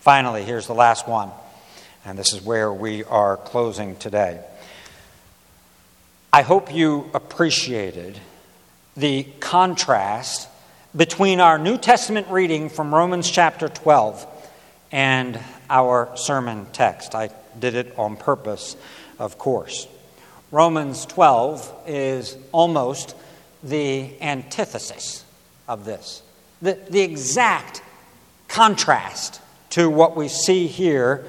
Finally, 0.00 0.44
here's 0.44 0.66
the 0.68 0.74
last 0.74 1.08
one, 1.08 1.30
and 2.04 2.16
this 2.16 2.32
is 2.32 2.40
where 2.40 2.72
we 2.72 3.02
are 3.04 3.36
closing 3.36 3.96
today. 3.96 4.40
I 6.32 6.42
hope 6.42 6.72
you 6.72 7.10
appreciated 7.14 8.18
the 8.96 9.24
contrast 9.40 10.48
between 10.94 11.40
our 11.40 11.58
New 11.58 11.78
Testament 11.78 12.28
reading 12.28 12.68
from 12.68 12.94
Romans 12.94 13.30
chapter 13.30 13.68
12 13.68 14.26
and 14.92 15.38
our 15.68 16.16
sermon 16.16 16.66
text. 16.72 17.14
I 17.14 17.30
did 17.58 17.74
it 17.74 17.98
on 17.98 18.16
purpose, 18.16 18.76
of 19.18 19.38
course. 19.38 19.88
Romans 20.50 21.04
12 21.06 21.84
is 21.86 22.36
almost 22.52 23.14
the 23.62 24.10
antithesis 24.22 25.24
of 25.66 25.84
this, 25.84 26.22
the, 26.62 26.78
the 26.88 27.00
exact 27.00 27.82
contrast 28.48 29.40
to 29.70 29.90
what 29.90 30.16
we 30.16 30.28
see 30.28 30.66
here, 30.66 31.24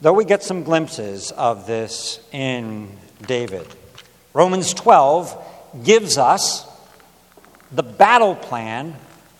though 0.00 0.14
we 0.14 0.24
get 0.24 0.42
some 0.42 0.62
glimpses 0.62 1.30
of 1.32 1.66
this 1.66 2.18
in 2.32 2.88
David. 3.26 3.66
Romans 4.32 4.72
12 4.74 5.84
gives 5.84 6.18
us 6.18 6.66
the 7.76 7.82
battle 7.82 8.34
plan 8.34 8.96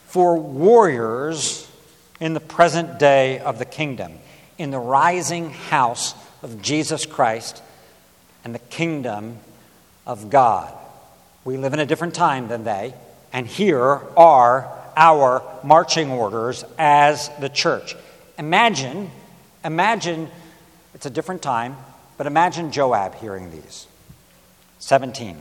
for 0.09 0.37
warriors 0.39 1.67
in 2.21 2.35
the 2.35 2.41
present 2.41 2.99
day 2.99 3.39
of 3.39 3.59
the 3.59 3.65
kingdom, 3.65 4.13
in 4.59 4.71
the 4.71 4.79
rising 4.79 5.51
house 5.51 6.15
of 6.43 6.61
Jesus 6.61 7.07
Christ 7.07 7.63
and 8.45 8.55
the 8.55 8.59
kingdom 8.59 9.39
of 10.07 10.29
God. 10.29 10.71
We 11.45 11.57
live 11.57 11.73
in 11.73 11.81
a 11.81 11.87
different 11.87 12.15
time 12.15 12.49
than 12.49 12.65
they, 12.65 12.93
and 13.33 13.47
here 13.47 14.01
are 14.19 14.71
our 14.97 15.43
marching 15.65 16.11
orders 16.11 16.63
as 16.79 17.31
the 17.41 17.49
church. 17.49 17.97
Imagine, 18.39 19.11
imagine, 19.65 20.29
it's 20.93 21.07
a 21.07 21.11
different 21.11 21.41
time, 21.41 21.75
but 22.19 22.27
imagine 22.27 22.71
Joab 22.71 23.15
hearing 23.15 23.51
these. 23.51 23.87
17. 24.79 25.41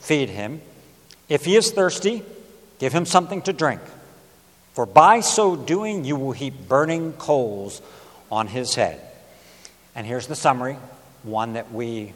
feed 0.00 0.28
him. 0.28 0.60
If 1.28 1.44
he 1.44 1.56
is 1.56 1.70
thirsty, 1.70 2.24
give 2.78 2.92
him 2.92 3.06
something 3.06 3.42
to 3.42 3.52
drink. 3.52 3.80
For 4.72 4.86
by 4.86 5.20
so 5.20 5.56
doing, 5.56 6.04
you 6.04 6.16
will 6.16 6.32
heap 6.32 6.68
burning 6.68 7.12
coals 7.14 7.80
on 8.30 8.48
his 8.48 8.74
head. 8.74 9.00
And 9.94 10.06
here's 10.06 10.26
the 10.26 10.36
summary, 10.36 10.76
one 11.22 11.54
that 11.54 11.72
we 11.72 12.12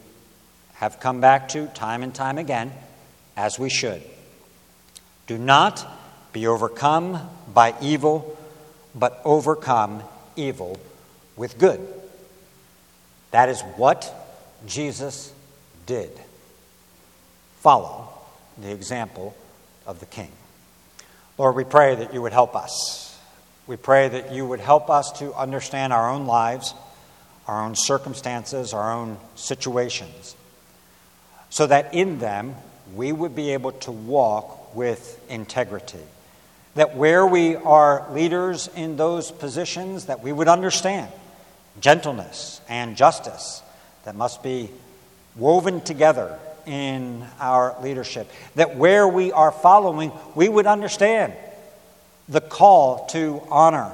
have 0.75 1.01
come 1.01 1.21
back 1.21 1.49
to 1.51 1.67
time 1.69 2.03
and 2.03 2.15
time 2.15 2.39
again, 2.39 2.73
as 3.37 3.59
we 3.59 3.71
should. 3.71 4.03
Do 5.27 5.39
not 5.39 5.87
be 6.33 6.47
overcome 6.47 7.29
by 7.53 7.75
evil, 7.81 8.37
but 8.95 9.21
overcome 9.25 10.03
evil 10.37 10.79
with 11.37 11.59
good. 11.59 11.81
That 13.31 13.49
is 13.49 13.61
what 13.77 14.13
Jesus 14.67 15.33
did. 15.87 16.11
Follow 17.65 18.11
the 18.59 18.71
example 18.71 19.35
of 19.87 19.99
the 19.99 20.05
King. 20.05 20.31
Lord, 21.39 21.57
we 21.57 21.65
pray 21.65 21.95
that 21.95 22.13
you 22.13 22.21
would 22.21 22.35
help 22.35 22.55
us. 22.55 23.19
We 23.67 23.77
pray 23.77 24.07
that 24.07 24.33
you 24.33 24.47
would 24.47 24.61
help 24.61 24.91
us 24.91 25.11
to 25.13 25.33
understand 25.33 25.91
our 25.95 26.11
own 26.11 26.27
lives 26.27 26.75
our 27.47 27.65
own 27.65 27.75
circumstances, 27.75 28.73
our 28.75 28.93
own 28.93 29.17
situations, 29.35 30.37
so 31.51 31.67
that 31.67 31.95
in 31.95 32.19
them 32.19 32.55
we 32.95 33.13
would 33.13 33.35
be 33.35 33.53
able 33.53 33.73
to 33.73 33.93
walk 33.93 34.75
with 34.75 35.19
integrity. 35.31 35.99
That 36.75 36.97
where 36.97 37.27
we 37.27 37.57
are 37.57 38.07
leaders 38.13 38.69
in 38.77 38.97
those 38.97 39.31
positions, 39.31 40.07
that 40.07 40.23
we 40.23 40.33
would 40.33 40.49
understand 40.49 41.11
gentleness 41.81 42.61
and 42.69 42.95
justice 42.95 43.63
that 44.05 44.15
must 44.15 44.43
be 44.43 44.71
woven 45.35 45.81
together 45.81 46.39
in 46.67 47.25
our 47.41 47.77
leadership. 47.83 48.31
That 48.55 48.77
where 48.77 49.07
we 49.07 49.33
are 49.33 49.53
following, 49.53 50.13
we 50.35 50.49
would 50.49 50.67
understand 50.67 51.35
the 52.29 52.41
call 52.41 53.07
to 53.07 53.43
honor 53.51 53.93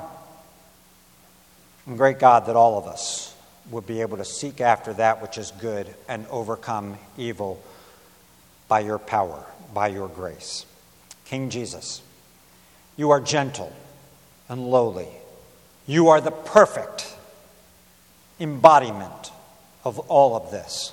And 1.87 1.97
great 1.99 2.19
God, 2.19 2.47
that 2.47 2.57
all 2.57 2.79
of 2.79 2.87
us 2.87 3.35
would 3.71 3.87
be 3.87 4.01
able 4.01 4.19
to 4.19 4.25
seek 4.25 4.61
after 4.61 4.93
that 4.95 5.23
which 5.23 5.39
is 5.39 5.51
good 5.53 5.93
and 6.09 6.27
overcome 6.31 6.99
evil 7.17 7.63
by 8.69 8.81
your 8.81 8.99
power, 8.99 9.45
by 9.75 9.89
your 9.89 10.09
grace. 10.09 10.67
King 11.25 11.51
Jesus, 11.51 12.03
you 12.97 13.11
are 13.11 13.21
gentle 13.21 13.73
and 14.49 14.71
lowly. 14.71 15.09
You 15.87 16.09
are 16.09 16.21
the 16.21 16.31
perfect 16.31 17.13
embodiment 18.39 19.33
of 19.85 19.99
all 19.99 20.37
of 20.37 20.51
this. 20.51 20.93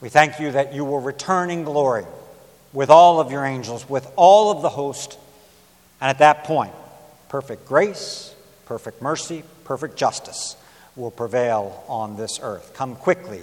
We 0.00 0.08
thank 0.08 0.40
you 0.40 0.52
that 0.52 0.74
you 0.74 0.84
will 0.84 1.00
return 1.00 1.50
in 1.50 1.64
glory 1.64 2.04
with 2.72 2.90
all 2.90 3.20
of 3.20 3.30
your 3.30 3.44
angels, 3.44 3.88
with 3.88 4.10
all 4.16 4.50
of 4.50 4.62
the 4.62 4.68
host, 4.68 5.18
and 6.00 6.08
at 6.08 6.18
that 6.18 6.44
point, 6.44 6.72
perfect 7.28 7.66
grace, 7.66 8.34
perfect 8.66 9.02
mercy, 9.02 9.42
perfect 9.64 9.96
justice 9.96 10.56
will 10.96 11.10
prevail 11.10 11.84
on 11.88 12.16
this 12.16 12.40
earth. 12.42 12.72
Come 12.74 12.96
quickly, 12.96 13.42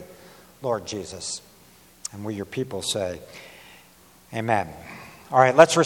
Lord 0.61 0.85
Jesus. 0.85 1.41
And 2.11 2.25
we, 2.25 2.33
your 2.35 2.45
people, 2.45 2.81
say, 2.81 3.19
Amen. 4.33 4.67
All 5.31 5.39
right, 5.39 5.55
let's 5.55 5.77